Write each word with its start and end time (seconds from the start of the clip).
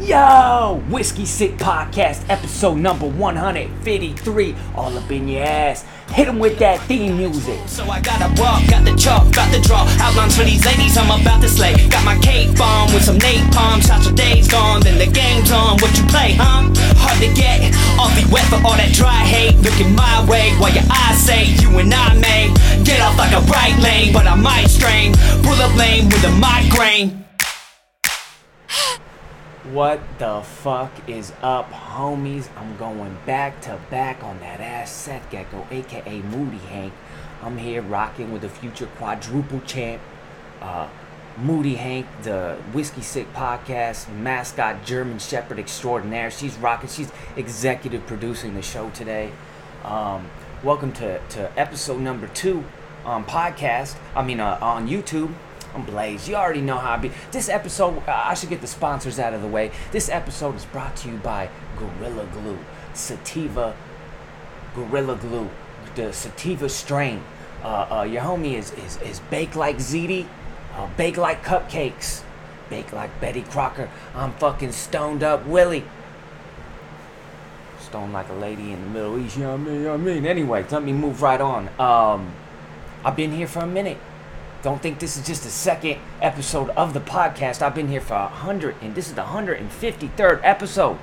Yo, 0.00 0.82
Whiskey 0.90 1.24
Sick 1.24 1.56
Podcast, 1.56 2.28
episode 2.28 2.76
number 2.76 3.08
153, 3.08 4.54
all 4.76 4.96
up 4.96 5.10
in 5.10 5.26
your 5.26 5.42
ass. 5.42 5.86
Hit 6.10 6.26
them 6.26 6.38
with 6.38 6.58
that 6.58 6.80
theme 6.82 7.16
music. 7.16 7.58
So 7.66 7.82
I 7.88 8.00
gotta 8.02 8.28
walk, 8.40 8.68
got 8.68 8.84
the 8.84 8.94
chalk, 8.94 9.32
got 9.32 9.50
the 9.50 9.58
draw. 9.58 9.88
Outlines 9.98 10.36
for 10.36 10.44
these 10.44 10.64
ladies, 10.66 10.98
I'm 10.98 11.08
about 11.08 11.40
to 11.40 11.48
slay. 11.48 11.74
Got 11.88 12.04
my 12.04 12.18
cake 12.18 12.56
bomb 12.58 12.92
with 12.92 13.04
some 13.04 13.16
napalm. 13.18 13.80
Shots 13.80 14.04
your 14.04 14.14
days 14.14 14.46
gone, 14.46 14.82
then 14.82 14.98
the 14.98 15.10
game's 15.10 15.50
on. 15.50 15.80
What 15.80 15.96
you 15.96 16.04
play, 16.12 16.36
huh? 16.36 16.68
Hard 17.00 17.18
to 17.24 17.32
get. 17.32 17.72
Awfully 17.98 18.30
wet 18.30 18.44
for 18.52 18.60
all 18.68 18.76
that 18.76 18.92
dry 18.92 19.24
hate. 19.24 19.56
Looking 19.64 19.96
my 19.96 20.22
way 20.28 20.52
while 20.60 20.72
your 20.76 20.84
eyes 20.92 21.16
say 21.16 21.56
you 21.56 21.72
and 21.80 21.92
I 21.92 22.12
may 22.20 22.52
get 22.84 23.00
off 23.00 23.16
like 23.16 23.32
a 23.32 23.40
right 23.48 23.74
lane, 23.80 24.12
but 24.12 24.28
I 24.28 24.36
might 24.36 24.68
strain. 24.68 25.16
Pull 25.42 25.56
up 25.56 25.74
lane 25.74 26.06
with 26.12 26.22
a 26.22 26.32
migraine. 26.36 27.25
What 29.72 30.00
the 30.20 30.42
fuck 30.42 30.92
is 31.08 31.32
up, 31.42 31.72
homies? 31.72 32.48
I'm 32.56 32.76
going 32.76 33.18
back 33.26 33.60
to 33.62 33.80
back 33.90 34.22
on 34.22 34.38
that 34.38 34.60
ass 34.60 34.92
Seth 34.92 35.28
Gecko, 35.28 35.66
aka 35.72 36.20
Moody 36.20 36.58
Hank. 36.58 36.92
I'm 37.42 37.58
here 37.58 37.82
rocking 37.82 38.32
with 38.32 38.42
the 38.42 38.48
future 38.48 38.86
quadruple 38.86 39.60
champ, 39.62 40.00
uh, 40.60 40.86
Moody 41.36 41.74
Hank, 41.74 42.06
the 42.22 42.56
Whiskey 42.72 43.00
Sick 43.00 43.32
podcast 43.32 44.08
mascot 44.14 44.84
German 44.84 45.18
Shepherd 45.18 45.58
extraordinaire. 45.58 46.30
She's 46.30 46.56
rocking. 46.58 46.88
She's 46.88 47.10
executive 47.34 48.06
producing 48.06 48.54
the 48.54 48.62
show 48.62 48.90
today. 48.90 49.32
Um, 49.82 50.30
welcome 50.62 50.92
to, 50.92 51.18
to 51.30 51.58
episode 51.58 52.00
number 52.00 52.28
two 52.28 52.62
on 53.04 53.24
podcast. 53.24 53.96
I 54.14 54.22
mean, 54.22 54.38
uh, 54.38 54.58
on 54.62 54.86
YouTube. 54.86 55.34
I'm 55.76 55.84
Blaze. 55.84 56.26
You 56.26 56.36
already 56.36 56.62
know 56.62 56.78
how 56.78 56.92
I 56.92 56.96
be. 56.96 57.10
This 57.32 57.50
episode, 57.50 57.98
uh, 58.08 58.22
I 58.24 58.32
should 58.32 58.48
get 58.48 58.62
the 58.62 58.66
sponsors 58.66 59.18
out 59.18 59.34
of 59.34 59.42
the 59.42 59.48
way. 59.48 59.70
This 59.92 60.08
episode 60.08 60.54
is 60.54 60.64
brought 60.64 60.96
to 60.96 61.10
you 61.10 61.18
by 61.18 61.50
Gorilla 61.76 62.26
Glue, 62.32 62.58
Sativa 62.94 63.76
Gorilla 64.74 65.16
Glue, 65.16 65.50
the 65.94 66.14
Sativa 66.14 66.70
strain. 66.70 67.22
Uh, 67.62 67.88
uh, 67.90 68.02
your 68.04 68.22
homie 68.22 68.54
is, 68.54 68.72
is, 68.72 68.96
is 69.02 69.20
baked 69.28 69.54
like 69.54 69.76
ZD, 69.76 70.26
uh, 70.72 70.88
bake 70.96 71.18
like 71.18 71.44
cupcakes, 71.44 72.22
bake 72.70 72.94
like 72.94 73.20
Betty 73.20 73.42
Crocker. 73.42 73.90
I'm 74.14 74.32
fucking 74.32 74.72
stoned 74.72 75.22
up 75.22 75.44
Willie. 75.44 75.84
Stoned 77.80 78.14
like 78.14 78.30
a 78.30 78.34
lady 78.34 78.72
in 78.72 78.80
the 78.80 78.88
Middle 78.88 79.18
East, 79.18 79.36
you 79.36 79.42
know 79.42 79.52
what 79.52 79.60
I 79.60 79.64
mean? 79.64 79.74
You 79.74 79.82
know 79.82 79.90
what 79.90 80.00
I 80.00 80.04
mean? 80.04 80.26
Anyway, 80.26 80.64
let 80.70 80.82
me 80.82 80.94
move 80.94 81.20
right 81.20 81.40
on. 81.40 81.68
Um, 81.78 82.32
I've 83.04 83.14
been 83.14 83.32
here 83.32 83.46
for 83.46 83.58
a 83.60 83.66
minute. 83.66 83.98
Don't 84.66 84.82
think 84.82 84.98
this 84.98 85.16
is 85.16 85.24
just 85.24 85.44
the 85.44 85.48
second 85.48 86.00
episode 86.20 86.70
of 86.70 86.92
the 86.92 86.98
podcast. 86.98 87.62
I've 87.62 87.76
been 87.76 87.86
here 87.86 88.00
for 88.00 88.14
a 88.14 88.26
hundred, 88.26 88.74
and 88.82 88.96
this 88.96 89.06
is 89.06 89.14
the 89.14 89.22
hundred 89.22 89.60
and 89.60 89.70
fifty-third 89.70 90.40
episode 90.42 90.98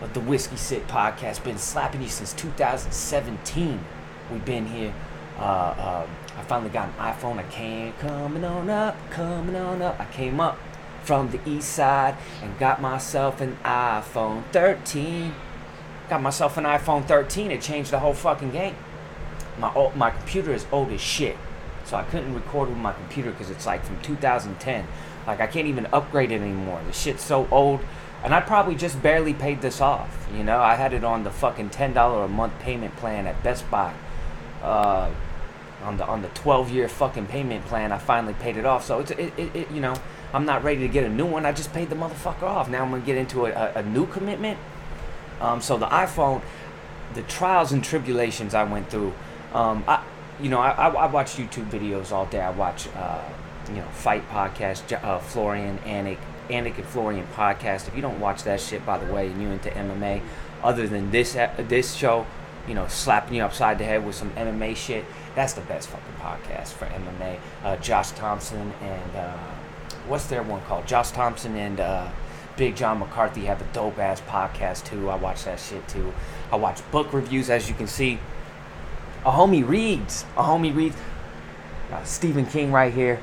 of 0.00 0.14
the 0.14 0.20
Whiskey 0.20 0.56
Sick 0.56 0.88
podcast. 0.88 1.44
Been 1.44 1.58
slapping 1.58 2.00
you 2.00 2.08
since 2.08 2.32
2017. 2.32 3.84
We've 4.32 4.44
been 4.46 4.64
here. 4.64 4.94
Uh, 5.38 5.42
uh, 5.42 6.06
I 6.38 6.42
finally 6.44 6.70
got 6.70 6.88
an 6.88 6.94
iPhone. 6.94 7.36
I 7.36 7.42
came 7.50 7.92
coming 8.00 8.42
on 8.42 8.70
up, 8.70 8.96
coming 9.10 9.56
on 9.56 9.82
up. 9.82 10.00
I 10.00 10.06
came 10.06 10.40
up 10.40 10.58
from 11.02 11.32
the 11.32 11.40
east 11.46 11.68
side 11.68 12.16
and 12.42 12.58
got 12.58 12.80
myself 12.80 13.42
an 13.42 13.58
iPhone 13.62 14.42
13. 14.52 15.34
Got 16.08 16.22
myself 16.22 16.56
an 16.56 16.64
iPhone 16.64 17.04
13. 17.04 17.50
It 17.50 17.60
changed 17.60 17.90
the 17.90 17.98
whole 17.98 18.14
fucking 18.14 18.52
game 18.52 18.74
my 19.58 19.72
old, 19.74 19.96
my 19.96 20.10
computer 20.10 20.52
is 20.52 20.66
old 20.72 20.90
as 20.92 21.00
shit, 21.00 21.36
so 21.84 21.96
I 21.96 22.02
couldn't 22.04 22.34
record 22.34 22.68
with 22.68 22.78
my 22.78 22.92
computer 22.92 23.30
because 23.30 23.50
it's 23.50 23.66
like 23.66 23.84
from 23.84 24.00
2010. 24.02 24.86
Like 25.26 25.40
I 25.40 25.46
can't 25.46 25.66
even 25.66 25.86
upgrade 25.92 26.30
it 26.30 26.40
anymore. 26.40 26.80
The 26.86 26.92
shit's 26.92 27.22
so 27.22 27.48
old, 27.50 27.80
and 28.22 28.34
I 28.34 28.40
probably 28.40 28.74
just 28.74 29.02
barely 29.02 29.34
paid 29.34 29.60
this 29.60 29.80
off. 29.80 30.28
You 30.36 30.44
know, 30.44 30.60
I 30.60 30.74
had 30.74 30.92
it 30.92 31.04
on 31.04 31.24
the 31.24 31.30
fucking 31.30 31.70
ten 31.70 31.92
dollar 31.92 32.24
a 32.24 32.28
month 32.28 32.58
payment 32.60 32.96
plan 32.96 33.26
at 33.26 33.42
Best 33.42 33.68
Buy. 33.70 33.94
Uh, 34.62 35.10
on 35.82 35.96
the 35.98 36.06
on 36.06 36.22
the 36.22 36.28
12 36.28 36.70
year 36.70 36.88
fucking 36.88 37.26
payment 37.26 37.64
plan, 37.66 37.92
I 37.92 37.98
finally 37.98 38.34
paid 38.34 38.56
it 38.56 38.66
off. 38.66 38.84
So 38.84 39.00
it's 39.00 39.10
it, 39.12 39.32
it, 39.36 39.56
it 39.56 39.70
you 39.70 39.80
know 39.80 39.94
I'm 40.32 40.44
not 40.44 40.64
ready 40.64 40.80
to 40.80 40.88
get 40.88 41.04
a 41.04 41.08
new 41.08 41.26
one. 41.26 41.46
I 41.46 41.52
just 41.52 41.72
paid 41.72 41.90
the 41.90 41.96
motherfucker 41.96 42.42
off. 42.42 42.68
Now 42.68 42.82
I'm 42.82 42.90
gonna 42.90 43.04
get 43.04 43.16
into 43.16 43.46
a, 43.46 43.50
a, 43.50 43.72
a 43.76 43.82
new 43.82 44.06
commitment. 44.06 44.58
Um, 45.40 45.60
so 45.60 45.76
the 45.76 45.86
iPhone, 45.86 46.42
the 47.14 47.22
trials 47.22 47.72
and 47.72 47.84
tribulations 47.84 48.54
I 48.54 48.64
went 48.64 48.90
through 48.90 49.12
um, 49.56 49.84
I, 49.88 50.04
you 50.38 50.50
know, 50.50 50.60
I, 50.60 50.88
I, 50.88 51.06
watch 51.06 51.36
YouTube 51.36 51.70
videos 51.70 52.12
all 52.12 52.26
day. 52.26 52.40
I 52.40 52.50
watch, 52.50 52.88
uh, 52.94 53.22
you 53.70 53.76
know, 53.76 53.88
fight 53.88 54.28
podcast, 54.28 55.02
uh, 55.02 55.18
Florian, 55.18 55.78
Anik, 55.78 56.18
Anik 56.50 56.76
and 56.76 56.84
Florian 56.84 57.26
podcast. 57.34 57.88
If 57.88 57.96
you 57.96 58.02
don't 58.02 58.20
watch 58.20 58.42
that 58.42 58.60
shit, 58.60 58.84
by 58.84 58.98
the 58.98 59.10
way, 59.10 59.28
and 59.28 59.40
you 59.40 59.48
into 59.48 59.70
MMA, 59.70 60.20
other 60.62 60.86
than 60.86 61.10
this 61.10 61.38
this 61.56 61.94
show, 61.94 62.26
you 62.68 62.74
know, 62.74 62.86
slapping 62.88 63.36
you 63.36 63.42
upside 63.42 63.78
the 63.78 63.84
head 63.84 64.04
with 64.04 64.14
some 64.14 64.30
MMA 64.32 64.76
shit, 64.76 65.06
that's 65.34 65.54
the 65.54 65.62
best 65.62 65.88
fucking 65.88 66.14
podcast 66.20 66.68
for 66.68 66.84
MMA. 66.84 67.38
Uh, 67.64 67.76
Josh 67.76 68.10
Thomson 68.10 68.72
and 68.82 69.16
uh, 69.16 69.38
what's 70.06 70.26
their 70.26 70.42
one 70.42 70.60
called? 70.64 70.86
Josh 70.86 71.12
Thomson 71.12 71.56
and 71.56 71.80
uh, 71.80 72.10
Big 72.58 72.76
John 72.76 72.98
McCarthy 72.98 73.46
have 73.46 73.62
a 73.62 73.72
dope 73.72 73.98
ass 73.98 74.20
podcast 74.20 74.84
too. 74.84 75.08
I 75.08 75.16
watch 75.16 75.44
that 75.44 75.58
shit 75.58 75.88
too. 75.88 76.12
I 76.52 76.56
watch 76.56 76.82
book 76.90 77.10
reviews, 77.14 77.48
as 77.48 77.70
you 77.70 77.74
can 77.74 77.86
see 77.86 78.18
a 79.26 79.30
homie 79.30 79.66
reads. 79.66 80.24
A 80.36 80.42
homie 80.42 80.74
reads. 80.74 80.96
Uh, 81.92 82.02
Stephen 82.04 82.46
King 82.46 82.72
right 82.72 82.94
here. 82.94 83.20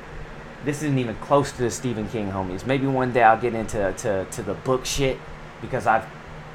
This 0.64 0.82
isn't 0.82 0.98
even 0.98 1.16
close 1.16 1.50
to 1.52 1.62
the 1.62 1.70
Stephen 1.70 2.08
King 2.08 2.30
homies. 2.30 2.66
Maybe 2.66 2.86
one 2.86 3.12
day 3.12 3.22
I'll 3.22 3.40
get 3.40 3.54
into 3.54 3.92
to, 3.92 4.26
to 4.26 4.42
the 4.42 4.54
book 4.54 4.84
shit 4.84 5.18
because 5.60 5.86
I've 5.86 6.06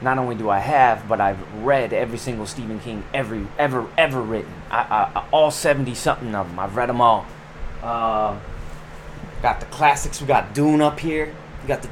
not 0.02 0.18
only 0.18 0.36
do 0.36 0.50
I 0.50 0.60
have, 0.60 1.08
but 1.08 1.20
I've 1.20 1.40
read 1.64 1.94
every 1.94 2.18
single 2.18 2.46
Stephen 2.46 2.80
King 2.80 3.04
every 3.14 3.46
ever 3.58 3.88
ever 3.98 4.22
written. 4.22 4.54
I, 4.72 5.12
I, 5.14 5.28
all 5.32 5.52
seventy 5.52 5.96
something 5.96 6.34
of 6.34 6.48
them. 6.48 6.60
I've 6.60 6.76
read 6.76 6.90
them 6.90 7.02
all. 7.02 7.26
Uh, 7.84 8.40
got 9.42 9.60
the 9.60 9.66
classics. 9.68 10.22
We 10.22 10.28
got 10.28 10.54
Dune 10.54 10.82
up 10.82 11.00
here. 11.00 11.34
We 11.64 11.68
got 11.68 11.82
the 11.82 11.90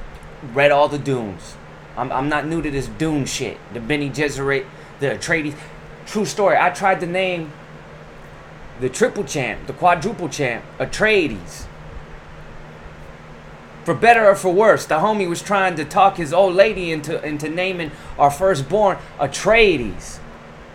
read 0.53 0.71
all 0.71 0.87
the 0.87 0.99
Dunes. 0.99 1.55
I'm, 1.95 2.11
I'm 2.11 2.29
not 2.29 2.47
new 2.47 2.61
to 2.61 2.69
this 2.69 2.87
Dune 2.87 3.25
shit. 3.25 3.57
The 3.73 3.79
Bene 3.79 4.09
Gesserit, 4.09 4.65
the 4.99 5.07
Atreides. 5.07 5.55
True 6.07 6.25
story. 6.25 6.57
I 6.57 6.69
tried 6.69 7.01
to 7.01 7.05
name 7.05 7.51
the 8.79 8.89
triple 8.89 9.23
champ, 9.23 9.67
the 9.67 9.73
quadruple 9.73 10.29
champ, 10.29 10.63
Atreides. 10.79 11.65
For 13.83 13.93
better 13.93 14.27
or 14.27 14.35
for 14.35 14.53
worse, 14.53 14.85
the 14.85 14.99
homie 14.99 15.29
was 15.29 15.41
trying 15.41 15.75
to 15.75 15.85
talk 15.85 16.17
his 16.17 16.33
old 16.33 16.55
lady 16.55 16.91
into 16.91 17.23
into 17.25 17.49
naming 17.49 17.91
our 18.17 18.31
firstborn 18.31 18.97
Atreides. 19.19 20.19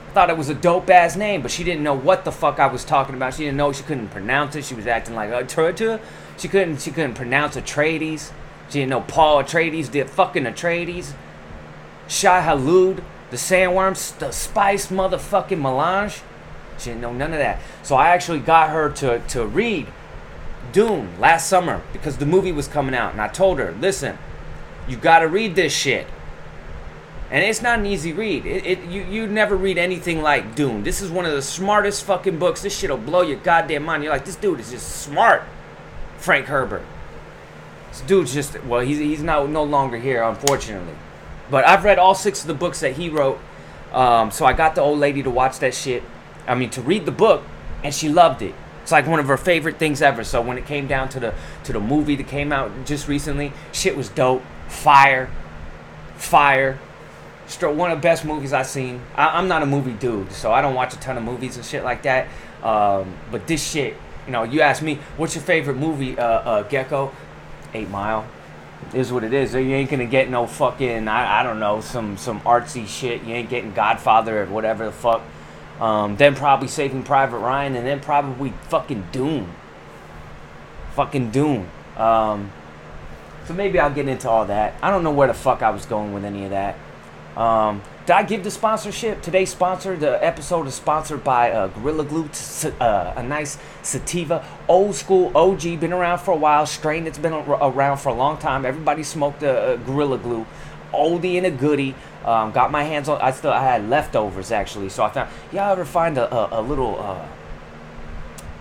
I 0.08 0.12
thought 0.14 0.30
it 0.30 0.36
was 0.36 0.50
a 0.50 0.54
dope 0.54 0.90
ass 0.90 1.16
name, 1.16 1.40
but 1.40 1.50
she 1.50 1.64
didn't 1.64 1.82
know 1.82 1.94
what 1.94 2.24
the 2.24 2.32
fuck 2.32 2.58
I 2.58 2.66
was 2.66 2.84
talking 2.84 3.14
about. 3.14 3.34
She 3.34 3.44
didn't 3.44 3.56
know 3.56 3.72
she 3.72 3.82
couldn't 3.82 4.08
pronounce 4.08 4.54
it. 4.56 4.64
She 4.64 4.74
was 4.74 4.86
acting 4.86 5.14
like 5.14 5.30
Atreides. 5.30 6.00
She 6.36 6.48
couldn't 6.48 6.80
she 6.80 6.90
couldn't 6.90 7.14
pronounce 7.14 7.56
Atreides. 7.56 8.32
She 8.68 8.80
didn't 8.80 8.90
know 8.90 9.00
Paul 9.02 9.42
Atreides, 9.42 9.90
did 9.90 10.08
fucking 10.10 10.44
Atreides. 10.44 11.12
Shai-Hulud 12.08 13.02
the 13.32 13.38
sandworms, 13.38 14.16
the 14.18 14.30
spice 14.30 14.88
motherfucking 14.88 15.58
melange. 15.58 16.20
She 16.76 16.90
didn't 16.90 17.00
know 17.00 17.14
none 17.14 17.32
of 17.32 17.38
that. 17.38 17.60
So 17.82 17.96
I 17.96 18.08
actually 18.08 18.40
got 18.40 18.68
her 18.68 18.90
to, 18.90 19.20
to 19.28 19.46
read 19.46 19.86
Dune 20.72 21.18
last 21.18 21.48
summer 21.48 21.80
because 21.94 22.18
the 22.18 22.26
movie 22.26 22.52
was 22.52 22.68
coming 22.68 22.94
out. 22.94 23.12
And 23.12 23.22
I 23.22 23.28
told 23.28 23.58
her, 23.58 23.72
listen, 23.80 24.18
you 24.86 24.98
gotta 24.98 25.26
read 25.28 25.54
this 25.54 25.74
shit. 25.74 26.06
And 27.30 27.42
it's 27.42 27.62
not 27.62 27.78
an 27.78 27.86
easy 27.86 28.12
read. 28.12 28.44
It, 28.44 28.66
it 28.66 28.84
you 28.84 29.02
you 29.04 29.26
never 29.26 29.56
read 29.56 29.78
anything 29.78 30.20
like 30.20 30.54
Dune. 30.54 30.82
This 30.82 31.00
is 31.00 31.10
one 31.10 31.24
of 31.24 31.32
the 31.32 31.40
smartest 31.40 32.04
fucking 32.04 32.38
books. 32.38 32.60
This 32.60 32.78
shit'll 32.78 32.98
blow 32.98 33.22
your 33.22 33.38
goddamn 33.38 33.84
mind. 33.84 34.04
You're 34.04 34.12
like, 34.12 34.26
this 34.26 34.36
dude 34.36 34.60
is 34.60 34.70
just 34.70 35.02
smart. 35.02 35.42
Frank 36.18 36.44
Herbert. 36.44 36.84
This 37.88 38.02
dude's 38.02 38.34
just 38.34 38.62
well, 38.64 38.82
he's 38.82 38.98
he's 38.98 39.22
now 39.22 39.46
no 39.46 39.64
longer 39.64 39.96
here, 39.96 40.22
unfortunately. 40.22 40.92
But 41.52 41.66
I've 41.66 41.84
read 41.84 41.98
all 41.98 42.14
six 42.14 42.40
of 42.40 42.46
the 42.46 42.54
books 42.54 42.80
that 42.80 42.94
he 42.94 43.10
wrote. 43.10 43.38
Um, 43.92 44.30
so 44.30 44.46
I 44.46 44.54
got 44.54 44.74
the 44.74 44.80
old 44.80 44.98
lady 44.98 45.22
to 45.22 45.28
watch 45.28 45.58
that 45.58 45.74
shit. 45.74 46.02
I 46.48 46.54
mean, 46.54 46.70
to 46.70 46.80
read 46.80 47.04
the 47.04 47.12
book, 47.12 47.42
and 47.84 47.94
she 47.94 48.08
loved 48.08 48.40
it. 48.40 48.54
It's 48.82 48.90
like 48.90 49.06
one 49.06 49.20
of 49.20 49.26
her 49.26 49.36
favorite 49.36 49.76
things 49.76 50.00
ever. 50.00 50.24
So 50.24 50.40
when 50.40 50.56
it 50.56 50.64
came 50.64 50.86
down 50.86 51.10
to 51.10 51.20
the 51.20 51.34
to 51.64 51.74
the 51.74 51.78
movie 51.78 52.16
that 52.16 52.26
came 52.26 52.52
out 52.52 52.72
just 52.86 53.06
recently, 53.06 53.52
shit 53.70 53.98
was 53.98 54.08
dope. 54.08 54.42
Fire, 54.66 55.30
fire. 56.16 56.78
One 57.60 57.90
of 57.90 57.98
the 57.98 58.02
best 58.02 58.24
movies 58.24 58.54
I've 58.54 58.66
seen. 58.66 59.02
I, 59.14 59.38
am 59.38 59.46
not 59.46 59.62
a 59.62 59.66
movie 59.66 59.92
dude, 59.92 60.32
so 60.32 60.52
I 60.52 60.62
don't 60.62 60.74
watch 60.74 60.94
a 60.94 61.00
ton 61.00 61.18
of 61.18 61.22
movies 61.22 61.56
and 61.56 61.66
shit 61.66 61.84
like 61.84 62.02
that. 62.04 62.28
Um, 62.62 63.12
but 63.30 63.46
this 63.46 63.62
shit, 63.62 63.94
you 64.24 64.32
know, 64.32 64.44
you 64.44 64.62
ask 64.62 64.82
me, 64.82 65.00
what's 65.18 65.34
your 65.34 65.44
favorite 65.44 65.76
movie, 65.76 66.18
uh, 66.18 66.24
uh, 66.24 66.62
Gecko? 66.62 67.12
Eight 67.74 67.90
Mile 67.90 68.26
is 68.94 69.12
what 69.12 69.24
it 69.24 69.32
is. 69.32 69.54
You 69.54 69.60
ain't 69.60 69.90
gonna 69.90 70.06
get 70.06 70.28
no 70.28 70.46
fucking 70.46 71.08
I, 71.08 71.40
I 71.40 71.42
don't 71.42 71.60
know 71.60 71.80
some 71.80 72.16
some 72.16 72.40
artsy 72.42 72.86
shit. 72.86 73.22
You 73.22 73.34
ain't 73.34 73.48
getting 73.50 73.72
Godfather 73.72 74.42
or 74.42 74.46
whatever 74.46 74.86
the 74.86 74.92
fuck. 74.92 75.22
Um, 75.80 76.16
then 76.16 76.34
probably 76.34 76.68
Saving 76.68 77.02
Private 77.02 77.38
Ryan, 77.38 77.74
and 77.74 77.86
then 77.86 78.00
probably 78.00 78.52
fucking 78.68 79.08
Doom. 79.12 79.52
Fucking 80.94 81.30
Doom. 81.30 81.68
Um, 81.96 82.52
So 83.46 83.54
maybe 83.54 83.80
I'll 83.80 83.92
get 83.92 84.06
into 84.06 84.28
all 84.28 84.44
that. 84.46 84.74
I 84.82 84.90
don't 84.90 85.02
know 85.02 85.10
where 85.10 85.26
the 85.26 85.34
fuck 85.34 85.62
I 85.62 85.70
was 85.70 85.84
going 85.86 86.12
with 86.14 86.24
any 86.24 86.44
of 86.44 86.50
that. 86.50 86.76
Um, 87.36 87.82
did 88.04 88.10
I 88.10 88.24
give 88.24 88.42
the 88.42 88.50
sponsorship? 88.50 89.22
Today's 89.22 89.50
sponsor, 89.50 89.96
the 89.96 90.24
episode 90.24 90.66
is 90.66 90.74
sponsored 90.74 91.22
by 91.22 91.52
uh, 91.52 91.68
Gorilla 91.68 92.04
Glue, 92.04 92.28
uh, 92.80 93.14
a 93.16 93.22
nice 93.22 93.58
sativa, 93.82 94.44
old 94.66 94.96
school 94.96 95.30
OG, 95.36 95.78
been 95.78 95.92
around 95.92 96.18
for 96.18 96.32
a 96.32 96.36
while, 96.36 96.66
strain 96.66 97.04
that's 97.04 97.18
been 97.18 97.32
around 97.32 97.98
for 97.98 98.08
a 98.08 98.14
long 98.14 98.38
time. 98.38 98.66
Everybody 98.66 99.04
smoked 99.04 99.44
a, 99.44 99.78
Gorilla 99.86 100.18
Glue, 100.18 100.44
oldie 100.92 101.36
and 101.36 101.46
a 101.46 101.50
goodie. 101.52 101.94
Um, 102.24 102.50
got 102.50 102.72
my 102.72 102.82
hands 102.82 103.08
on. 103.08 103.20
I 103.20 103.30
still 103.30 103.52
I 103.52 103.62
had 103.62 103.88
leftovers 103.88 104.50
actually, 104.50 104.88
so 104.88 105.04
I 105.04 105.10
found. 105.10 105.30
Y'all 105.52 105.70
ever 105.70 105.84
find 105.84 106.18
a, 106.18 106.32
a, 106.34 106.60
a 106.60 106.62
little, 106.62 107.00
uh, 107.00 107.24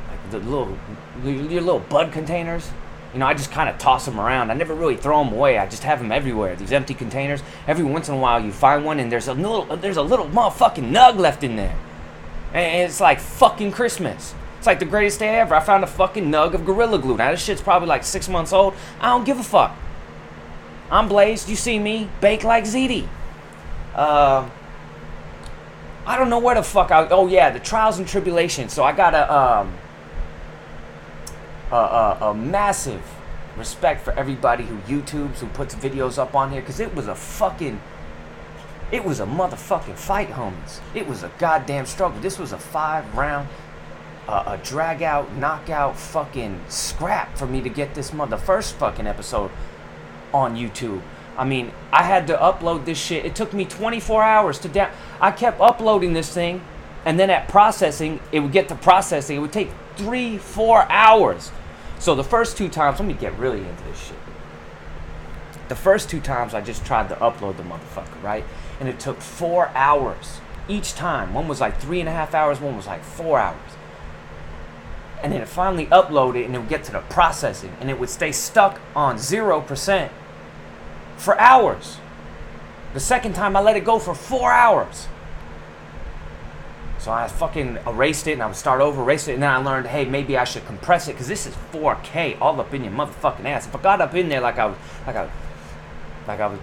like 0.08 0.32
the 0.32 0.38
little, 0.38 0.78
your 1.24 1.62
little 1.62 1.80
bud 1.80 2.12
containers? 2.12 2.70
You 3.14 3.20
know, 3.20 3.28
I 3.28 3.34
just 3.34 3.52
kind 3.52 3.70
of 3.70 3.78
toss 3.78 4.06
them 4.06 4.20
around. 4.20 4.52
I 4.52 4.54
never 4.54 4.74
really 4.74 4.96
throw 4.96 5.24
them 5.24 5.34
away. 5.34 5.58
I 5.58 5.68
just 5.68 5.84
have 5.84 6.00
them 6.00 6.12
everywhere. 6.12 6.56
These 6.56 6.72
empty 6.72 6.94
containers. 6.94 7.44
Every 7.68 7.84
once 7.84 8.08
in 8.08 8.16
a 8.16 8.18
while, 8.18 8.44
you 8.44 8.52
find 8.52 8.86
one, 8.86 9.00
and 9.00 9.12
there's 9.12 9.28
a 9.28 9.34
little, 9.34 9.66
there's 9.78 9.98
a 9.98 10.02
little 10.02 10.28
motherfucking 10.28 10.92
nug 10.92 11.18
left 11.18 11.44
in 11.44 11.58
there, 11.58 11.76
and 12.54 12.90
it's 12.90 13.02
like 13.02 13.20
fucking 13.20 13.72
Christmas. 13.72 14.34
It's 14.58 14.68
like 14.68 14.80
the 14.80 14.86
greatest 14.86 15.20
day 15.20 15.40
ever. 15.40 15.56
I 15.56 15.60
found 15.60 15.84
a 15.84 15.88
fucking 15.88 16.26
nug 16.26 16.54
of 16.54 16.66
Gorilla 16.66 17.00
Glue. 17.00 17.18
Now 17.18 17.32
this 17.32 17.44
shit's 17.44 17.62
probably 17.62 17.88
like 17.88 18.04
six 18.04 18.30
months 18.30 18.54
old. 18.54 18.76
I 19.00 19.10
don't 19.10 19.26
give 19.26 19.40
a 19.40 19.44
fuck. 19.44 19.76
I'm 20.92 21.08
Blazed. 21.08 21.50
You 21.50 21.56
see 21.56 21.80
me, 21.80 22.10
bake 22.22 22.44
like 22.44 22.66
ZD. 22.66 23.08
Uh, 23.96 24.48
I 26.06 26.18
don't 26.18 26.30
know 26.30 26.40
where 26.40 26.56
the 26.56 26.64
fuck 26.64 26.92
I. 26.92 27.08
Oh 27.10 27.28
yeah, 27.28 27.50
the 27.50 27.60
trials 27.60 27.98
and 27.98 28.08
tribulations. 28.08 28.74
So 28.74 28.84
I 28.84 28.92
got 28.92 29.14
a 29.14 29.34
um 29.34 29.74
a, 31.72 31.76
a, 31.76 32.18
a 32.30 32.34
massive 32.34 33.02
respect 33.58 34.04
for 34.04 34.14
everybody 34.14 34.66
who 34.66 34.78
YouTubes, 34.80 35.38
who 35.38 35.48
puts 35.48 35.76
videos 35.76 36.18
up 36.18 36.36
on 36.36 36.52
here, 36.52 36.62
because 36.62 36.80
it 36.80 36.94
was 36.96 37.08
a 37.08 37.16
fucking, 37.16 37.82
it 38.92 39.04
was 39.04 39.20
a 39.20 39.26
motherfucking 39.26 39.96
fight, 39.96 40.30
homies. 40.30 40.80
It 40.94 41.08
was 41.08 41.24
a 41.24 41.32
goddamn 41.38 41.86
struggle. 41.86 42.20
This 42.22 42.40
was 42.40 42.52
a 42.52 42.58
five 42.58 43.16
round, 43.16 43.48
uh, 44.28 44.44
a 44.48 44.58
drag 44.58 45.02
out, 45.02 45.34
knockout 45.36 45.98
fucking 45.98 46.62
scrap 46.68 47.38
for 47.38 47.48
me 47.48 47.62
to 47.62 47.70
get 47.70 47.96
this 47.96 48.14
mother, 48.14 48.38
the 48.38 48.42
first 48.42 48.76
fucking 48.76 49.08
episode 49.08 49.52
on 50.34 50.56
YouTube. 50.56 51.02
I 51.38 51.46
mean, 51.46 51.72
I 51.92 52.04
had 52.04 52.28
to 52.28 52.36
upload 52.36 52.86
this 52.86 52.98
shit. 52.98 53.26
It 53.26 53.36
took 53.36 53.54
me 53.54 53.66
24 53.66 54.22
hours 54.22 54.60
to 54.60 54.68
down. 54.68 54.92
I 55.20 55.32
kept 55.32 55.60
uploading 55.62 56.14
this 56.14 56.34
thing, 56.34 56.62
and 57.06 57.20
then 57.20 57.30
at 57.30 57.48
processing, 57.48 58.20
it 58.32 58.42
would 58.42 58.52
get 58.52 58.68
to 58.68 58.76
processing. 58.76 59.38
It 59.38 59.40
would 59.40 59.54
take 59.54 59.72
three, 59.96 60.38
four 60.38 60.90
hours 60.92 61.52
so 62.02 62.16
the 62.16 62.24
first 62.24 62.58
two 62.58 62.68
times, 62.68 63.00
let 63.00 63.08
me 63.08 63.14
get 63.14 63.38
really 63.38 63.60
into 63.60 63.84
this 63.84 64.08
shit. 64.08 64.18
The 65.70 65.76
first 65.76 66.10
two 66.10 66.20
times 66.20 66.56
I 66.56 66.62
just 66.62 66.84
tried 66.84 67.10
to 67.10 67.16
upload 67.18 67.58
the 67.58 67.64
motherfucker, 67.64 68.24
right? 68.24 68.44
And 68.80 68.90
it 68.90 69.00
took 69.00 69.22
four 69.22 69.68
hours 69.76 70.42
each 70.68 70.96
time. 70.96 71.32
One 71.36 71.48
was 71.48 71.62
like 71.62 71.80
three 71.80 72.00
and 72.00 72.10
a 72.10 72.12
half 72.12 72.34
hours, 72.34 72.60
one 72.60 72.76
was 72.76 72.88
like 72.88 73.04
four 73.04 73.38
hours. 73.38 73.72
And 75.22 75.32
then 75.32 75.42
it 75.42 75.48
finally 75.48 75.86
uploaded 75.86 76.46
and 76.46 76.56
it 76.56 76.58
would 76.58 76.70
get 76.70 76.84
to 76.86 76.92
the 76.92 77.02
processing 77.02 77.78
and 77.80 77.92
it 77.92 78.00
would 78.00 78.10
stay 78.10 78.32
stuck 78.32 78.82
on 78.96 79.18
0% 79.18 80.10
for 81.18 81.40
hours. 81.40 81.98
The 82.96 83.00
second 83.00 83.34
time 83.34 83.56
I 83.56 83.62
let 83.62 83.78
it 83.78 83.86
go 83.86 84.00
for 84.00 84.16
four 84.16 84.52
hours. 84.52 85.08
So 87.02 87.12
I 87.12 87.28
fucking 87.28 87.80
erased 87.88 88.28
it 88.28 88.34
and 88.34 88.44
I 88.44 88.46
would 88.46 88.56
start 88.56 88.80
over, 88.80 89.02
erase 89.02 89.28
it, 89.28 89.34
and 89.34 89.42
then 89.42 89.50
I 89.50 89.58
learned, 89.58 89.88
hey, 89.88 90.06
maybe 90.06 90.38
I 90.38 90.44
should 90.44 90.68
compress 90.68 91.08
it 91.08 91.14
because 91.14 91.28
this 91.28 91.48
is 91.48 91.56
4K 91.74 92.40
all 92.40 92.62
up 92.62 92.76
in 92.76 92.84
your 92.84 92.94
motherfucking 92.94 93.44
ass. 93.46 93.66
If 93.66 93.76
I 93.76 93.82
got 93.82 94.02
up 94.02 94.14
in 94.14 94.30
there 94.30 94.40
like 94.40 94.60
I 94.60 94.68
was, 94.68 94.78
like 95.08 95.16
I, 95.16 95.32
like 96.28 96.40
I 96.40 96.46
was, 96.46 96.60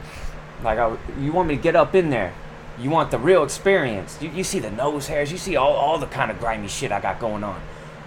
like 0.62 0.78
I, 0.78 0.96
you 1.20 1.32
want 1.32 1.48
me 1.48 1.56
to 1.56 1.60
get 1.60 1.74
up 1.74 1.96
in 1.96 2.10
there, 2.10 2.32
you 2.78 2.88
want 2.88 3.10
the 3.10 3.18
real 3.18 3.42
experience. 3.42 4.16
You, 4.22 4.30
you 4.30 4.44
see 4.44 4.60
the 4.60 4.70
nose 4.70 5.08
hairs, 5.08 5.32
you 5.32 5.38
see 5.38 5.56
all, 5.56 5.72
all 5.72 5.98
the 5.98 6.06
kind 6.06 6.30
of 6.30 6.38
grimy 6.38 6.68
shit 6.68 6.92
I 6.92 7.00
got 7.00 7.18
going 7.18 7.42
on. 7.42 7.60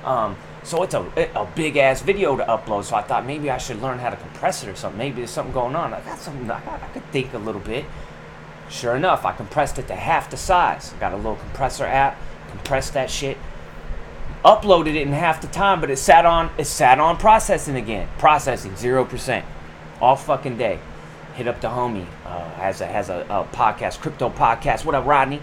Um, 0.06 0.38
so 0.64 0.84
it's 0.84 0.94
a, 0.94 1.02
a 1.36 1.46
big 1.54 1.76
ass 1.76 2.02
video 2.02 2.38
to 2.38 2.46
upload. 2.46 2.86
So 2.86 2.96
I 2.96 3.02
thought 3.02 3.26
maybe 3.26 3.50
I 3.50 3.58
should 3.58 3.82
learn 3.82 4.00
how 4.00 4.10
to 4.10 4.16
compress 4.16 4.64
it 4.64 4.70
or 4.70 4.76
something. 4.76 4.98
Maybe 4.98 5.18
there's 5.18 5.32
something 5.32 5.54
going 5.54 5.76
on. 5.76 5.94
I 5.94 6.00
got 6.00 6.20
something. 6.20 6.50
I, 6.50 6.64
got, 6.64 6.82
I 6.82 6.88
could 6.88 7.06
think 7.12 7.34
a 7.34 7.40
little 7.40 7.60
bit. 7.60 7.84
Sure 8.72 8.96
enough, 8.96 9.26
I 9.26 9.34
compressed 9.34 9.78
it 9.80 9.88
to 9.90 9.96
half 9.96 10.30
the 10.30 10.38
size. 10.38 10.94
Got 11.00 11.12
a 11.12 11.18
little 11.18 11.36
compressor 11.36 11.86
app, 11.86 12.18
compressed 12.50 12.94
that 12.94 13.10
shit, 13.10 13.38
uploaded 14.46 14.96
it 14.96 15.02
in 15.02 15.12
half 15.12 15.42
the 15.42 15.48
time, 15.48 15.82
but 15.82 15.92
it 15.92 15.98
sat 15.98 16.26
on 16.26 16.50
it 16.58 16.66
sat 16.66 16.98
on 16.98 17.18
processing 17.18 17.76
again. 17.76 18.08
Processing 18.18 18.76
zero 18.78 19.04
percent, 19.04 19.46
all 20.00 20.16
fucking 20.16 20.58
day. 20.58 20.80
Hit 21.36 21.48
up 21.48 21.60
the 21.60 21.68
homie 21.68 22.06
uh, 22.26 22.50
has 22.52 22.80
a 22.80 22.88
has 22.88 23.10
a, 23.10 23.26
a, 23.30 23.56
podcast, 23.56 24.00
crypto 24.00 24.30
podcast. 24.30 24.86
What 24.86 24.96
up, 24.96 25.06
Rodney? 25.06 25.42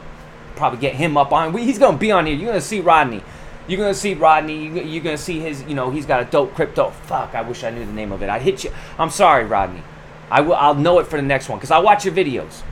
Probably 0.56 0.78
get 0.78 0.94
him 0.94 1.19
up 1.19 1.30
on. 1.30 1.56
He's 1.56 1.78
gonna 1.78 1.98
be 1.98 2.10
on 2.10 2.25
here. 2.25 2.34
You're 2.34 2.48
gonna 2.48 2.60
see 2.62 2.80
Rodney. 2.80 3.22
You're 3.66 3.78
gonna 3.78 3.92
see 3.92 4.14
Rodney. 4.14 4.69
You're 4.69 5.04
gonna 5.04 5.19
see 5.19 5.38
his. 5.40 5.62
You 5.64 5.75
know, 5.75 5.90
he's 5.90 6.06
got 6.06 6.22
a 6.22 6.25
dope 6.25 6.54
crypto. 6.54 6.90
Fuck, 6.90 7.34
I 7.34 7.42
wish 7.42 7.62
I 7.62 7.70
knew 7.70 7.84
the 7.84 7.92
name 7.92 8.10
of 8.10 8.22
it. 8.22 8.30
I'd 8.30 8.42
hit 8.42 8.64
you. 8.64 8.72
I'm 8.98 9.10
sorry, 9.10 9.44
Rodney. 9.44 9.82
I 10.30 10.40
will. 10.40 10.54
I'll 10.54 10.75
know 10.75 10.98
it 10.98 11.06
for 11.06 11.16
the 11.16 11.22
next 11.22 11.50
one 11.50 11.58
because 11.58 11.70
I 11.70 11.78
watch 11.78 12.06
your 12.06 12.14
videos. 12.14 12.62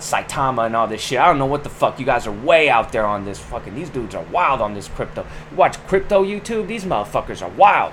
Saitama 0.00 0.66
and 0.66 0.76
all 0.76 0.86
this 0.86 1.00
shit. 1.00 1.18
I 1.18 1.26
don't 1.26 1.38
know 1.38 1.46
what 1.46 1.64
the 1.64 1.70
fuck. 1.70 1.98
You 1.98 2.06
guys 2.06 2.26
are 2.26 2.32
way 2.32 2.68
out 2.68 2.92
there 2.92 3.06
on 3.06 3.24
this 3.24 3.38
fucking. 3.38 3.74
These 3.74 3.90
dudes 3.90 4.14
are 4.14 4.24
wild 4.24 4.60
on 4.60 4.74
this 4.74 4.88
crypto. 4.88 5.26
You 5.50 5.56
watch 5.56 5.78
crypto 5.86 6.24
YouTube. 6.24 6.66
These 6.66 6.84
motherfuckers 6.84 7.42
are 7.42 7.50
wild. 7.50 7.92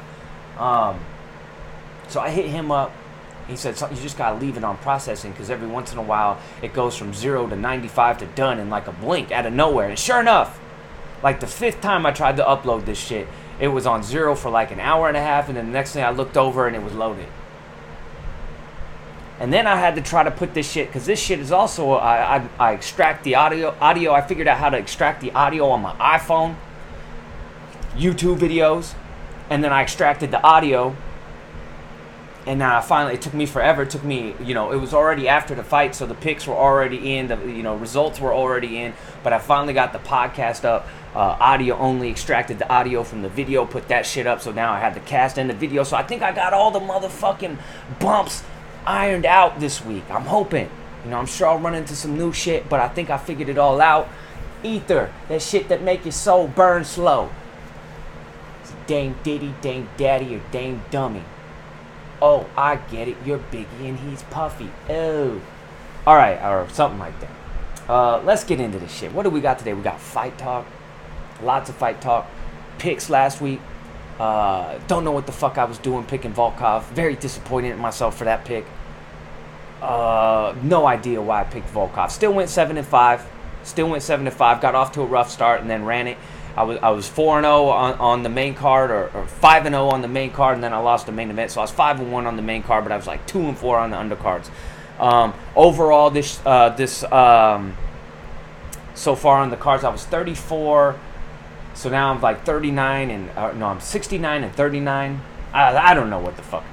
Um, 0.58 1.00
so 2.08 2.20
I 2.20 2.30
hit 2.30 2.46
him 2.46 2.72
up. 2.72 2.92
He 3.48 3.56
said, 3.56 3.80
you 3.80 4.02
just 4.02 4.18
gotta 4.18 4.38
leave 4.38 4.58
it 4.58 4.64
on 4.64 4.78
processing 4.78 5.32
because 5.32 5.50
every 5.50 5.68
once 5.68 5.94
in 5.94 5.98
a 5.98 6.02
while 6.02 6.38
it 6.62 6.74
goes 6.74 6.98
from 6.98 7.14
zero 7.14 7.48
to 7.48 7.56
95 7.56 8.18
to 8.18 8.26
done 8.26 8.60
in 8.60 8.70
like 8.70 8.88
a 8.88 8.92
blink 8.92 9.32
out 9.32 9.46
of 9.46 9.54
nowhere. 9.54 9.88
And 9.88 9.98
sure 9.98 10.20
enough, 10.20 10.60
like 11.24 11.40
the 11.40 11.48
fifth 11.48 11.80
time 11.80 12.06
I 12.06 12.12
tried 12.12 12.38
to 12.38 12.44
upload 12.44 12.86
this 12.86 12.98
shit, 12.98 13.28
it 13.60 13.70
was 13.70 13.88
on 13.88 14.04
zero 14.04 14.36
for 14.36 14.50
like 14.50 14.72
an 14.72 14.80
hour 14.80 15.08
and 15.08 15.18
a 15.18 15.22
half, 15.22 15.48
and 15.48 15.58
then 15.58 15.68
the 15.68 15.72
next 15.72 15.94
thing 15.94 16.04
I 16.04 16.12
looked 16.12 16.38
over 16.38 16.68
and 16.68 16.76
it 16.76 16.84
was 16.84 16.94
loaded. 16.94 17.28
And 19.40 19.54
then 19.54 19.68
I 19.68 19.76
had 19.76 19.96
to 19.96 20.02
try 20.02 20.24
to 20.24 20.32
put 20.32 20.54
this 20.54 20.70
shit 20.70 20.88
because 20.88 21.06
this 21.06 21.20
shit 21.20 21.40
is 21.40 21.52
also 21.52 21.92
I, 21.92 22.38
I, 22.38 22.50
I 22.60 22.74
extract 22.74 23.24
the 23.24 23.36
audio 23.36 23.76
audio. 23.80 24.12
I 24.12 24.22
figured 24.22 24.48
out 24.48 24.58
how 24.58 24.70
to 24.70 24.78
extract 24.78 25.22
the 25.22 25.32
audio 25.32 25.70
on 25.70 25.82
my 25.82 25.94
iPhone, 25.94 26.56
YouTube 27.96 28.40
videos, 28.40 28.96
and 29.50 29.64
then 29.64 29.72
I 29.72 29.84
extracted 29.84 30.32
the 30.32 30.42
audio. 30.42 30.96
And 32.48 32.60
now 32.60 32.78
I 32.78 32.82
finally 32.82 33.14
it 33.14 33.22
took 33.22 33.36
me 33.36 33.46
forever. 33.46 33.84
It 33.84 33.92
took 33.92 34.04
me 34.04 34.34
you 34.42 34.56
know 34.56 34.72
it 34.72 34.78
was 34.78 34.92
already 34.92 35.28
after 35.28 35.54
the 35.54 35.64
fight, 35.64 35.94
so 35.94 36.08
the 36.08 36.16
picks 36.16 36.48
were 36.48 36.56
already 36.56 37.16
in. 37.18 37.28
The 37.28 37.38
you 37.46 37.62
know 37.62 37.76
results 37.76 38.20
were 38.20 38.34
already 38.34 38.80
in. 38.80 38.94
But 39.22 39.34
I 39.34 39.40
finally 39.40 39.74
got 39.74 39.94
the 39.94 40.00
podcast 40.00 40.66
up. 40.66 40.88
Uh, 41.14 41.38
audio 41.40 41.76
only 41.78 42.10
extracted 42.10 42.58
the 42.58 42.70
audio 42.70 43.04
from 43.04 43.22
the 43.22 43.30
video, 43.30 43.66
put 43.66 43.88
that 43.90 44.06
shit 44.06 44.26
up. 44.26 44.42
So 44.42 44.52
now 44.52 44.72
I 44.72 44.80
had 44.80 44.96
the 44.96 45.00
cast 45.02 45.38
and 45.38 45.48
the 45.48 45.54
video. 45.54 45.84
So 45.84 45.96
I 45.96 46.02
think 46.02 46.24
I 46.24 46.32
got 46.32 46.54
all 46.54 46.72
the 46.72 46.80
motherfucking 46.80 47.58
bumps 48.00 48.44
ironed 48.88 49.26
out 49.26 49.60
this 49.60 49.84
week. 49.84 50.04
I'm 50.10 50.24
hoping. 50.24 50.70
You 51.04 51.12
know, 51.12 51.20
I'm 51.20 51.26
sure 51.26 51.48
I'll 51.48 51.60
run 51.60 51.76
into 51.76 51.96
some 51.96 52.18
new 52.18 52.34
shit, 52.34 52.68
but 52.70 52.80
I 52.80 52.88
think 52.88 53.10
I 53.10 53.18
figured 53.18 53.50
it 53.50 53.58
all 53.58 53.82
out. 53.82 54.08
Ether, 54.64 55.14
that 55.28 55.42
shit 55.42 55.70
that 55.70 55.84
make 55.84 56.06
your 56.06 56.12
soul 56.12 56.48
burn 56.48 56.86
slow. 56.86 57.30
It's 58.62 58.74
Dame 58.88 59.16
Diddy, 59.24 59.54
Dame 59.62 59.90
Daddy, 59.98 60.36
or 60.36 60.42
Dame 60.52 60.84
Dummy. 60.90 61.24
Oh, 62.22 62.50
I 62.58 62.78
get 62.78 63.08
it. 63.08 63.18
You're 63.24 63.38
Biggie 63.38 63.68
and 63.82 64.00
he's 64.00 64.24
Puffy. 64.24 64.72
Oh. 64.90 65.40
Alright, 66.08 66.42
or 66.42 66.68
something 66.70 67.00
like 67.00 67.14
that. 67.20 67.30
Uh, 67.90 68.22
let's 68.24 68.44
get 68.44 68.60
into 68.60 68.80
this 68.80 68.92
shit. 68.92 69.14
What 69.14 69.24
do 69.24 69.30
we 69.30 69.40
got 69.40 69.60
today? 69.60 69.74
We 69.74 69.84
got 69.84 70.00
fight 70.00 70.38
talk. 70.38 70.66
Lots 71.44 71.70
of 71.70 71.76
fight 71.76 72.02
talk. 72.02 72.28
Picks 72.80 73.10
last 73.10 73.40
week. 73.40 73.60
Uh, 74.20 74.80
don't 74.88 75.04
know 75.04 75.12
what 75.12 75.28
the 75.28 75.32
fuck 75.32 75.58
I 75.60 75.66
was 75.66 75.78
doing 75.78 76.04
picking 76.06 76.34
Volkov. 76.34 76.84
Very 76.86 77.16
disappointed 77.16 77.72
in 77.72 77.80
myself 77.80 78.18
for 78.18 78.24
that 78.24 78.46
pick. 78.46 78.66
Uh, 79.82 80.56
no 80.64 80.88
idea 80.88 81.22
why 81.22 81.42
I 81.42 81.44
picked 81.44 81.72
Volkov. 81.74 82.12
Still 82.12 82.34
went 82.34 82.50
seven 82.50 82.78
and 82.78 82.88
five. 82.88 83.26
Still 83.64 83.90
went 83.90 84.04
seven 84.04 84.26
and 84.28 84.36
five. 84.36 84.62
Got 84.62 84.76
off 84.76 84.92
to 84.94 85.02
a 85.02 85.06
rough 85.06 85.30
start 85.30 85.62
and 85.62 85.70
then 85.70 85.86
ran 85.86 86.08
it. 86.08 86.18
I 86.56 86.64
was 86.64 86.80
I 86.82 86.90
was 86.90 87.08
four 87.08 87.38
and 87.38 87.46
zero 87.46 87.68
oh 87.68 87.70
on, 87.70 88.24
the 88.24 88.30
main 88.30 88.56
card 88.56 88.90
or, 88.90 89.12
or 89.14 89.28
five 89.28 89.66
and 89.68 89.74
zero 89.74 89.86
oh 89.86 89.90
on 89.90 90.02
the 90.02 90.08
main 90.08 90.32
card, 90.32 90.56
and 90.56 90.64
then 90.64 90.74
I 90.74 90.80
lost 90.80 91.06
the 91.06 91.12
main 91.12 91.30
event. 91.30 91.52
So 91.52 91.62
I 91.62 91.64
was 91.66 91.72
five 91.72 92.00
and 92.00 92.12
one 92.12 92.26
on 92.26 92.36
the 92.36 92.42
main 92.42 92.64
card, 92.64 92.84
but 92.84 92.92
I 92.92 92.98
was 92.98 93.06
like 93.06 93.26
two 93.28 93.42
and 93.42 93.58
four 93.58 93.78
on 93.78 93.92
the 93.92 93.98
undercards. 93.98 94.50
Um, 95.00 95.36
overall, 95.56 96.10
this 96.10 96.40
uh, 96.46 96.70
this 96.70 97.04
um, 97.04 97.78
so 98.96 99.16
far 99.16 99.40
on 99.40 99.52
the 99.52 99.58
cards, 99.58 99.84
I 99.84 99.90
was 99.90 100.04
34 100.06 100.96
so 101.78 101.90
now 101.92 102.12
I'm 102.12 102.20
like 102.20 102.44
39 102.44 103.12
and 103.12 103.30
uh, 103.38 103.52
no, 103.54 103.68
I'm 103.68 103.80
69 103.80 104.44
and 104.44 104.54
39. 104.56 105.22
I, 105.54 105.78
I 105.78 105.94
don't 105.94 106.10
know 106.10 106.20
what 106.20 106.36
the 106.36 106.42
fuck. 106.42 106.64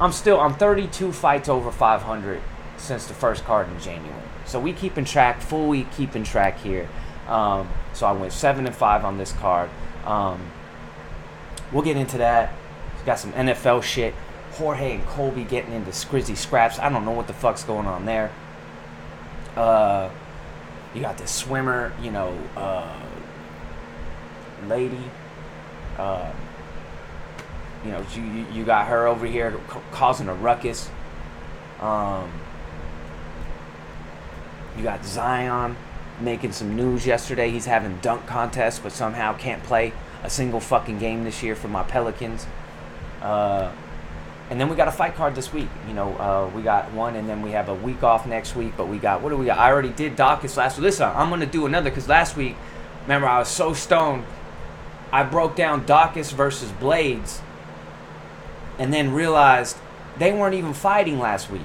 I'm 0.00 0.12
still 0.12 0.40
I'm 0.40 0.54
32 0.54 1.12
fights 1.12 1.48
over 1.48 1.70
500 1.70 2.40
since 2.76 3.06
the 3.06 3.14
first 3.14 3.44
card 3.44 3.68
in 3.68 3.80
January. 3.80 4.22
So 4.46 4.60
we 4.60 4.72
keeping 4.72 5.04
track, 5.04 5.40
fully 5.40 5.84
keeping 5.96 6.24
track 6.24 6.58
here. 6.58 6.88
Um, 7.26 7.68
so 7.92 8.06
I 8.06 8.12
went 8.12 8.32
seven 8.32 8.66
and 8.66 8.74
five 8.74 9.04
on 9.04 9.18
this 9.18 9.32
card. 9.32 9.68
Um, 10.04 10.50
we'll 11.72 11.82
get 11.82 11.96
into 11.96 12.18
that. 12.18 12.52
Got 13.04 13.18
some 13.18 13.32
NFL 13.32 13.82
shit. 13.82 14.14
Jorge 14.52 14.94
and 14.94 15.06
Colby 15.06 15.44
getting 15.44 15.72
into 15.72 15.90
scrizzy 15.90 16.36
scraps. 16.36 16.78
I 16.78 16.88
don't 16.88 17.04
know 17.04 17.12
what 17.12 17.26
the 17.26 17.32
fuck's 17.32 17.64
going 17.64 17.86
on 17.86 18.06
there. 18.06 18.32
Uh, 19.56 20.10
you 20.94 21.00
got 21.00 21.18
this 21.18 21.30
swimmer, 21.30 21.92
you 22.00 22.10
know, 22.10 22.36
uh, 22.56 22.98
lady. 24.66 25.10
Uh, 25.98 26.32
you 27.84 27.92
know, 27.92 28.04
you, 28.14 28.46
you 28.52 28.64
got 28.64 28.88
her 28.88 29.06
over 29.06 29.26
here 29.26 29.58
causing 29.92 30.28
a 30.28 30.34
ruckus. 30.34 30.90
Um, 31.80 32.30
you 34.76 34.82
got 34.82 35.04
Zion 35.04 35.76
making 36.20 36.52
some 36.52 36.76
news 36.76 37.06
yesterday. 37.06 37.50
He's 37.50 37.66
having 37.66 37.98
dunk 37.98 38.26
contests, 38.26 38.78
but 38.78 38.92
somehow 38.92 39.36
can't 39.36 39.62
play 39.62 39.92
a 40.22 40.30
single 40.30 40.60
fucking 40.60 40.98
game 40.98 41.24
this 41.24 41.42
year 41.42 41.54
for 41.54 41.68
my 41.68 41.82
Pelicans. 41.84 42.46
Uh, 43.22 43.72
and 44.50 44.60
then 44.60 44.68
we 44.68 44.76
got 44.76 44.88
a 44.88 44.92
fight 44.92 45.14
card 45.14 45.34
this 45.34 45.52
week. 45.52 45.68
You 45.86 45.94
know, 45.94 46.16
uh, 46.16 46.50
we 46.54 46.62
got 46.62 46.92
one, 46.92 47.16
and 47.16 47.28
then 47.28 47.42
we 47.42 47.50
have 47.50 47.68
a 47.68 47.74
week 47.74 48.02
off 48.02 48.26
next 48.26 48.56
week. 48.56 48.72
But 48.76 48.88
we 48.88 48.98
got 48.98 49.20
what 49.20 49.28
do 49.30 49.36
we 49.36 49.46
got? 49.46 49.58
I 49.58 49.70
already 49.70 49.90
did 49.90 50.16
Dawkins 50.16 50.56
last 50.56 50.78
week. 50.78 50.84
Listen, 50.84 51.10
I'm 51.14 51.28
gonna 51.28 51.46
do 51.46 51.66
another 51.66 51.90
because 51.90 52.08
last 52.08 52.36
week, 52.36 52.56
remember, 53.02 53.28
I 53.28 53.38
was 53.38 53.48
so 53.48 53.74
stoned. 53.74 54.24
I 55.12 55.22
broke 55.22 55.54
down 55.56 55.86
Dawkins 55.86 56.32
versus 56.32 56.70
Blaydes, 56.72 57.40
and 58.78 58.92
then 58.92 59.12
realized 59.12 59.76
they 60.18 60.32
weren't 60.32 60.54
even 60.54 60.72
fighting 60.74 61.18
last 61.18 61.50
week. 61.50 61.62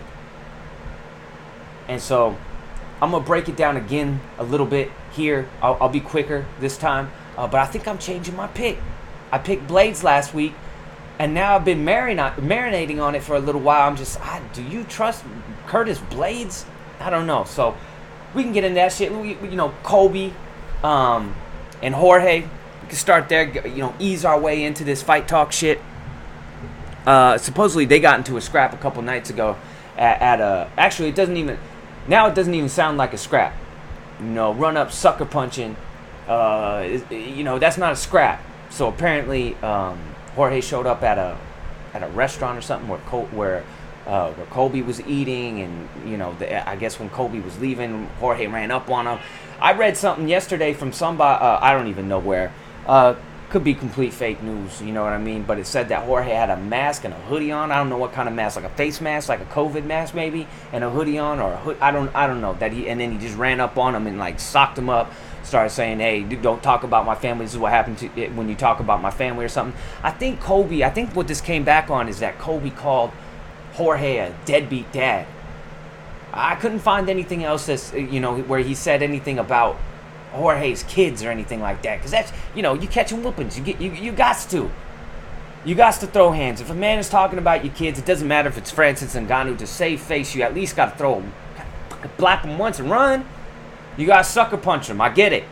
And 1.88 2.02
so, 2.02 2.38
I'm 3.02 3.12
gonna 3.12 3.24
break 3.24 3.50
it 3.50 3.56
down 3.56 3.76
again 3.78 4.22
a 4.38 4.44
little 4.44 4.66
bit 4.66 4.90
here. 5.12 5.50
I'll, 5.62 5.78
I'll 5.82 5.90
be 5.90 6.00
quicker 6.00 6.46
this 6.60 6.78
time, 6.78 7.12
uh, 7.38 7.48
but 7.48 7.60
I 7.60 7.66
think 7.66 7.88
I'm 7.88 7.98
changing 7.98 8.36
my 8.36 8.48
pick. 8.48 8.78
I 9.32 9.38
picked 9.40 9.68
Blaydes 9.68 10.04
last 10.04 10.34
week 10.34 10.54
and 11.20 11.34
now 11.34 11.56
I've 11.56 11.66
been 11.66 11.86
marinating 11.86 12.36
marinating 12.36 13.02
on 13.02 13.16
it 13.16 13.24
for 13.24 13.36
a 13.36 13.40
little 13.40 13.62
while. 13.62 13.88
I'm 13.88 13.96
just, 13.96 14.20
I, 14.22 14.42
do 14.54 14.64
you 14.64 14.84
trust 14.84 15.24
Curtis 15.68 16.00
Blaydes? 16.00 16.66
I 17.00 17.10
don't 17.10 17.28
know. 17.28 17.44
So 17.44 17.76
we 18.34 18.44
can 18.44 18.54
get 18.54 18.64
into 18.64 18.76
that 18.76 18.92
shit. 18.94 19.12
We, 19.12 19.36
we- 19.36 19.50
you 19.50 19.56
know, 19.56 19.74
Colby 19.84 20.34
um, 20.84 21.36
and 21.82 21.94
Jorge. 21.94 22.42
We 22.42 22.88
can 22.88 22.98
start 22.98 23.30
there. 23.30 23.46
You 23.68 23.78
know, 23.78 23.96
ease 24.00 24.26
our 24.26 24.40
way 24.40 24.64
into 24.64 24.84
this 24.84 25.02
fight 25.04 25.28
talk 25.28 25.52
shit. 25.52 25.80
Uh, 27.06 27.38
supposedly 27.38 27.86
they 27.86 28.00
got 28.00 28.18
into 28.18 28.38
a 28.38 28.42
scrap 28.42 28.74
a 28.74 28.78
couple 28.78 29.02
nights 29.02 29.30
ago 29.30 29.58
at, 29.98 30.22
at 30.22 30.42
a. 30.42 30.70
Actually, 30.78 31.10
it 31.10 31.16
doesn't 31.16 31.38
even. 31.38 31.58
Now 32.08 32.28
it 32.28 32.36
doesn't 32.36 32.54
even 32.54 32.70
sound 32.70 32.98
like 32.98 33.14
a 33.14 33.18
scrap. 33.18 33.56
You 34.20 34.28
know, 34.28 34.54
run 34.54 34.78
up 34.78 34.92
sucker 34.92 35.26
punching. 35.26 35.76
Uh, 36.28 37.00
you 37.10 37.44
know, 37.44 37.60
that's 37.60 37.78
not 37.78 37.92
a 37.92 37.96
scrap. 37.96 38.42
So 38.70 38.88
apparently, 38.88 39.56
um, 39.56 40.00
Jorge 40.36 40.62
showed 40.62 40.86
up 40.86 41.04
at 41.04 41.18
a 41.18 41.38
at 41.94 42.04
a 42.04 42.08
restaurant 42.08 42.58
or 42.58 42.62
something 42.62 42.88
where 42.90 43.00
Col- 43.00 43.26
where 43.28 43.64
uh, 44.08 44.32
where 44.32 44.46
Colby 44.48 44.82
was 44.82 45.02
eating, 45.02 45.62
and 45.62 45.90
you 46.10 46.18
know, 46.18 46.34
the, 46.40 46.68
I 46.68 46.76
guess 46.76 47.00
when 47.00 47.10
Colby 47.10 47.40
was 47.40 47.60
leaving, 47.60 48.08
Jorge 48.20 48.48
ran 48.48 48.72
up 48.72 48.90
on 48.90 49.08
him. 49.08 49.20
I 49.62 49.74
read 49.74 49.96
something 49.96 50.28
yesterday 50.28 50.74
from 50.74 50.92
somebody 50.92 51.42
uh, 51.44 51.60
I 51.62 51.74
don't 51.74 51.88
even 51.88 52.08
know 52.08 52.20
where. 52.20 52.52
Uh, 52.86 53.16
could 53.54 53.64
be 53.64 53.76
complete 53.76 54.12
fake 54.12 54.42
news, 54.42 54.82
you 54.82 54.92
know 54.92 55.04
what 55.04 55.14
I 55.14 55.20
mean? 55.20 55.44
But 55.44 55.60
it 55.60 55.68
said 55.68 55.90
that 55.90 56.06
Jorge 56.06 56.34
had 56.34 56.50
a 56.50 56.58
mask 56.58 57.04
and 57.04 57.14
a 57.14 57.18
hoodie 57.18 57.52
on. 57.52 57.72
I 57.72 57.76
don't 57.76 57.88
know 57.88 58.00
what 58.00 58.12
kind 58.12 58.28
of 58.28 58.34
mask, 58.34 58.56
like 58.56 58.66
a 58.66 58.70
face 58.70 59.00
mask, 59.00 59.30
like 59.30 59.42
a 59.42 59.46
COVID 59.46 59.86
mask 59.86 60.16
maybe, 60.16 60.48
and 60.72 60.84
a 60.84 60.90
hoodie 60.90 61.20
on, 61.20 61.40
or 61.40 61.54
a 61.54 61.58
hood. 61.58 61.78
I 61.80 61.92
don't, 61.92 62.14
I 62.16 62.26
don't 62.26 62.42
know. 62.42 62.56
That 62.56 62.74
he 62.74 62.90
and 62.90 63.00
then 63.00 63.12
he 63.12 63.20
just 63.20 63.38
ran 63.38 63.62
up 63.62 63.78
on 63.78 63.94
him 63.94 64.08
and 64.08 64.18
like 64.18 64.40
socked 64.40 64.80
him 64.80 64.90
up. 64.90 65.14
Started 65.44 65.70
saying, 65.70 66.00
"Hey, 66.00 66.24
dude, 66.24 66.42
don't 66.42 66.64
talk 66.64 66.84
about 66.84 67.06
my 67.06 67.14
family. 67.14 67.46
This 67.46 67.54
is 67.54 67.60
what 67.60 67.72
happened 67.72 68.00
to 68.00 68.10
it 68.20 68.34
when 68.34 68.50
you 68.50 68.56
talk 68.56 68.80
about 68.80 69.04
my 69.04 69.12
family 69.12 69.46
or 69.46 69.50
something." 69.50 69.80
I 70.02 70.10
think 70.10 70.42
Colby. 70.42 70.84
I 70.84 70.90
think 70.90 71.16
what 71.16 71.28
this 71.28 71.40
came 71.40 71.64
back 71.64 71.92
on 71.92 72.10
is 72.10 72.20
that 72.22 72.40
Colby 72.40 72.72
called 72.72 73.12
Jorge 73.74 74.18
a 74.18 74.36
deadbeat 74.46 74.92
dad. 74.92 75.28
I 76.34 76.56
couldn't 76.56 76.80
find 76.80 77.08
anything 77.08 77.44
else 77.44 77.68
that's 77.68 77.94
eh, 77.94 77.98
you 77.98 78.20
know 78.20 78.40
where 78.40 78.62
he 78.62 78.74
said 78.74 79.04
anything 79.04 79.38
about 79.38 79.78
Jorge's 80.34 80.84
kids 80.84 81.24
or 81.24 81.32
anything 81.32 81.62
like 81.62 81.82
that. 81.84 81.98
Because 81.98 82.12
that's 82.12 82.32
you 82.56 82.62
know 82.62 82.74
you 82.74 82.88
catching 82.88 83.24
whoopings. 83.24 83.58
You 83.58 83.64
get 83.64 83.80
you 83.82 83.92
you 83.92 84.12
got 84.12 84.38
to. 84.50 84.70
You 85.66 85.76
got 85.76 85.94
to 86.02 86.08
throw 86.08 86.32
hands. 86.32 86.60
If 86.60 86.70
a 86.70 86.76
man 86.76 87.00
is 87.00 87.08
talking 87.08 87.40
about 87.40 87.64
your 87.64 87.74
kids, 87.74 87.98
it 87.98 88.06
doesn't 88.06 88.28
matter 88.28 88.50
if 88.50 88.58
it's 88.58 88.70
Francis 88.70 89.16
and 89.16 89.30
Ngannou 89.30 89.58
to 89.60 89.68
save 89.68 90.02
face. 90.02 90.36
You 90.36 90.42
at 90.42 90.54
least 90.54 90.76
got 90.76 90.92
to 90.92 90.98
throw 90.98 91.24
blap 92.18 92.42
him 92.42 92.58
once 92.58 92.80
and 92.80 92.90
run. 92.90 93.26
You 93.96 94.08
got 94.08 94.18
to 94.18 94.24
sucker 94.24 94.58
punch 94.58 94.90
him. 94.90 95.00
I 95.00 95.10
get 95.10 95.32
it. 95.32 95.46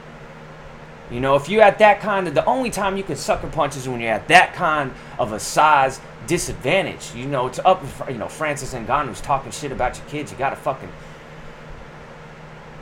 You 1.11 1.19
know, 1.19 1.35
if 1.35 1.49
you're 1.49 1.61
at 1.61 1.79
that 1.79 1.99
kind 1.99 2.27
of, 2.27 2.33
the 2.33 2.45
only 2.45 2.69
time 2.69 2.95
you 2.95 3.03
can 3.03 3.17
sucker 3.17 3.47
punch 3.47 3.75
is 3.75 3.87
when 3.87 3.99
you're 3.99 4.13
at 4.13 4.29
that 4.29 4.53
kind 4.53 4.93
of 5.19 5.33
a 5.33 5.39
size 5.39 5.99
disadvantage. 6.25 7.13
You 7.13 7.25
know, 7.25 7.47
it's 7.47 7.59
up, 7.59 7.83
you 8.09 8.17
know, 8.17 8.29
Francis 8.29 8.73
and 8.73 8.87
Ngannou's 8.87 9.19
talking 9.19 9.51
shit 9.51 9.73
about 9.73 9.97
your 9.97 10.07
kids. 10.07 10.31
You 10.31 10.37
gotta 10.37 10.55
fucking, 10.55 10.89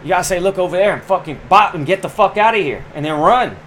you 0.03 0.10
gotta 0.10 0.24
say, 0.24 0.39
look 0.39 0.58
over 0.58 0.77
there 0.77 0.94
and 0.94 1.03
fucking 1.03 1.39
bop 1.50 1.74
and 1.75 1.86
get 1.86 2.01
the 2.01 2.10
fuck 2.10 2.38
out 2.38 2.56
of 2.56 2.62
here. 2.62 2.86
And 2.94 3.03
then 3.03 3.20
run. 3.20 3.58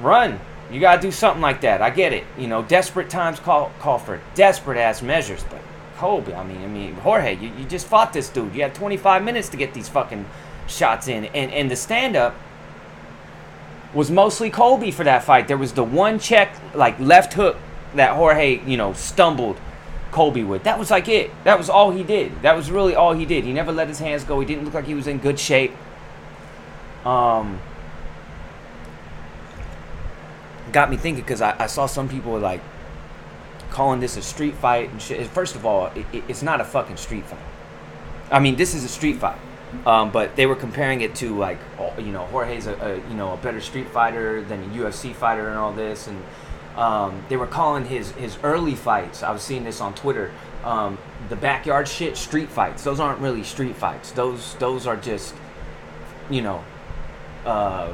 Run. 0.00 0.38
You 0.70 0.80
gotta 0.80 1.00
do 1.00 1.10
something 1.10 1.42
like 1.42 1.60
that. 1.62 1.82
I 1.82 1.90
get 1.90 2.12
it. 2.12 2.24
You 2.38 2.46
know, 2.46 2.62
desperate 2.62 3.10
times 3.10 3.40
call 3.40 3.72
call 3.78 3.98
for 3.98 4.20
desperate 4.34 4.78
ass 4.78 5.02
measures. 5.02 5.44
But 5.50 5.60
Colby, 5.96 6.34
I 6.34 6.44
mean, 6.44 6.62
I 6.62 6.66
mean, 6.66 6.94
Jorge, 6.94 7.36
you, 7.36 7.52
you 7.58 7.64
just 7.64 7.86
fought 7.86 8.12
this 8.12 8.28
dude. 8.28 8.54
You 8.54 8.62
had 8.62 8.74
25 8.74 9.22
minutes 9.22 9.48
to 9.50 9.56
get 9.56 9.74
these 9.74 9.88
fucking 9.88 10.26
shots 10.66 11.08
in. 11.08 11.26
And 11.26 11.50
and 11.52 11.70
the 11.70 11.76
stand 11.76 12.16
up 12.16 12.34
was 13.94 14.10
mostly 14.10 14.50
Colby 14.50 14.90
for 14.90 15.04
that 15.04 15.22
fight. 15.24 15.48
There 15.48 15.58
was 15.58 15.72
the 15.72 15.84
one 15.84 16.18
check, 16.18 16.56
like 16.74 16.98
left 16.98 17.34
hook, 17.34 17.56
that 17.94 18.16
Jorge, 18.16 18.60
you 18.66 18.76
know, 18.76 18.92
stumbled 18.94 19.60
Colby 20.12 20.44
with. 20.44 20.62
That 20.64 20.78
was 20.78 20.90
like 20.90 21.08
it. 21.08 21.30
That 21.44 21.58
was 21.58 21.68
all 21.68 21.90
he 21.90 22.04
did. 22.04 22.42
That 22.42 22.54
was 22.54 22.70
really 22.70 22.94
all 22.94 23.12
he 23.14 23.24
did. 23.26 23.44
He 23.44 23.52
never 23.52 23.72
let 23.72 23.88
his 23.88 23.98
hands 23.98 24.22
go. 24.24 24.38
He 24.38 24.46
didn't 24.46 24.64
look 24.64 24.74
like 24.74 24.84
he 24.84 24.94
was 24.94 25.06
in 25.08 25.18
good 25.18 25.38
shape. 25.40 25.72
Um, 27.04 27.58
got 30.72 30.90
me 30.90 30.96
thinking 30.96 31.22
because 31.24 31.40
I, 31.42 31.56
I 31.58 31.66
saw 31.66 31.86
some 31.86 32.08
people 32.08 32.38
like 32.38 32.60
calling 33.70 34.00
this 34.00 34.16
a 34.16 34.22
street 34.22 34.54
fight 34.54 34.90
and 34.90 35.00
shit. 35.00 35.26
First 35.28 35.56
of 35.56 35.66
all, 35.66 35.86
it, 35.86 36.06
it- 36.12 36.24
it's 36.28 36.42
not 36.42 36.60
a 36.60 36.64
fucking 36.64 36.96
street 36.98 37.24
fight. 37.26 37.40
I 38.30 38.38
mean, 38.38 38.56
this 38.56 38.74
is 38.74 38.84
a 38.84 38.88
street 38.88 39.16
fight. 39.16 39.38
Um, 39.86 40.10
but 40.10 40.36
they 40.36 40.44
were 40.44 40.54
comparing 40.54 41.00
it 41.00 41.14
to 41.16 41.34
like, 41.38 41.58
oh, 41.78 41.94
you 41.98 42.12
know, 42.12 42.26
Jorge's 42.26 42.66
a, 42.66 42.74
a 42.74 42.96
you 43.08 43.14
know 43.16 43.32
a 43.32 43.38
better 43.38 43.58
street 43.60 43.88
fighter 43.88 44.42
than 44.42 44.62
a 44.64 44.66
UFC 44.66 45.14
fighter 45.14 45.48
and 45.48 45.56
all 45.56 45.72
this, 45.72 46.06
and 46.08 46.22
um, 46.76 47.24
they 47.28 47.36
were 47.36 47.46
calling 47.46 47.84
his 47.84 48.12
his 48.12 48.38
early 48.42 48.74
fights. 48.74 49.22
I 49.22 49.32
was 49.32 49.42
seeing 49.42 49.64
this 49.64 49.80
on 49.80 49.94
Twitter. 49.94 50.32
Um, 50.64 50.98
the 51.28 51.36
backyard 51.36 51.88
shit, 51.88 52.16
street 52.16 52.48
fights. 52.48 52.84
Those 52.84 53.00
aren't 53.00 53.20
really 53.20 53.42
street 53.42 53.76
fights. 53.76 54.12
Those 54.12 54.54
those 54.54 54.86
are 54.86 54.96
just, 54.96 55.34
you 56.30 56.40
know, 56.40 56.64
uh, 57.44 57.92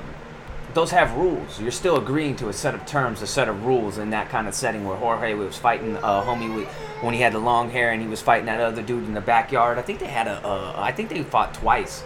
those 0.75 0.91
have 0.91 1.15
rules. 1.15 1.61
You're 1.61 1.71
still 1.71 1.97
agreeing 1.97 2.37
to 2.37 2.49
a 2.49 2.53
set 2.53 2.75
of 2.75 2.85
terms, 2.87 3.23
a 3.23 3.27
set 3.27 3.49
of 3.49 3.65
rules 3.65 3.99
in 3.99 4.11
that 4.11 4.29
kind 4.29 4.47
of 4.47 4.55
setting 4.55 4.85
where 4.85 4.97
Jorge 4.97 5.35
was 5.35 5.57
fighting 5.57 5.97
uh, 5.97 6.23
homie 6.23 6.55
with, 6.55 6.69
when 7.01 7.15
he 7.15 7.21
had 7.21 7.33
the 7.33 7.39
long 7.39 7.71
hair 7.71 7.91
and 7.91 8.03
he 8.03 8.09
was 8.09 8.21
fighting 8.21 8.47
that 8.47 8.61
other 8.61 8.83
dude 8.83 9.05
in 9.05 9.15
the 9.15 9.21
backyard. 9.21 9.79
I 9.79 9.83
think 9.83 9.99
they 9.99 10.07
had 10.07 10.29
a, 10.29 10.47
uh, 10.47 10.75
I 10.77 10.93
think 10.93 11.09
they 11.09 11.23
fought 11.23 11.55
twice. 11.55 12.05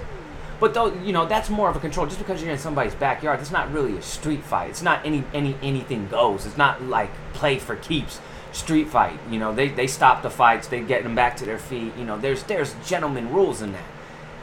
But 0.63 0.75
though 0.75 0.95
you 1.03 1.13
know 1.13 1.27
that's 1.27 1.51
more 1.51 1.69
of 1.69 1.75
a 1.75 1.81
control. 1.81 2.07
Just 2.07 2.21
because 2.21 2.41
you're 2.41 2.53
in 2.53 2.57
somebody's 2.57 2.95
backyard, 2.95 3.41
it's 3.41 3.51
not 3.51 3.73
really 3.73 3.97
a 3.97 4.01
street 4.01 4.45
fight. 4.45 4.71
It's 4.71 4.81
not 4.81 5.05
any 5.05 5.25
any 5.35 5.57
anything 5.61 6.07
goes. 6.07 6.47
It's 6.47 6.57
not 6.57 6.81
like 6.81 7.11
play 7.33 7.59
for 7.59 7.75
keeps 7.75 8.21
street 8.53 8.89
fight. 8.89 9.19
You 9.29 9.41
know 9.41 9.53
they 9.53 9.71
they 9.71 9.89
stop 9.89 10.23
the 10.23 10.31
fights. 10.31 10.69
They 10.69 10.81
get 10.83 11.03
them 11.03 11.17
back 11.17 11.37
to 11.39 11.45
their 11.45 11.59
feet. 11.59 11.93
You 11.99 12.05
know 12.05 12.17
there's 12.17 12.45
there's 12.45 12.77
gentleman 12.87 13.33
rules 13.33 13.61
in 13.61 13.73
that. 13.73 13.85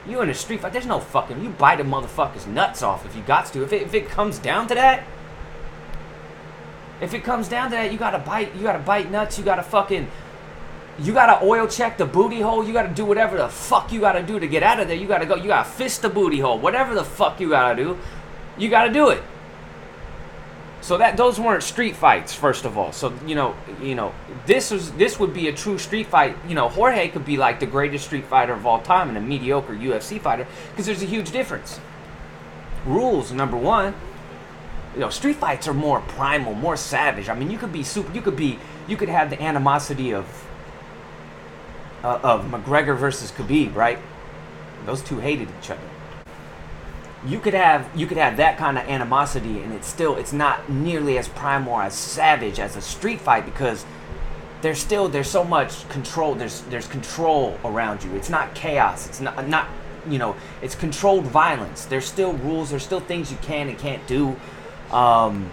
You 0.06 0.20
in 0.20 0.30
a 0.30 0.34
street 0.34 0.60
fight, 0.60 0.74
there's 0.74 0.86
no 0.86 1.00
fucking. 1.00 1.42
You 1.42 1.52
bite 1.52 1.80
a 1.80 1.86
motherfucker's 1.86 2.46
nuts 2.46 2.84
off 2.84 3.06
if 3.06 3.16
you 3.16 3.22
got 3.22 3.46
to. 3.54 3.64
If 3.64 3.72
it, 3.72 3.84
if 3.84 3.94
it 3.94 4.10
comes 4.10 4.40
down 4.40 4.68
to 4.68 4.76
that, 4.76 5.06
if 7.00 7.14
it 7.14 7.24
comes 7.24 7.48
down 7.48 7.70
to 7.70 7.78
that, 7.78 7.94
you 7.94 7.98
gotta 7.98 8.20
bite. 8.20 8.54
You 8.58 8.64
gotta 8.64 8.80
bite 8.80 9.10
nuts. 9.10 9.40
You 9.40 9.46
gotta 9.46 9.64
fucking. 9.64 10.12
You 11.02 11.14
gotta 11.14 11.46
oil 11.46 11.68
check 11.68 11.98
the 11.98 12.06
booty 12.06 12.42
hole. 12.42 12.66
You 12.66 12.74
gotta 12.74 12.94
do 12.94 13.06
whatever 13.06 13.38
the 13.38 13.48
fuck 13.48 13.92
you 13.92 14.02
gotta 14.02 14.22
do 14.22 14.40
to 14.40 14.48
get 14.48 14.64
out 14.64 14.80
of 14.80 14.88
there. 14.88 14.98
You 14.98 15.08
gotta 15.08 15.26
go. 15.26 15.36
You 15.36 15.48
gotta 15.48 15.70
fist 15.70 16.02
the 16.02 16.10
booty 16.10 16.40
hole. 16.40 16.60
Whatever 16.60 16.94
the 16.94 17.04
fuck 17.04 17.40
you 17.40 17.50
gotta 17.50 17.82
do, 17.82 17.98
you 18.58 18.70
gotta 18.70 18.92
do 18.92 19.10
it. 19.10 19.24
So 20.82 20.98
that 20.98 21.18
those 21.18 21.40
weren't 21.40 21.64
street 21.64 21.96
fights, 21.96 22.34
first 22.34 22.66
of 22.66 22.78
all. 22.78 22.92
So 22.92 23.14
you 23.26 23.36
know, 23.36 23.56
you 23.82 23.96
know, 23.96 24.14
this 24.46 24.72
was 24.72 24.92
this 24.94 25.20
would 25.20 25.34
be 25.34 25.48
a 25.48 25.54
true 25.54 25.78
street 25.78 26.08
fight. 26.08 26.36
You 26.48 26.56
know, 26.56 26.68
Jorge 26.70 27.10
could 27.10 27.26
be 27.26 27.38
like 27.38 27.60
the 27.60 27.66
greatest 27.66 28.06
street 28.06 28.26
fighter 28.26 28.54
of 28.54 28.66
all 28.66 28.82
time 28.82 29.10
and 29.10 29.18
a 29.18 29.22
mediocre 29.22 29.74
UFC 29.74 30.20
fighter 30.20 30.48
because 30.72 30.86
there's 30.86 31.02
a 31.02 31.06
huge 31.06 31.32
difference. 31.32 31.80
Rules 32.86 33.32
number 33.32 33.58
one. 33.58 33.94
You 34.96 35.02
know, 35.02 35.10
street 35.10 35.36
fights 35.36 35.68
are 35.68 35.74
more 35.74 36.02
primal, 36.02 36.56
more 36.56 36.76
savage. 36.76 37.30
I 37.30 37.36
mean, 37.36 37.52
you 37.52 37.58
could 37.58 37.72
be 37.72 37.84
super. 37.84 38.12
You 38.14 38.22
could 38.22 38.36
be. 38.36 38.58
You 38.88 38.98
could 38.98 39.10
have 39.10 39.30
the 39.30 39.40
animosity 39.42 40.14
of 40.14 40.49
uh, 42.04 42.20
of 42.24 42.46
McGregor 42.46 42.98
versus 42.98 43.32
Khabib, 43.32 43.76
right? 43.76 44.00
Those 44.86 45.02
two 45.02 45.20
hated 45.20 45.50
each 45.62 45.72
other 45.72 45.82
you 47.28 47.38
could 47.38 47.54
have 47.54 47.86
you 47.94 48.08
could 48.08 48.16
have 48.16 48.38
that 48.38 48.58
kind 48.58 48.78
of 48.78 48.88
animosity 48.88 49.62
and 49.62 49.74
it's 49.74 49.88
still 49.88 50.16
it's 50.16 50.32
not 50.32 50.70
nearly 50.70 51.18
as 51.18 51.28
primal 51.28 51.74
or 51.74 51.84
as 51.84 51.94
savage 51.94 52.60
as 52.60 52.78
a 52.78 52.82
street 52.82 53.20
fight 53.20 53.44
because 53.44 53.86
there's 54.62 54.80
still 54.80 55.08
there's 55.08 55.30
so 55.30 55.44
much 55.44 55.88
control. 55.90 56.36
There's 56.36 56.62
there's 56.64 56.88
control 56.88 57.58
around 57.64 58.04
you. 58.04 58.14
It's 58.16 58.30
not 58.30 58.54
chaos. 58.56 59.08
It's 59.08 59.22
not 59.22 59.48
not 59.48 59.68
you 60.08 60.18
know. 60.18 60.36
It's 60.62 60.76
controlled 60.76 61.26
violence. 61.26 61.86
There's 61.86 62.06
still 62.06 62.34
rules. 62.34 62.70
There's 62.70 62.84
still 62.84 63.00
things 63.00 63.32
you 63.32 63.38
can 63.42 63.70
and 63.70 63.78
can't 63.78 64.06
do. 64.08 64.36
Um, 64.92 65.50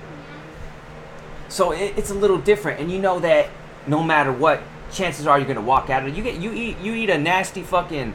so 1.49 1.73
it, 1.73 1.95
it's 1.97 2.11
a 2.11 2.15
little 2.15 2.39
different, 2.39 2.81
and 2.81 2.91
you 2.91 2.99
know 2.99 3.21
that 3.21 3.51
no 3.87 4.03
matter 4.03 4.33
what, 4.33 4.61
chances 4.97 5.27
are 5.27 5.39
you're 5.39 5.47
gonna 5.49 5.61
walk 5.61 5.91
out 5.91 6.03
of 6.03 6.09
it. 6.09 6.15
You 6.15 6.23
get 6.23 6.37
you 6.41 6.53
eat 6.53 6.79
you 6.81 6.95
eat 6.95 7.11
a 7.11 7.19
nasty 7.19 7.63
fucking. 7.63 8.15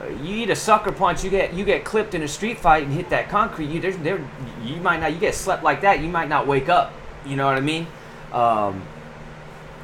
uh, 0.00 0.06
You 0.22 0.36
eat 0.36 0.50
a 0.50 0.56
sucker 0.56 0.92
punch, 0.92 1.22
you 1.24 1.30
get 1.30 1.54
you 1.54 1.64
get 1.64 1.84
clipped 1.84 2.14
in 2.14 2.22
a 2.22 2.28
street 2.28 2.58
fight 2.58 2.82
and 2.84 2.92
hit 2.92 3.08
that 3.10 3.28
concrete. 3.28 3.66
You 3.66 3.80
there 3.80 4.20
you 4.62 4.76
might 4.76 5.00
not 5.00 5.12
you 5.12 5.18
get 5.18 5.34
slept 5.34 5.62
like 5.62 5.80
that. 5.82 6.00
You 6.00 6.08
might 6.08 6.28
not 6.28 6.46
wake 6.46 6.68
up. 6.68 6.92
You 7.24 7.36
know 7.36 7.46
what 7.46 7.56
I 7.56 7.60
mean? 7.60 7.86
Um, 8.32 8.82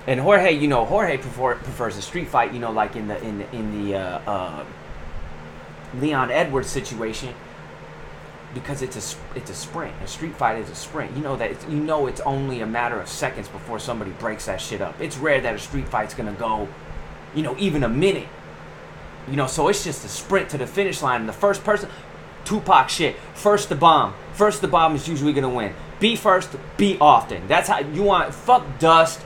and 0.07 0.19
Jorge, 0.21 0.53
you 0.53 0.69
know, 0.69 0.85
Jorge 0.87 1.19
prefer, 1.19 1.55
prefers 1.57 1.97
a 1.99 2.03
street 2.03 2.29
fight. 2.29 2.53
You 2.53 2.59
know, 2.61 2.73
like 2.73 2.97
in 2.97 3.09
the 3.09 3.23
in 3.23 3.39
the 3.39 3.57
in 3.57 3.85
the 3.85 3.97
uh, 3.97 4.31
uh, 4.31 4.65
Leon 6.01 6.31
Edwards 6.31 6.69
situation, 6.69 7.35
because 8.55 8.83
it's 8.83 8.97
a 8.97 9.39
it's 9.39 9.51
a 9.51 9.55
sprint. 9.55 9.95
A 10.03 10.07
street 10.07 10.35
fight 10.35 10.59
is 10.59 10.71
a 10.71 10.75
sprint. 10.75 11.17
You 11.17 11.23
know 11.23 11.37
that 11.37 11.69
you 11.71 11.79
know 11.79 12.07
it's 12.07 12.21
only 12.23 12.61
a 12.61 12.67
matter 12.67 13.01
of 13.01 13.09
seconds 13.09 13.49
before 13.49 13.79
somebody 13.79 14.11
breaks 14.13 14.47
that 14.47 14.61
shit 14.61 14.81
up. 14.81 15.01
It's 15.01 15.17
rare 15.17 15.41
that 15.41 15.55
a 15.55 15.59
street 15.59 15.89
fight's 15.89 16.15
gonna 16.15 16.33
go, 16.33 16.69
you 17.35 17.43
know, 17.43 17.57
even 17.59 17.85
a 17.85 17.89
minute. 17.89 18.29
You 19.29 19.37
know, 19.37 19.47
so 19.47 19.69
it's 19.69 19.85
just 19.85 20.05
a 20.05 20.09
sprint 20.09 20.49
to 20.51 20.59
the 20.59 20.67
finish 20.67 21.03
line. 21.03 21.21
And 21.21 21.29
the 21.29 21.35
first 21.35 21.63
person, 21.63 21.91
Tupac 22.45 22.89
shit. 22.89 23.17
First 23.35 23.69
the 23.69 23.75
bomb. 23.75 24.15
First 24.33 24.63
the 24.63 24.69
bomb 24.69 24.95
is 24.95 25.07
usually 25.07 25.35
gonna 25.35 25.51
win. 25.51 25.75
Be 26.01 26.17
first, 26.17 26.57
be 26.77 26.97
often. 27.01 27.47
That's 27.49 27.69
how 27.69 27.81
you 27.81 28.05
want. 28.05 28.33
Fuck 28.35 28.79
dust. 28.79 29.21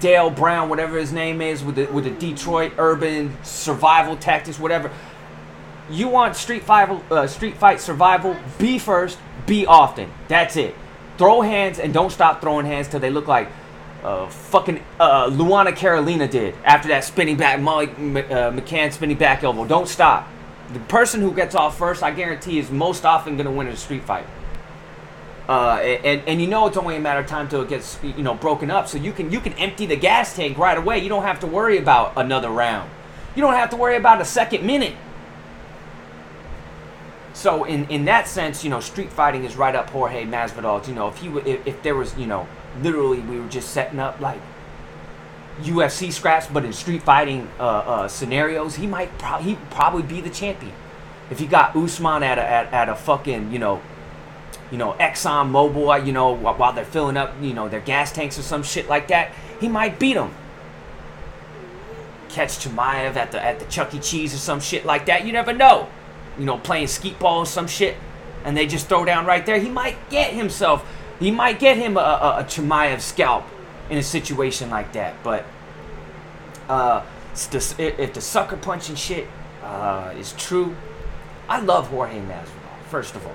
Dale 0.00 0.30
Brown, 0.30 0.68
whatever 0.68 0.98
his 0.98 1.12
name 1.12 1.40
is, 1.40 1.64
with 1.64 1.76
the 1.76 1.86
with 1.86 2.04
the 2.04 2.10
Detroit 2.10 2.72
urban 2.78 3.36
survival 3.42 4.16
tactics, 4.16 4.58
whatever. 4.58 4.90
You 5.90 6.08
want 6.08 6.36
street 6.36 6.64
fight, 6.64 6.90
uh, 7.10 7.26
street 7.26 7.56
fight 7.56 7.80
survival? 7.80 8.36
Be 8.58 8.78
first, 8.78 9.18
be 9.46 9.64
often. 9.66 10.10
That's 10.28 10.56
it. 10.56 10.74
Throw 11.16 11.40
hands 11.40 11.78
and 11.78 11.94
don't 11.94 12.10
stop 12.10 12.40
throwing 12.40 12.66
hands 12.66 12.88
till 12.88 13.00
they 13.00 13.10
look 13.10 13.26
like 13.26 13.48
uh, 14.04 14.28
fucking 14.28 14.82
uh, 15.00 15.28
Luana 15.30 15.74
Carolina 15.74 16.28
did 16.28 16.54
after 16.64 16.88
that 16.88 17.04
spinning 17.04 17.36
back 17.36 17.60
Molly 17.60 17.86
uh, 17.88 18.52
McCann 18.52 18.92
spinning 18.92 19.16
back 19.16 19.42
elbow. 19.42 19.64
Don't 19.64 19.88
stop. 19.88 20.28
The 20.72 20.80
person 20.80 21.20
who 21.20 21.32
gets 21.32 21.54
off 21.54 21.78
first, 21.78 22.02
I 22.02 22.10
guarantee, 22.10 22.58
is 22.58 22.70
most 22.70 23.04
often 23.04 23.36
gonna 23.36 23.50
win 23.50 23.66
in 23.66 23.72
a 23.72 23.76
street 23.76 24.04
fight. 24.04 24.26
Uh, 25.48 25.76
and, 25.80 26.22
and 26.28 26.42
you 26.42 26.46
know 26.46 26.66
it's 26.66 26.76
only 26.76 26.94
a 26.96 27.00
matter 27.00 27.20
of 27.20 27.26
time 27.26 27.48
till 27.48 27.62
it 27.62 27.70
gets 27.70 27.98
you 28.02 28.22
know 28.22 28.34
broken 28.34 28.70
up. 28.70 28.86
So 28.86 28.98
you 28.98 29.12
can 29.12 29.32
you 29.32 29.40
can 29.40 29.54
empty 29.54 29.86
the 29.86 29.96
gas 29.96 30.36
tank 30.36 30.58
right 30.58 30.76
away. 30.76 30.98
You 30.98 31.08
don't 31.08 31.22
have 31.22 31.40
to 31.40 31.46
worry 31.46 31.78
about 31.78 32.12
another 32.16 32.50
round. 32.50 32.90
You 33.34 33.40
don't 33.40 33.54
have 33.54 33.70
to 33.70 33.76
worry 33.76 33.96
about 33.96 34.20
a 34.20 34.24
second 34.24 34.66
minute. 34.66 34.94
So 37.38 37.62
in, 37.62 37.88
in 37.88 38.04
that 38.06 38.26
sense, 38.26 38.64
you 38.64 38.70
know, 38.70 38.80
street 38.80 39.12
fighting 39.12 39.44
is 39.44 39.54
right 39.54 39.72
up 39.72 39.90
Jorge 39.90 40.24
Masvidal's. 40.24 40.88
You 40.88 40.96
know, 40.96 41.06
if 41.06 41.18
he 41.18 41.28
w- 41.28 41.46
if, 41.46 41.64
if 41.68 41.82
there 41.84 41.94
was 41.94 42.18
you 42.18 42.26
know 42.26 42.48
literally 42.82 43.20
we 43.20 43.38
were 43.38 43.46
just 43.46 43.70
setting 43.70 44.00
up 44.00 44.18
like 44.18 44.40
UFC 45.60 46.12
scraps, 46.12 46.48
but 46.48 46.64
in 46.64 46.72
street 46.72 47.04
fighting 47.04 47.48
uh, 47.60 47.62
uh, 47.62 48.08
scenarios, 48.08 48.74
he 48.74 48.88
might 48.88 49.16
pro- 49.18 49.38
he 49.38 49.54
probably 49.70 50.02
be 50.02 50.20
the 50.20 50.30
champion. 50.30 50.72
If 51.30 51.38
he 51.38 51.46
got 51.46 51.76
Usman 51.76 52.24
at 52.24 52.38
a 52.38 52.42
at, 52.42 52.72
at 52.72 52.88
a 52.88 52.96
fucking 52.96 53.52
you 53.52 53.60
know 53.60 53.80
you 54.72 54.76
know, 54.76 54.94
Exxon 54.94 55.48
Mobil, 55.52 56.04
you 56.04 56.12
know, 56.12 56.34
wh- 56.34 56.58
while 56.58 56.72
they're 56.72 56.84
filling 56.84 57.16
up, 57.16 57.32
you 57.40 57.54
know, 57.54 57.68
their 57.68 57.80
gas 57.80 58.10
tanks 58.10 58.36
or 58.36 58.42
some 58.42 58.64
shit 58.64 58.88
like 58.88 59.06
that, 59.08 59.32
he 59.60 59.68
might 59.68 60.00
beat 60.00 60.16
him. 60.16 60.34
Catch 62.30 62.58
Chimaev 62.58 63.14
at 63.14 63.30
the 63.30 63.40
at 63.40 63.60
the 63.60 63.64
Chuck 63.66 63.94
E. 63.94 64.00
Cheese 64.00 64.34
or 64.34 64.38
some 64.38 64.58
shit 64.58 64.84
like 64.84 65.06
that. 65.06 65.24
You 65.24 65.32
never 65.32 65.52
know. 65.52 65.88
You 66.38 66.44
know, 66.44 66.58
playing 66.58 66.86
skeet 66.86 67.18
ball 67.18 67.40
or 67.40 67.46
some 67.46 67.66
shit, 67.66 67.96
and 68.44 68.56
they 68.56 68.66
just 68.66 68.88
throw 68.88 69.04
down 69.04 69.26
right 69.26 69.44
there. 69.44 69.58
He 69.58 69.68
might 69.68 69.96
get 70.10 70.32
himself. 70.32 70.88
He 71.18 71.30
might 71.30 71.58
get 71.58 71.76
him 71.76 71.96
a, 71.96 72.00
a, 72.00 72.38
a 72.40 72.44
Chimaev 72.44 73.00
scalp 73.00 73.44
in 73.90 73.98
a 73.98 74.02
situation 74.02 74.70
like 74.70 74.92
that. 74.92 75.16
But 75.24 75.44
uh, 76.68 77.04
if 77.52 78.14
the 78.14 78.20
sucker 78.20 78.56
punching 78.56 78.96
shit 78.96 79.26
uh, 79.62 80.14
is 80.16 80.32
true, 80.34 80.76
I 81.48 81.60
love 81.60 81.88
Jorge 81.88 82.20
Masvidal. 82.20 82.82
First 82.88 83.16
of 83.16 83.26
all. 83.26 83.34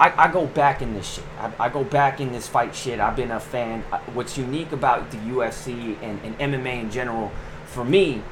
I, 0.00 0.26
I 0.26 0.32
go 0.32 0.46
back 0.46 0.80
in 0.80 0.94
this 0.94 1.14
shit. 1.14 1.24
I, 1.40 1.66
I 1.66 1.68
go 1.68 1.82
back 1.82 2.20
in 2.20 2.30
this 2.30 2.46
fight 2.46 2.74
shit. 2.74 3.00
I've 3.00 3.16
been 3.16 3.32
a 3.32 3.40
fan. 3.40 3.82
What's 4.14 4.38
unique 4.38 4.70
about 4.70 5.10
the 5.10 5.16
UFC 5.16 6.00
and, 6.02 6.20
and 6.22 6.38
MMA 6.38 6.82
in 6.82 6.90
general, 6.90 7.32
for 7.66 7.84
me, 7.84 8.22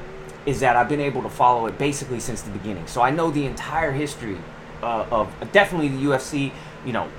is 0.47 0.61
that 0.61 0.77
I've 0.77 0.87
been 0.87 1.01
able 1.01 1.21
to 1.23 1.29
follow 1.29 1.67
it 1.67 1.77
basically 1.77 2.21
since 2.21 2.41
the 2.41 2.51
beginning. 2.51 2.87
So 2.87 3.01
I 3.01 3.11
know 3.11 3.29
the 3.29 3.45
entire 3.45 3.91
history 3.91 4.37
uh, 4.81 5.05
of 5.11 5.29
definitely 5.51 5.89
the 5.89 6.05
UFC. 6.05 6.51
You 6.85 6.93
know, 6.93 7.09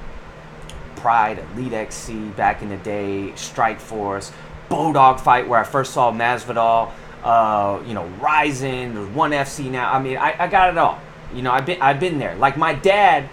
Pride, 0.97 1.45
Elite 1.55 1.75
XC 1.75 2.15
back 2.31 2.63
in 2.63 2.71
the 2.71 2.79
day, 2.79 3.35
Strike 3.37 3.81
Force, 3.81 4.33
Bodog 4.71 5.21
fight 5.21 5.47
where 5.47 5.61
I 5.61 5.65
first 5.65 5.93
saw 5.93 6.11
Masvidal. 6.11 6.91
Uh, 7.23 7.83
you 7.87 7.95
know, 7.95 8.07
Rizin, 8.21 8.95
There's 8.95 9.09
one 9.09 9.33
FC 9.33 9.71
now. 9.71 9.93
I 9.93 10.01
mean, 10.01 10.17
I, 10.17 10.35
I 10.45 10.47
got 10.47 10.71
it 10.71 10.79
all. 10.79 10.99
You 11.35 11.43
know, 11.43 11.53
I've 11.53 11.67
been 11.67 11.83
I've 11.83 12.01
been 12.01 12.19
there. 12.19 12.35
Like 12.37 12.57
my 12.57 12.73
dad 12.73 13.29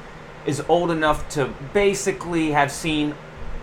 is 0.46 0.62
old 0.68 0.92
enough 0.92 1.30
to 1.30 1.54
basically 1.74 2.52
have 2.52 2.70
seen 2.72 3.16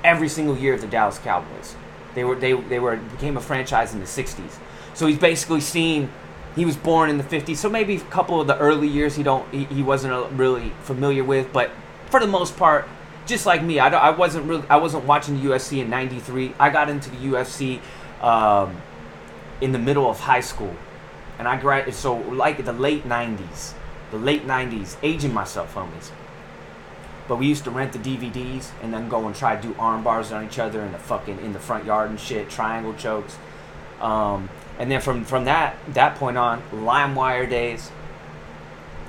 every 0.02 0.28
single 0.28 0.56
year 0.56 0.72
of 0.72 0.80
the 0.80 0.86
Dallas 0.86 1.18
Cowboys. 1.18 1.76
They 2.14 2.24
were 2.24 2.36
they 2.36 2.54
they 2.54 2.78
were 2.78 2.96
became 2.96 3.36
a 3.36 3.40
franchise 3.40 3.92
in 3.92 4.00
the 4.00 4.06
'60s. 4.06 4.56
So 4.94 5.06
he's 5.06 5.18
basically 5.18 5.60
seen. 5.60 6.10
He 6.54 6.64
was 6.64 6.76
born 6.76 7.08
in 7.08 7.18
the 7.18 7.24
'50s, 7.24 7.56
so 7.56 7.70
maybe 7.70 7.96
a 7.96 8.00
couple 8.00 8.40
of 8.40 8.46
the 8.46 8.58
early 8.58 8.88
years 8.88 9.16
he 9.16 9.22
don't 9.22 9.50
he, 9.52 9.64
he 9.64 9.82
wasn't 9.82 10.32
really 10.32 10.72
familiar 10.82 11.24
with, 11.24 11.52
but 11.52 11.70
for 12.10 12.20
the 12.20 12.26
most 12.26 12.56
part, 12.56 12.86
just 13.26 13.46
like 13.46 13.62
me, 13.62 13.78
I, 13.78 13.88
I 13.88 14.10
wasn't 14.10 14.46
really 14.46 14.64
I 14.68 14.76
wasn't 14.76 15.04
watching 15.04 15.40
the 15.40 15.48
UFC 15.48 15.80
in 15.80 15.88
'93. 15.88 16.54
I 16.58 16.70
got 16.70 16.90
into 16.90 17.10
the 17.10 17.16
UFC 17.16 17.80
um, 18.22 18.80
in 19.60 19.72
the 19.72 19.78
middle 19.78 20.08
of 20.10 20.20
high 20.20 20.40
school, 20.40 20.76
and 21.38 21.48
I 21.48 21.58
grad 21.58 21.92
so 21.94 22.16
like 22.16 22.64
the 22.64 22.72
late 22.72 23.08
'90s, 23.08 23.72
the 24.10 24.18
late 24.18 24.46
'90s, 24.46 24.96
aging 25.02 25.32
myself, 25.32 25.74
homies. 25.74 26.10
But 27.28 27.36
we 27.36 27.46
used 27.46 27.64
to 27.64 27.70
rent 27.70 27.92
the 27.92 27.98
DVDs 27.98 28.72
and 28.82 28.92
then 28.92 29.08
go 29.08 29.26
and 29.26 29.34
try 29.34 29.56
to 29.56 29.62
do 29.62 29.74
arm 29.78 30.02
bars 30.02 30.32
on 30.32 30.44
each 30.44 30.58
other 30.58 30.82
in 30.82 30.92
the 30.92 30.98
fucking 30.98 31.38
in 31.38 31.52
the 31.52 31.60
front 31.60 31.86
yard 31.86 32.10
and 32.10 32.20
shit, 32.20 32.50
triangle 32.50 32.94
chokes. 32.94 33.38
Um, 34.00 34.50
and 34.78 34.90
then 34.90 35.00
from 35.00 35.24
from 35.24 35.44
that 35.44 35.76
that 35.94 36.16
point 36.16 36.36
on, 36.36 36.62
LimeWire 36.72 37.48
days. 37.48 37.90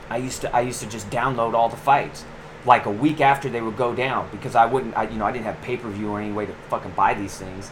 I 0.09 0.17
used 0.17 0.41
to 0.41 0.55
I 0.55 0.61
used 0.61 0.81
to 0.81 0.89
just 0.89 1.09
download 1.09 1.53
all 1.53 1.69
the 1.69 1.77
fights 1.77 2.25
like 2.65 2.85
a 2.85 2.91
week 2.91 3.19
after 3.19 3.49
they 3.49 3.61
would 3.61 3.77
go 3.77 3.93
down 3.95 4.29
because 4.31 4.55
I 4.55 4.65
wouldn't 4.65 4.95
I, 4.95 5.07
you 5.09 5.17
know 5.17 5.25
I 5.25 5.31
didn't 5.31 5.45
have 5.45 5.61
pay 5.61 5.77
per 5.77 5.89
view 5.89 6.11
or 6.11 6.19
any 6.19 6.31
way 6.31 6.45
to 6.45 6.53
fucking 6.69 6.91
buy 6.91 7.13
these 7.13 7.37
things. 7.37 7.71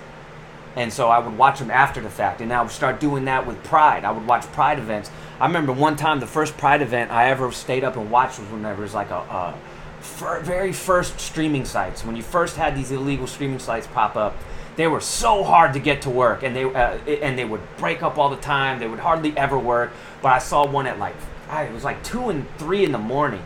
And 0.76 0.92
so 0.92 1.10
I 1.10 1.20
would 1.20 1.38
watch 1.38 1.60
them 1.60 1.70
after 1.70 2.00
the 2.00 2.10
fact, 2.10 2.40
and 2.40 2.52
I 2.54 2.62
would 2.62 2.72
start 2.72 3.02
doing 3.02 3.26
that 3.26 3.46
with 3.46 3.62
Pride. 3.62 4.06
I 4.06 4.12
would 4.12 4.26
watch 4.26 4.44
Pride 4.54 4.80
events. 4.80 5.12
I 5.38 5.46
remember 5.46 5.74
one 5.74 5.98
time 5.98 6.22
the 6.22 6.28
first 6.28 6.58
Pride 6.58 6.82
event 6.82 7.12
I 7.12 7.30
ever 7.30 7.52
stayed 7.52 7.84
up 7.84 7.98
and 7.98 8.10
watched 8.10 8.40
was 8.40 8.48
whenever 8.48 8.82
it 8.82 8.86
was 8.86 8.94
like 8.94 9.10
a, 9.10 9.18
a 9.18 9.60
very 10.02 10.72
first 10.72 11.20
streaming 11.20 11.66
sites. 11.66 12.06
When 12.06 12.16
you 12.16 12.24
first 12.24 12.56
had 12.56 12.76
these 12.76 12.92
illegal 12.92 13.28
streaming 13.28 13.60
sites 13.60 13.88
pop 13.88 14.16
up, 14.16 14.34
they 14.76 14.88
were 14.88 15.02
so 15.02 15.44
hard 15.44 15.74
to 15.74 15.80
get 15.80 16.02
to 16.04 16.10
work, 16.10 16.44
and 16.44 16.56
they 16.56 16.64
uh, 16.64 16.98
and 17.08 17.38
they 17.38 17.46
would 17.46 17.62
break 17.78 18.02
up 18.04 18.18
all 18.18 18.30
the 18.30 18.38
time. 18.38 18.80
They 18.80 18.88
would 18.88 19.00
hardly 19.00 19.38
ever 19.38 19.58
work. 19.60 19.92
But 20.22 20.34
I 20.34 20.40
saw 20.40 20.66
one 20.66 20.88
at 20.88 20.98
like 21.00 21.16
I- 21.50 21.64
it 21.64 21.74
was 21.74 21.84
like 21.84 22.04
two 22.04 22.30
and 22.30 22.46
three 22.58 22.84
in 22.84 22.92
the 22.92 22.98
morning. 22.98 23.44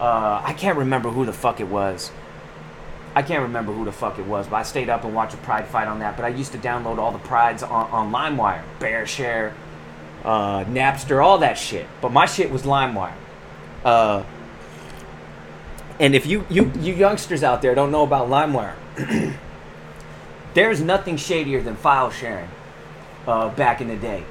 Uh, 0.00 0.42
I 0.44 0.52
can't 0.54 0.76
remember 0.78 1.10
who 1.10 1.24
the 1.24 1.32
fuck 1.32 1.60
it 1.60 1.68
was. 1.68 2.10
I 3.14 3.22
can't 3.22 3.42
remember 3.42 3.72
who 3.72 3.84
the 3.84 3.92
fuck 3.92 4.18
it 4.18 4.26
was, 4.26 4.48
but 4.48 4.56
I 4.56 4.62
stayed 4.64 4.88
up 4.88 5.04
and 5.04 5.14
watched 5.14 5.34
a 5.34 5.36
Pride 5.38 5.68
fight 5.68 5.86
on 5.86 6.00
that. 6.00 6.16
But 6.16 6.24
I 6.24 6.28
used 6.28 6.50
to 6.52 6.58
download 6.58 6.98
all 6.98 7.12
the 7.12 7.20
Prides 7.20 7.62
on, 7.62 7.88
on 7.92 8.10
LimeWire, 8.12 8.62
BearShare, 8.80 9.52
uh, 10.24 10.64
Napster, 10.64 11.24
all 11.24 11.38
that 11.38 11.56
shit. 11.56 11.86
But 12.00 12.10
my 12.10 12.26
shit 12.26 12.50
was 12.50 12.62
LimeWire. 12.64 13.12
Uh, 13.84 14.24
and 16.00 16.16
if 16.16 16.26
you, 16.26 16.44
you 16.50 16.72
you 16.80 16.92
youngsters 16.92 17.44
out 17.44 17.62
there 17.62 17.74
don't 17.76 17.92
know 17.92 18.02
about 18.02 18.28
LimeWire, 18.28 18.74
there's 20.54 20.80
nothing 20.80 21.16
shadier 21.16 21.60
than 21.60 21.76
file 21.76 22.10
sharing. 22.10 22.48
Uh, 23.26 23.48
back 23.50 23.80
in 23.80 23.88
the 23.88 23.96
day, 23.96 24.22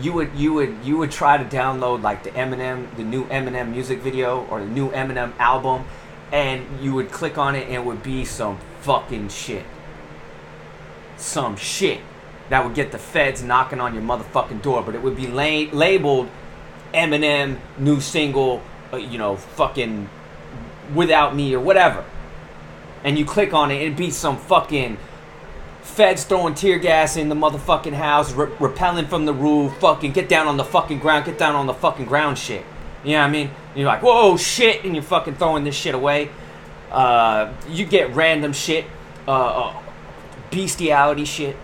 you 0.00 0.12
would 0.12 0.32
you 0.36 0.52
would 0.52 0.76
you 0.84 0.96
would 0.96 1.10
try 1.10 1.36
to 1.36 1.44
download 1.44 2.02
like 2.02 2.22
the 2.22 2.30
Eminem, 2.30 2.94
the 2.96 3.02
new 3.02 3.24
Eminem 3.26 3.70
music 3.72 4.00
video 4.00 4.46
or 4.46 4.60
the 4.60 4.66
new 4.66 4.90
Eminem 4.90 5.36
album, 5.38 5.84
and 6.30 6.64
you 6.80 6.94
would 6.94 7.10
click 7.10 7.38
on 7.38 7.56
it 7.56 7.64
and 7.64 7.74
it 7.74 7.84
would 7.84 8.02
be 8.02 8.24
some 8.24 8.58
fucking 8.82 9.28
shit. 9.28 9.64
Some 11.16 11.56
shit 11.56 12.00
that 12.50 12.64
would 12.64 12.74
get 12.74 12.92
the 12.92 12.98
feds 12.98 13.42
knocking 13.42 13.80
on 13.80 13.94
your 13.94 14.02
motherfucking 14.02 14.62
door, 14.62 14.82
but 14.82 14.94
it 14.94 15.02
would 15.02 15.16
be 15.16 15.26
la- 15.26 15.70
labeled 15.76 16.28
Eminem 16.94 17.58
new 17.78 18.00
single, 18.00 18.62
uh, 18.92 18.96
you 18.96 19.18
know, 19.18 19.34
fucking 19.34 20.08
without 20.94 21.34
me 21.34 21.52
or 21.52 21.60
whatever. 21.60 22.04
And 23.02 23.18
you 23.18 23.24
click 23.24 23.52
on 23.52 23.72
it, 23.72 23.82
it'd 23.82 23.96
be 23.96 24.10
some 24.10 24.36
fucking 24.36 24.98
Feds 25.86 26.24
throwing 26.24 26.54
tear 26.54 26.78
gas 26.78 27.16
in 27.16 27.30
the 27.30 27.34
motherfucking 27.34 27.94
house, 27.94 28.32
re- 28.32 28.52
repelling 28.60 29.06
from 29.06 29.24
the 29.24 29.32
roof, 29.32 29.74
fucking 29.78 30.12
get 30.12 30.28
down 30.28 30.46
on 30.46 30.58
the 30.58 30.64
fucking 30.64 30.98
ground, 30.98 31.24
get 31.24 31.38
down 31.38 31.54
on 31.54 31.66
the 31.66 31.72
fucking 31.72 32.04
ground 32.04 32.36
shit. 32.36 32.66
You 33.02 33.12
know 33.12 33.20
what 33.20 33.28
I 33.28 33.30
mean? 33.30 33.46
And 33.46 33.76
you're 33.76 33.86
like, 33.86 34.02
whoa, 34.02 34.36
shit, 34.36 34.84
and 34.84 34.94
you're 34.94 35.02
fucking 35.02 35.36
throwing 35.36 35.64
this 35.64 35.74
shit 35.74 35.94
away. 35.94 36.28
Uh, 36.90 37.52
you 37.68 37.86
get 37.86 38.14
random 38.14 38.52
shit, 38.52 38.84
uh, 39.26 39.30
uh, 39.30 39.82
bestiality 40.50 41.24
shit, 41.24 41.56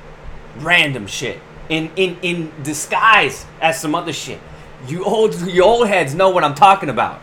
random 0.59 1.07
shit, 1.07 1.41
in, 1.69 1.91
in, 1.97 2.17
in 2.23 2.53
disguise 2.63 3.45
as 3.61 3.79
some 3.79 3.95
other 3.95 4.13
shit. 4.13 4.41
You 4.87 5.05
old, 5.05 5.39
you 5.43 5.63
old 5.63 5.89
heads 5.89 6.15
know 6.15 6.31
what 6.31 6.43
I'm 6.43 6.55
talking 6.55 6.89
about. 6.89 7.21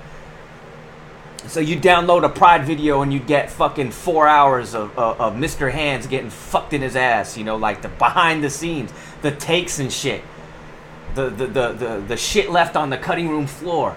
So 1.48 1.62
you 1.62 1.78
download 1.78 2.26
a 2.26 2.30
Pride 2.30 2.66
video 2.66 3.02
and 3.02 3.14
you 3.14 3.20
get 3.20 3.50
fucking 3.50 3.92
four 3.92 4.28
hours 4.28 4.76
of, 4.76 4.98
of, 5.00 5.20
of 5.22 5.34
Mr. 5.34 5.72
Hands 5.72 6.06
getting 6.06 6.30
fucked 6.30 6.74
in 6.74 6.82
his 6.82 6.96
ass. 6.96 7.38
You 7.38 7.44
know, 7.44 7.56
like 7.56 7.82
the 7.82 7.88
behind 7.88 8.44
the 8.44 8.50
scenes, 8.50 8.92
the 9.22 9.32
takes 9.32 9.80
and 9.80 9.92
shit, 9.92 10.22
the 11.16 11.30
the 11.30 11.48
the 11.48 11.72
the, 11.72 12.04
the 12.10 12.18
shit 12.18 12.52
left 12.52 12.76
on 12.76 12.90
the 12.90 12.98
cutting 12.98 13.30
room 13.30 13.48
floor. 13.48 13.96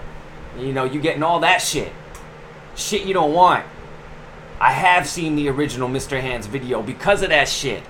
You 0.57 0.71
know, 0.71 0.85
you 0.85 1.01
getting 1.01 1.21
all 1.21 1.41
that 1.41 1.61
shit, 1.61 1.91
shit 2.75 3.05
you 3.05 3.13
don't 3.13 3.33
want. 3.33 3.65
I 4.59 4.71
have 4.71 5.07
seen 5.07 5.35
the 5.35 5.49
original 5.49 5.89
Mr. 5.89 6.21
Hands 6.21 6.45
video 6.47 6.81
because 6.81 7.21
of 7.21 7.29
that 7.29 7.49
shit. 7.49 7.83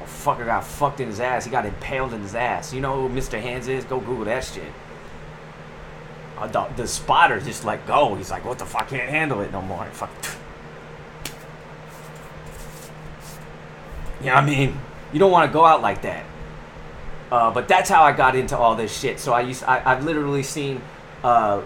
Oh, 0.00 0.04
fucker 0.04 0.44
got 0.44 0.64
fucked 0.64 1.00
in 1.00 1.06
his 1.06 1.20
ass. 1.20 1.46
He 1.46 1.50
got 1.50 1.64
impaled 1.64 2.12
in 2.12 2.20
his 2.20 2.34
ass. 2.34 2.74
You 2.74 2.80
know 2.80 3.08
who 3.08 3.14
Mr. 3.14 3.40
Hands 3.40 3.66
is? 3.66 3.84
Go 3.84 3.98
Google 3.98 4.26
that 4.26 4.44
shit. 4.44 4.70
Uh, 6.38 6.46
the, 6.46 6.64
the 6.76 6.86
spotter 6.86 7.40
just 7.40 7.64
let 7.64 7.86
go. 7.86 8.14
He's 8.14 8.30
like, 8.30 8.44
what 8.44 8.58
the 8.58 8.64
fuck? 8.64 8.88
Can't 8.88 9.08
handle 9.08 9.40
it 9.40 9.50
no 9.50 9.60
more. 9.60 9.84
Fuck. 9.86 10.10
You 14.20 14.26
know 14.26 14.34
what 14.34 14.44
I 14.44 14.46
mean? 14.46 14.78
You 15.12 15.18
don't 15.18 15.30
want 15.30 15.50
to 15.50 15.52
go 15.52 15.64
out 15.64 15.82
like 15.82 16.02
that. 16.02 16.24
Uh, 17.30 17.50
but 17.50 17.68
that's 17.68 17.90
how 17.90 18.02
I 18.04 18.12
got 18.12 18.34
into 18.36 18.56
all 18.56 18.74
this 18.74 18.96
shit. 18.96 19.20
So 19.20 19.32
I 19.32 19.42
used, 19.42 19.64
I, 19.64 19.82
I've 19.84 20.04
literally 20.04 20.42
seen, 20.42 20.80
uh, 21.22 21.62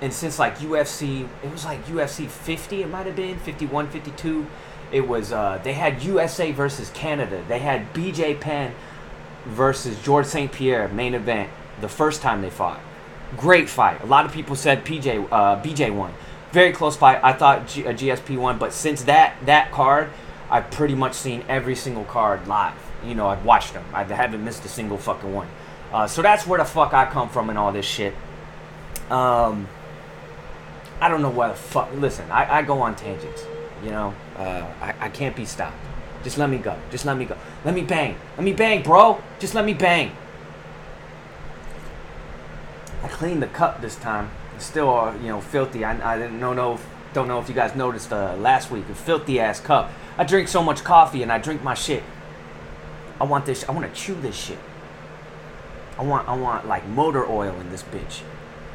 and 0.00 0.12
since 0.12 0.38
like 0.38 0.58
UFC, 0.58 1.28
it 1.42 1.50
was 1.52 1.64
like 1.64 1.84
UFC 1.86 2.28
50, 2.28 2.82
it 2.82 2.88
might 2.88 3.06
have 3.06 3.16
been 3.16 3.38
51, 3.38 3.88
52. 3.90 4.46
It 4.90 5.06
was, 5.06 5.32
uh, 5.32 5.60
they 5.62 5.74
had 5.74 6.02
USA 6.02 6.50
versus 6.52 6.90
Canada. 6.90 7.44
They 7.48 7.60
had 7.60 7.92
BJ 7.94 8.40
Penn 8.40 8.74
versus 9.46 10.00
Georges 10.02 10.32
St. 10.32 10.50
Pierre 10.50 10.88
main 10.88 11.14
event 11.14 11.50
the 11.80 11.88
first 11.88 12.20
time 12.22 12.42
they 12.42 12.50
fought. 12.50 12.80
Great 13.36 13.68
fight. 13.68 14.02
A 14.02 14.06
lot 14.06 14.26
of 14.26 14.32
people 14.32 14.56
said 14.56 14.84
PJ, 14.84 15.28
uh, 15.30 15.62
BJ 15.62 15.94
won. 15.94 16.12
Very 16.52 16.72
close 16.72 16.96
fight. 16.96 17.18
I 17.22 17.32
thought 17.32 17.66
G- 17.66 17.86
uh, 17.86 17.92
GSP 17.92 18.36
won, 18.36 18.58
but 18.58 18.72
since 18.72 19.04
that 19.04 19.34
that 19.46 19.72
card, 19.72 20.10
I've 20.50 20.70
pretty 20.70 20.94
much 20.94 21.14
seen 21.14 21.44
every 21.48 21.74
single 21.74 22.04
card 22.04 22.46
live. 22.46 22.74
You 23.06 23.14
know, 23.14 23.26
I've 23.26 23.44
watched 23.44 23.72
them. 23.72 23.84
I 23.94 24.04
haven't 24.04 24.44
missed 24.44 24.64
a 24.66 24.68
single 24.68 24.98
fucking 24.98 25.32
one. 25.32 25.48
Uh, 25.92 26.06
so 26.06 26.20
that's 26.20 26.46
where 26.46 26.58
the 26.58 26.64
fuck 26.64 26.92
I 26.92 27.06
come 27.06 27.28
from 27.30 27.48
and 27.48 27.58
all 27.58 27.72
this 27.72 27.86
shit. 27.86 28.14
Um, 29.10 29.66
I 31.00 31.08
don't 31.08 31.22
know 31.22 31.30
where 31.30 31.48
the 31.48 31.54
fuck. 31.54 31.90
Listen, 31.94 32.30
I, 32.30 32.58
I 32.58 32.62
go 32.62 32.80
on 32.82 32.96
tangents. 32.96 33.44
You 33.82 33.90
know, 33.90 34.14
uh, 34.36 34.64
I, 34.80 34.94
I 35.00 35.08
can't 35.08 35.34
be 35.34 35.44
stopped. 35.44 35.76
Just 36.22 36.38
let 36.38 36.48
me 36.48 36.58
go. 36.58 36.76
Just 36.90 37.04
let 37.04 37.16
me 37.16 37.24
go. 37.24 37.36
Let 37.64 37.74
me 37.74 37.82
bang. 37.82 38.16
Let 38.36 38.44
me 38.44 38.52
bang, 38.52 38.82
bro. 38.82 39.20
Just 39.40 39.54
let 39.54 39.64
me 39.64 39.74
bang. 39.74 40.12
I 43.02 43.08
cleaned 43.22 43.40
the 43.40 43.46
cup 43.46 43.80
this 43.80 43.94
time. 43.94 44.28
It's 44.56 44.64
still, 44.64 44.90
uh, 44.90 45.14
you 45.18 45.28
know, 45.28 45.40
filthy. 45.40 45.84
I, 45.84 46.14
I 46.14 46.18
didn't 46.18 46.40
know, 46.40 46.52
know 46.52 46.80
don't 47.14 47.28
know 47.28 47.38
if 47.38 47.48
you 47.48 47.54
guys 47.54 47.76
noticed 47.76 48.12
uh, 48.12 48.34
last 48.34 48.72
week. 48.72 48.88
A 48.88 48.96
filthy 48.96 49.38
ass 49.38 49.60
cup. 49.60 49.92
I 50.18 50.24
drink 50.24 50.48
so 50.48 50.60
much 50.60 50.82
coffee 50.82 51.22
and 51.22 51.30
I 51.30 51.38
drink 51.38 51.62
my 51.62 51.74
shit. 51.74 52.02
I 53.20 53.24
want 53.24 53.46
this. 53.46 53.64
I 53.68 53.70
want 53.70 53.86
to 53.86 54.00
chew 54.00 54.16
this 54.16 54.34
shit. 54.34 54.58
I 55.96 56.02
want. 56.02 56.28
I 56.28 56.34
want 56.34 56.66
like 56.66 56.84
motor 56.88 57.24
oil 57.24 57.54
in 57.60 57.70
this 57.70 57.84
bitch. 57.84 58.22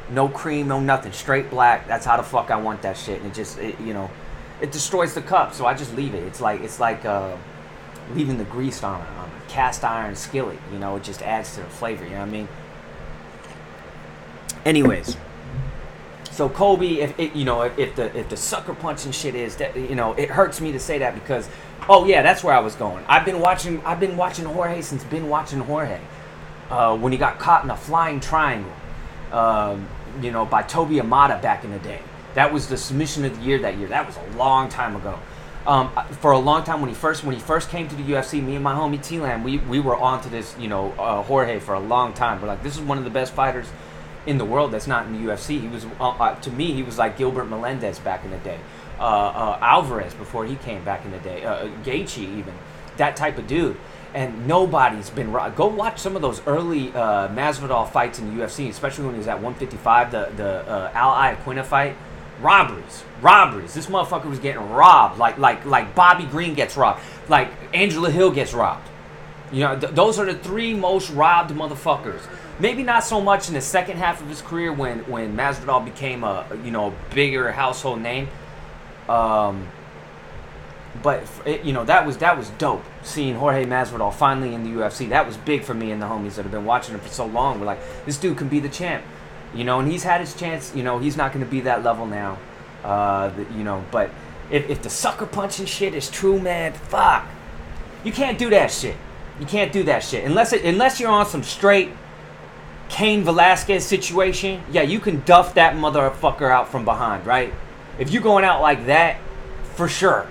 No 0.08 0.28
cream, 0.28 0.66
no 0.66 0.80
nothing. 0.80 1.12
Straight 1.12 1.50
black. 1.50 1.86
That's 1.86 2.06
how 2.06 2.16
the 2.16 2.22
fuck 2.22 2.50
I 2.50 2.56
want 2.56 2.80
that 2.80 2.96
shit. 2.96 3.20
And 3.20 3.30
it 3.30 3.34
just, 3.34 3.58
it, 3.58 3.78
you 3.78 3.92
know, 3.92 4.10
it 4.62 4.72
destroys 4.72 5.12
the 5.12 5.20
cup. 5.20 5.52
So 5.52 5.66
I 5.66 5.74
just 5.74 5.94
leave 5.94 6.14
it. 6.14 6.22
It's 6.22 6.40
like 6.40 6.62
it's 6.62 6.80
like 6.80 7.04
uh, 7.04 7.36
leaving 8.14 8.38
the 8.38 8.44
grease 8.44 8.82
on 8.82 8.98
a, 8.98 9.04
on 9.04 9.28
a 9.28 9.50
cast 9.50 9.84
iron 9.84 10.16
skillet. 10.16 10.58
You 10.72 10.78
know, 10.78 10.96
it 10.96 11.02
just 11.02 11.20
adds 11.20 11.54
to 11.56 11.60
the 11.60 11.66
flavor. 11.66 12.04
You 12.04 12.12
know 12.12 12.20
what 12.20 12.28
I 12.28 12.30
mean? 12.30 12.48
Anyways, 14.68 15.16
so 16.30 16.46
Colby, 16.50 17.00
if 17.00 17.18
it, 17.18 17.34
you 17.34 17.46
know, 17.46 17.62
if, 17.62 17.78
if 17.78 17.96
the 17.96 18.14
if 18.14 18.28
the 18.28 18.36
sucker 18.36 18.74
punching 18.74 19.12
shit 19.12 19.34
is 19.34 19.56
that, 19.56 19.74
you 19.74 19.94
know, 19.94 20.12
it 20.12 20.28
hurts 20.28 20.60
me 20.60 20.72
to 20.72 20.78
say 20.78 20.98
that 20.98 21.14
because, 21.14 21.48
oh 21.88 22.04
yeah, 22.04 22.20
that's 22.20 22.44
where 22.44 22.54
I 22.54 22.60
was 22.60 22.74
going. 22.74 23.02
I've 23.08 23.24
been 23.24 23.40
watching, 23.40 23.82
I've 23.86 23.98
been 23.98 24.18
watching 24.18 24.44
Jorge 24.44 24.82
since 24.82 25.02
been 25.04 25.30
watching 25.30 25.60
Jorge. 25.60 25.98
Uh, 26.68 26.94
when 26.98 27.12
he 27.12 27.18
got 27.18 27.38
caught 27.38 27.64
in 27.64 27.70
a 27.70 27.76
flying 27.78 28.20
triangle, 28.20 28.70
um, 29.32 29.88
you 30.20 30.30
know, 30.30 30.44
by 30.44 30.62
Toby 30.62 30.96
Imada 30.96 31.40
back 31.40 31.64
in 31.64 31.70
the 31.70 31.78
day. 31.78 32.02
That 32.34 32.52
was 32.52 32.68
the 32.68 32.76
submission 32.76 33.24
of 33.24 33.38
the 33.38 33.42
year 33.42 33.58
that 33.60 33.78
year. 33.78 33.88
That 33.88 34.06
was 34.06 34.18
a 34.18 34.36
long 34.36 34.68
time 34.68 34.96
ago. 34.96 35.18
Um, 35.66 35.90
for 36.20 36.32
a 36.32 36.38
long 36.38 36.62
time 36.62 36.82
when 36.82 36.90
he 36.90 36.94
first 36.94 37.24
when 37.24 37.34
he 37.34 37.40
first 37.40 37.70
came 37.70 37.88
to 37.88 37.96
the 37.96 38.02
UFC, 38.02 38.44
me 38.44 38.56
and 38.56 38.62
my 38.62 38.74
homie 38.74 39.02
T 39.02 39.18
Lam, 39.18 39.44
we 39.44 39.56
we 39.60 39.80
were 39.80 39.96
onto 39.96 40.28
this, 40.28 40.54
you 40.58 40.68
know, 40.68 40.92
uh, 40.98 41.22
Jorge 41.22 41.58
for 41.58 41.72
a 41.72 41.80
long 41.80 42.12
time. 42.12 42.42
We're 42.42 42.48
like, 42.48 42.62
this 42.62 42.76
is 42.76 42.82
one 42.82 42.98
of 42.98 43.04
the 43.04 43.10
best 43.10 43.32
fighters 43.32 43.66
in 44.28 44.36
the 44.36 44.44
world 44.44 44.70
that's 44.70 44.86
not 44.86 45.06
in 45.06 45.12
the 45.14 45.32
UFC. 45.32 45.58
He 45.58 45.68
was 45.68 45.86
uh, 45.98 46.10
uh, 46.10 46.34
to 46.40 46.50
me, 46.50 46.72
he 46.72 46.82
was 46.82 46.98
like 46.98 47.16
Gilbert 47.16 47.46
Melendez 47.46 47.98
back 47.98 48.24
in 48.24 48.30
the 48.30 48.36
day, 48.36 48.58
uh, 49.00 49.02
uh, 49.02 49.58
Alvarez 49.62 50.12
before 50.12 50.44
he 50.44 50.56
came 50.56 50.84
back 50.84 51.04
in 51.06 51.10
the 51.10 51.18
day, 51.18 51.40
Gaethje 51.82 52.18
even, 52.18 52.52
that 52.98 53.16
type 53.16 53.38
of 53.38 53.46
dude. 53.46 53.76
And 54.14 54.46
nobody's 54.46 55.10
been 55.10 55.32
go 55.54 55.66
watch 55.66 55.98
some 55.98 56.14
of 56.14 56.22
those 56.22 56.46
early 56.46 56.88
Masvidal 56.88 57.90
fights 57.90 58.18
in 58.18 58.34
the 58.34 58.42
UFC, 58.42 58.68
especially 58.68 59.04
when 59.04 59.14
he 59.14 59.18
was 59.18 59.28
at 59.28 59.36
155, 59.42 60.10
the 60.10 60.30
the 60.36 60.90
Al 60.94 61.12
Iaquinta 61.14 61.64
fight. 61.64 61.96
Robberies, 62.40 63.02
robberies. 63.20 63.74
This 63.74 63.86
motherfucker 63.86 64.26
was 64.26 64.38
getting 64.38 64.70
robbed, 64.70 65.18
like 65.18 65.38
like 65.38 65.64
like 65.64 65.94
Bobby 65.94 66.24
Green 66.24 66.54
gets 66.54 66.76
robbed, 66.76 67.00
like 67.28 67.50
Angela 67.74 68.10
Hill 68.10 68.30
gets 68.30 68.54
robbed. 68.54 68.88
You 69.50 69.60
know, 69.64 69.78
th- 69.78 69.92
those 69.92 70.18
are 70.18 70.24
the 70.24 70.34
three 70.34 70.72
most 70.74 71.10
robbed 71.10 71.50
motherfuckers. 71.50 72.20
Maybe 72.60 72.82
not 72.82 73.04
so 73.04 73.20
much 73.20 73.48
in 73.48 73.54
the 73.54 73.60
second 73.60 73.98
half 73.98 74.20
of 74.20 74.28
his 74.28 74.42
career 74.42 74.72
when 74.72 75.00
when 75.00 75.36
Masvidal 75.36 75.84
became 75.84 76.24
a 76.24 76.46
you 76.64 76.70
know 76.70 76.92
bigger 77.14 77.52
household 77.52 78.00
name. 78.00 78.28
Um, 79.08 79.68
but 81.02 81.22
it, 81.44 81.64
you 81.64 81.72
know 81.72 81.84
that 81.84 82.04
was 82.06 82.18
that 82.18 82.36
was 82.36 82.50
dope 82.50 82.84
seeing 83.02 83.36
Jorge 83.36 83.64
Masvidal 83.64 84.12
finally 84.12 84.54
in 84.54 84.64
the 84.64 84.70
UFC. 84.70 85.08
That 85.08 85.26
was 85.26 85.36
big 85.36 85.62
for 85.62 85.74
me 85.74 85.92
and 85.92 86.02
the 86.02 86.06
homies 86.06 86.34
that 86.34 86.42
have 86.42 86.50
been 86.50 86.64
watching 86.64 86.94
him 86.94 87.00
for 87.00 87.08
so 87.08 87.26
long. 87.26 87.60
We're 87.60 87.66
like, 87.66 87.80
this 88.04 88.18
dude 88.18 88.36
can 88.36 88.48
be 88.48 88.60
the 88.60 88.68
champ, 88.68 89.04
you 89.54 89.64
know, 89.64 89.78
and 89.78 89.90
he's 89.90 90.02
had 90.02 90.20
his 90.20 90.34
chance. 90.34 90.74
You 90.74 90.82
know, 90.82 90.98
he's 90.98 91.16
not 91.16 91.32
going 91.32 91.44
to 91.44 91.50
be 91.50 91.60
that 91.60 91.84
level 91.84 92.06
now, 92.06 92.38
uh, 92.82 93.30
you 93.56 93.62
know. 93.62 93.84
But 93.92 94.10
if, 94.50 94.68
if 94.68 94.82
the 94.82 94.90
sucker 94.90 95.26
punching 95.26 95.66
shit 95.66 95.94
is 95.94 96.10
true, 96.10 96.40
man, 96.40 96.72
fuck, 96.72 97.26
you 98.02 98.12
can't 98.12 98.38
do 98.38 98.50
that 98.50 98.72
shit. 98.72 98.96
You 99.38 99.46
can't 99.46 99.72
do 99.72 99.84
that 99.84 100.02
shit 100.02 100.24
unless 100.24 100.52
it, 100.52 100.64
unless 100.64 100.98
you're 100.98 101.10
on 101.10 101.24
some 101.26 101.44
straight 101.44 101.90
Cain 102.88 103.22
Velasquez 103.24 103.84
situation. 103.84 104.62
Yeah, 104.70 104.82
you 104.82 105.00
can 105.00 105.20
duff 105.22 105.54
that 105.54 105.76
motherfucker 105.76 106.50
out 106.50 106.68
from 106.68 106.84
behind, 106.84 107.26
right? 107.26 107.52
If 107.98 108.10
you're 108.10 108.22
going 108.22 108.44
out 108.44 108.60
like 108.60 108.86
that, 108.86 109.18
for 109.74 109.88
sure. 109.88 110.26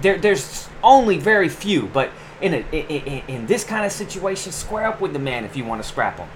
There, 0.00 0.18
there's 0.18 0.68
only 0.82 1.18
very 1.18 1.48
few, 1.48 1.86
but 1.86 2.10
in, 2.40 2.54
a, 2.54 2.58
in, 2.72 3.22
in, 3.28 3.46
this 3.46 3.64
kind 3.64 3.84
of 3.84 3.92
situation, 3.92 4.52
square 4.52 4.86
up 4.86 5.00
with 5.00 5.12
the 5.12 5.18
man 5.18 5.44
if 5.44 5.56
you 5.56 5.64
want 5.64 5.82
to 5.82 5.88
scrap 5.88 6.18
him. 6.18 6.28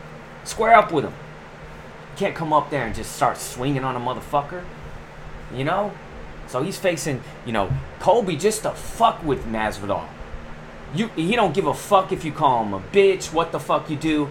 Square 0.44 0.74
up 0.74 0.92
with 0.92 1.04
him. 1.04 1.12
You 1.12 2.18
can't 2.18 2.34
come 2.34 2.52
up 2.52 2.70
there 2.70 2.84
and 2.84 2.94
just 2.94 3.16
start 3.16 3.38
swinging 3.38 3.84
on 3.84 3.96
a 3.96 4.00
motherfucker. 4.00 4.64
You 5.54 5.64
know? 5.64 5.92
So 6.46 6.62
he's 6.62 6.78
facing, 6.78 7.22
you 7.46 7.52
know, 7.52 7.70
Colby 8.00 8.36
just 8.36 8.62
to 8.62 8.70
fuck 8.72 9.24
with 9.24 9.46
Masvidal. 9.46 10.06
You, 10.94 11.08
he 11.08 11.34
don't 11.34 11.54
give 11.54 11.66
a 11.66 11.74
fuck 11.74 12.12
if 12.12 12.24
you 12.24 12.32
call 12.32 12.64
him 12.64 12.74
a 12.74 12.80
bitch, 12.80 13.32
what 13.32 13.50
the 13.50 13.58
fuck 13.58 13.88
you 13.90 13.96
do. 13.96 14.30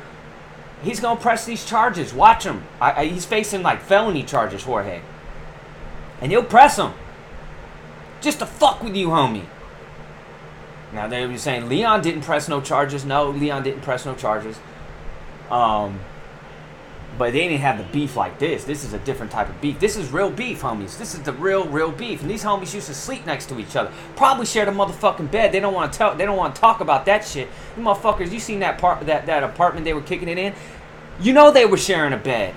He's 0.84 1.00
gonna 1.00 1.20
press 1.20 1.46
these 1.46 1.66
charges. 1.66 2.14
Watch 2.14 2.44
him. 2.44 2.64
I, 2.82 2.92
I, 2.92 3.06
he's 3.06 3.26
facing 3.26 3.64
like 3.64 3.82
felony 3.82 4.24
charges, 4.24 4.64
Jorge. 4.64 5.02
And 6.22 6.32
he'll 6.32 6.44
press 6.44 6.76
them. 6.76 6.94
Just 8.22 8.40
to 8.40 8.46
fuck 8.46 8.84
with 8.84 8.96
you, 8.96 9.08
homie. 9.08 9.46
Now 10.94 11.08
they 11.08 11.26
were 11.26 11.38
saying 11.38 11.70
Leon 11.70 12.02
didn't 12.02 12.22
press 12.22 12.48
no 12.48 12.62
charges. 12.62 13.06
No, 13.06 13.30
Leon 13.30 13.64
didn't 13.64 13.82
press 13.82 14.06
no 14.06 14.14
charges. 14.14 14.60
Um, 15.50 16.00
but 17.18 17.34
they 17.34 17.48
didn't 17.48 17.62
have 17.62 17.78
the 17.78 17.84
beef 17.86 18.16
like 18.16 18.40
this. 18.40 18.64
This 18.64 18.84
is 18.84 18.94
a 18.94 19.00
different 19.00 19.32
type 19.32 19.50
of 19.50 19.60
beef. 19.62 19.80
This 19.80 19.96
is 19.96 20.12
real 20.12 20.32
beef, 20.32 20.62
homies. 20.62 20.98
This 20.98 21.14
is 21.14 21.22
the 21.22 21.34
real, 21.34 21.66
real 21.68 21.92
beef. 21.92 22.22
And 22.22 22.30
these 22.30 22.44
homies 22.44 22.74
used 22.74 22.88
to 22.88 22.94
sleep 22.94 23.26
next 23.26 23.48
to 23.50 23.60
each 23.60 23.76
other. 23.76 23.92
Probably 24.16 24.46
shared 24.46 24.68
a 24.68 24.72
motherfucking 24.72 25.30
bed. 25.30 25.52
They 25.52 25.60
don't 25.60 25.74
want 25.74 25.92
to 25.92 25.98
tell. 25.98 26.16
They 26.16 26.26
don't 26.26 26.38
want 26.38 26.56
to 26.56 26.62
talk 26.62 26.82
about 26.82 27.06
that 27.06 27.26
shit. 27.26 27.50
You 27.78 27.84
motherfuckers, 27.84 28.32
you 28.32 28.40
seen 28.40 28.60
that 28.60 28.80
part, 28.80 29.06
that 29.06 29.28
that 29.28 29.44
apartment 29.44 29.86
they 29.86 29.94
were 29.94 30.02
kicking 30.02 30.28
it 30.28 30.38
in? 30.38 30.54
You 31.20 31.34
know 31.34 31.52
they 31.52 31.66
were 31.66 31.78
sharing 31.78 32.14
a 32.14 32.18
bed, 32.18 32.56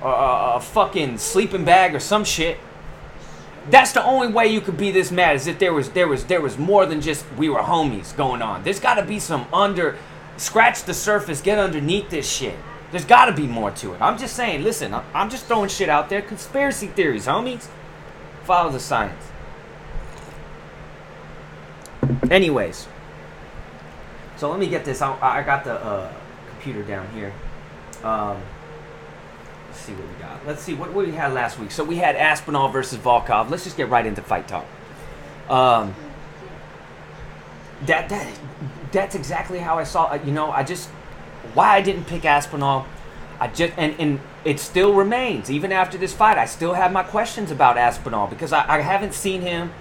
or 0.00 0.12
a, 0.12 0.52
a 0.56 0.60
fucking 0.60 1.18
sleeping 1.18 1.64
bag 1.64 1.94
or 1.94 2.00
some 2.00 2.24
shit. 2.24 2.58
That's 3.68 3.90
the 3.90 4.04
only 4.04 4.28
way 4.28 4.46
you 4.46 4.60
could 4.60 4.76
be 4.76 4.92
this 4.92 5.10
mad 5.10 5.34
is 5.34 5.48
if 5.48 5.58
there 5.58 5.72
was 5.72 5.90
there 5.90 6.06
was 6.06 6.26
there 6.26 6.40
was 6.40 6.56
more 6.56 6.86
than 6.86 7.00
just 7.00 7.26
we 7.36 7.48
were 7.48 7.58
homies 7.58 8.16
going 8.16 8.40
on. 8.40 8.62
There's 8.62 8.78
got 8.78 8.94
to 8.94 9.02
be 9.02 9.18
some 9.18 9.46
under 9.52 9.98
scratch 10.36 10.84
the 10.84 10.94
surface, 10.94 11.40
get 11.40 11.58
underneath 11.58 12.10
this 12.10 12.30
shit. 12.30 12.56
There's 12.90 13.04
got 13.04 13.26
to 13.26 13.32
be 13.32 13.46
more 13.46 13.70
to 13.72 13.94
it. 13.94 14.00
I'm 14.00 14.16
just 14.16 14.36
saying, 14.36 14.62
listen, 14.62 14.94
I'm, 15.12 15.28
just 15.28 15.46
throwing 15.46 15.68
shit 15.68 15.88
out 15.88 16.08
there. 16.08 16.22
Conspiracy 16.22 16.86
theories, 16.86 17.26
homies. 17.26 17.68
Follow 18.44 18.70
the 18.70 18.80
science. 18.80 19.22
Anyways, 22.30 22.86
so 24.36 24.50
let 24.50 24.60
me 24.60 24.68
get 24.68 24.84
this. 24.84 25.02
I, 25.02 25.16
I 25.20 25.42
got 25.42 25.64
the 25.64 25.74
uh, 25.74 26.12
computer 26.50 26.82
down 26.82 27.08
here. 27.08 27.32
Um, 28.04 28.40
let's 29.68 29.80
see 29.80 29.92
what 29.92 30.06
we 30.06 30.14
got. 30.22 30.46
Let's 30.46 30.62
see 30.62 30.74
what, 30.74 30.92
what 30.92 31.06
we 31.06 31.12
had 31.12 31.32
last 31.32 31.58
week. 31.58 31.72
So 31.72 31.82
we 31.82 31.96
had 31.96 32.14
Aspinall 32.14 32.68
versus 32.68 32.98
Volkov. 32.98 33.50
Let's 33.50 33.64
just 33.64 33.76
get 33.76 33.88
right 33.88 34.06
into 34.06 34.22
fight 34.22 34.46
talk. 34.46 34.64
Um, 35.48 35.94
that 37.82 38.08
that 38.08 38.38
that's 38.92 39.14
exactly 39.14 39.58
how 39.58 39.78
I 39.78 39.84
saw. 39.84 40.14
You 40.14 40.32
know, 40.32 40.50
I 40.50 40.62
just 40.62 40.88
why 41.56 41.74
I 41.74 41.80
didn't 41.80 42.04
pick 42.04 42.24
Aspinall. 42.24 42.86
I 43.40 43.48
just 43.48 43.72
and 43.76 43.94
and 43.98 44.20
it 44.44 44.60
still 44.60 44.94
remains 44.94 45.50
even 45.50 45.72
after 45.72 45.98
this 45.98 46.12
fight. 46.12 46.38
I 46.38 46.44
still 46.44 46.74
have 46.74 46.92
my 46.92 47.02
questions 47.02 47.50
about 47.50 47.76
Aspinall 47.76 48.28
because 48.28 48.52
I, 48.52 48.76
I 48.76 48.80
haven't 48.80 49.14
seen 49.14 49.40
him 49.40 49.72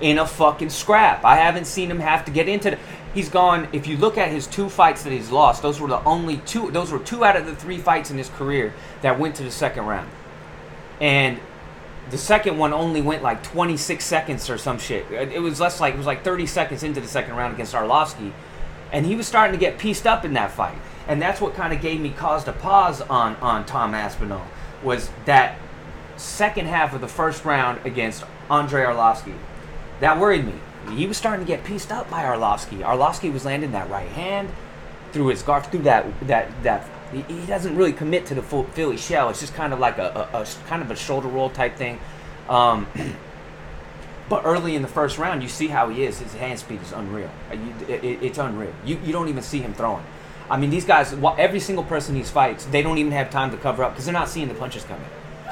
in 0.00 0.18
a 0.18 0.26
fucking 0.26 0.70
scrap. 0.70 1.24
I 1.24 1.36
haven't 1.36 1.66
seen 1.66 1.90
him 1.90 2.00
have 2.00 2.24
to 2.26 2.30
get 2.30 2.48
into 2.48 2.70
the. 2.70 2.78
He's 3.14 3.30
gone. 3.30 3.68
If 3.72 3.86
you 3.86 3.96
look 3.96 4.18
at 4.18 4.30
his 4.30 4.46
two 4.46 4.68
fights 4.68 5.02
that 5.04 5.12
he's 5.12 5.30
lost, 5.30 5.62
those 5.62 5.80
were 5.80 5.88
the 5.88 6.04
only 6.04 6.38
two. 6.38 6.70
Those 6.70 6.92
were 6.92 6.98
two 6.98 7.24
out 7.24 7.36
of 7.36 7.46
the 7.46 7.56
three 7.56 7.78
fights 7.78 8.10
in 8.10 8.18
his 8.18 8.28
career 8.28 8.74
that 9.02 9.18
went 9.18 9.34
to 9.36 9.42
the 9.42 9.50
second 9.50 9.86
round, 9.86 10.10
and 11.00 11.40
the 12.10 12.18
second 12.18 12.56
one 12.56 12.72
only 12.72 13.02
went 13.02 13.22
like 13.22 13.42
26 13.42 14.04
seconds 14.04 14.48
or 14.48 14.58
some 14.58 14.78
shit. 14.78 15.10
It 15.10 15.40
was 15.40 15.60
less 15.60 15.80
like 15.80 15.94
it 15.94 15.98
was 15.98 16.06
like 16.06 16.22
30 16.22 16.46
seconds 16.46 16.82
into 16.82 17.00
the 17.00 17.08
second 17.08 17.34
round 17.34 17.54
against 17.54 17.74
Arlovsky, 17.74 18.32
and 18.92 19.06
he 19.06 19.14
was 19.16 19.26
starting 19.26 19.52
to 19.52 19.58
get 19.58 19.78
pieced 19.78 20.06
up 20.06 20.24
in 20.24 20.34
that 20.34 20.50
fight 20.50 20.76
and 21.08 21.20
that's 21.20 21.40
what 21.40 21.54
kind 21.54 21.72
of 21.72 21.80
gave 21.80 22.00
me 22.00 22.10
cause 22.10 22.44
to 22.44 22.52
pause 22.52 23.00
on 23.02 23.36
on 23.36 23.64
Tom 23.64 23.94
Aspinall 23.94 24.46
was 24.82 25.10
that 25.24 25.58
second 26.16 26.66
half 26.66 26.94
of 26.94 27.00
the 27.00 27.08
first 27.08 27.44
round 27.44 27.84
against 27.84 28.24
Andrei 28.50 28.84
Arlovsky. 28.84 29.34
That 30.00 30.18
worried 30.18 30.44
me. 30.44 30.54
He 30.94 31.06
was 31.06 31.16
starting 31.16 31.44
to 31.44 31.48
get 31.48 31.64
pieced 31.64 31.90
up 31.90 32.08
by 32.10 32.22
Arlovsky. 32.22 32.78
Arlovsky 32.80 33.32
was 33.32 33.44
landing 33.44 33.72
that 33.72 33.90
right 33.90 34.08
hand 34.08 34.50
through 35.12 35.28
his 35.28 35.42
guard, 35.42 35.66
through 35.66 35.82
that 35.82 36.06
that 36.26 36.62
that. 36.62 36.88
He, 37.12 37.46
doesn't 37.46 37.76
really 37.76 37.92
commit 37.92 38.26
to 38.26 38.34
the 38.34 38.42
full 38.42 38.64
Philly 38.64 38.96
shell. 38.96 39.30
It's 39.30 39.38
just 39.38 39.54
kind 39.54 39.72
of 39.72 39.78
like 39.78 39.96
a, 39.96 40.28
a, 40.32 40.42
a 40.42 40.46
kind 40.66 40.82
of 40.82 40.90
a 40.90 40.96
shoulder 40.96 41.28
roll 41.28 41.48
type 41.48 41.76
thing. 41.76 42.00
Um, 42.48 42.88
but 44.28 44.44
early 44.44 44.74
in 44.74 44.82
the 44.82 44.88
first 44.88 45.18
round, 45.18 45.42
you 45.42 45.48
see 45.48 45.68
how 45.68 45.88
he 45.88 46.04
is. 46.04 46.18
His 46.18 46.34
hand 46.34 46.58
speed 46.58 46.82
is 46.82 46.92
unreal. 46.92 47.30
It, 47.50 48.22
it's 48.22 48.38
unreal. 48.38 48.72
You, 48.84 48.98
you 49.04 49.12
don't 49.12 49.28
even 49.28 49.42
see 49.42 49.60
him 49.60 49.74
throwing. 49.74 50.04
I 50.50 50.56
mean, 50.56 50.70
these 50.70 50.84
guys, 50.84 51.12
every 51.38 51.60
single 51.60 51.84
person 51.84 52.14
he 52.14 52.22
fights, 52.22 52.64
they 52.66 52.82
don't 52.82 52.98
even 52.98 53.12
have 53.12 53.30
time 53.30 53.50
to 53.50 53.56
cover 53.56 53.82
up 53.82 53.92
because 53.92 54.04
they're 54.04 54.14
not 54.14 54.28
seeing 54.28 54.48
the 54.48 54.54
punches 54.54 54.84
coming. 54.84 55.06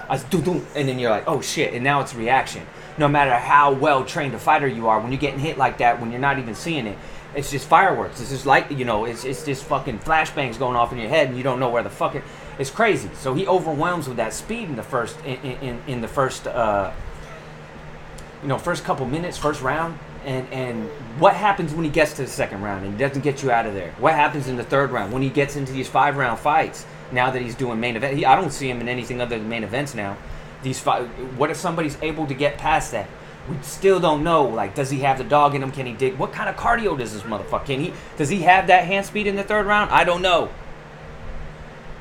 And 0.09 0.89
then 0.89 0.99
you're 0.99 1.11
like, 1.11 1.25
oh 1.27 1.41
shit, 1.41 1.75
and 1.75 1.83
now 1.83 2.01
it's 2.01 2.15
reaction. 2.15 2.67
No 2.99 3.09
matter 3.09 3.35
how 3.35 3.73
well 3.73 4.05
trained 4.05 4.35
a 4.35 4.39
fighter 4.39 4.69
you 4.69 4.87
are, 4.87 5.01
when 5.01 5.11
you're 5.11 5.21
getting 5.21 5.41
hit 5.41 5.59
like 5.59 5.79
that, 5.79 6.01
when 6.01 6.13
you're 6.13 6.21
not 6.21 6.39
even 6.39 6.55
seeing 6.55 6.87
it, 6.87 6.97
it's 7.35 7.51
just 7.51 7.67
fireworks. 7.67 8.21
It's 8.21 8.31
just 8.31 8.47
like 8.47 8.71
you 8.71 8.85
know, 8.85 9.05
it's 9.05 9.25
it's 9.25 9.45
just 9.45 9.65
fucking 9.65 9.99
flashbangs 10.01 10.59
going 10.59 10.77
off 10.77 10.93
in 10.93 10.99
your 10.99 11.09
head, 11.09 11.29
and 11.29 11.37
you 11.37 11.43
don't 11.43 11.59
know 11.59 11.71
where 11.71 11.83
the 11.83 11.91
fuck 11.91 12.15
it. 12.15 12.23
It's 12.59 12.71
crazy. 12.71 13.11
So 13.15 13.35
he 13.35 13.49
overwhelms 13.49 14.07
with 14.07 14.19
that 14.19 14.33
speed 14.33 14.69
in 14.69 14.77
the 14.77 14.85
first 14.85 15.19
in 15.25 15.39
in, 15.41 15.83
in 15.89 16.01
the 16.01 16.09
first 16.09 16.47
uh, 16.47 16.93
you 18.45 18.49
know 18.49 18.59
first 18.59 18.85
couple 18.85 19.07
minutes, 19.07 19.37
first 19.37 19.61
round 19.63 19.99
and 20.25 20.51
and 20.53 20.89
what 21.19 21.35
happens 21.35 21.73
when 21.75 21.85
he 21.85 21.91
gets 21.91 22.15
to 22.15 22.23
the 22.23 22.29
second 22.29 22.63
round 22.63 22.85
and 22.85 22.99
doesn't 22.99 23.23
get 23.23 23.43
you 23.43 23.51
out 23.51 23.67
of 23.67 23.75
there? 23.75 23.93
What 23.99 24.15
happens 24.15 24.49
in 24.49 24.57
the 24.57 24.65
third 24.65 24.91
round 24.91 25.13
when 25.13 25.23
he 25.23 25.29
gets 25.29 25.57
into 25.57 25.73
these 25.73 25.89
five 25.89 26.17
round 26.17 26.39
fights? 26.39 26.87
Now 27.13 27.31
that 27.31 27.43
he's 27.43 27.55
doing 27.55 27.79
main 27.79 27.97
event, 27.97 28.17
he, 28.17 28.25
I 28.25 28.35
don't 28.35 28.51
see 28.51 28.69
him 28.69 28.81
in 28.81 28.89
anything 28.89 29.21
other 29.21 29.39
than 29.39 29.49
main 29.49 29.63
events 29.63 29.95
now. 29.95 30.17
These 30.63 30.81
five, 30.81 31.07
what 31.39 31.51
if 31.51 31.57
somebody's 31.57 31.99
able 32.03 32.27
to 32.27 32.35
get 32.35 32.59
past 32.59 32.93
that? 32.93 33.09
We 33.49 33.57
still 33.61 34.01
don't 34.01 34.25
know. 34.25 34.45
Like, 34.45 34.75
does 34.75 34.91
he 34.91 35.01
have 35.01 35.19
the 35.19 35.25
dog 35.25 35.55
in 35.55 35.63
him? 35.63 35.71
Can 35.71 35.85
he 35.85 35.93
dig? 35.93 36.17
What 36.17 36.33
kind 36.33 36.49
of 36.49 36.57
cardio 36.57 36.99
does 36.99 37.13
this 37.13 37.23
motherfucker? 37.23 37.67
Can 37.67 37.81
he? 37.81 37.93
Does 38.17 38.31
he 38.31 38.41
have 38.43 38.67
that 38.69 38.85
hand 38.85 39.05
speed 39.05 39.27
in 39.27 39.37
the 39.37 39.45
third 39.45 39.67
round? 39.67 39.91
I 39.91 40.05
don't 40.05 40.23
know. 40.23 40.51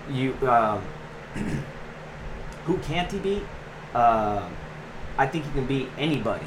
You, 0.10 0.34
uh, 0.42 0.80
who 2.66 2.78
can't 2.80 3.12
he 3.12 3.20
beat? 3.20 3.44
Uh, 3.94 4.48
I 5.18 5.28
think 5.28 5.46
he 5.46 5.52
can 5.52 5.66
beat 5.66 5.90
anybody 5.98 6.46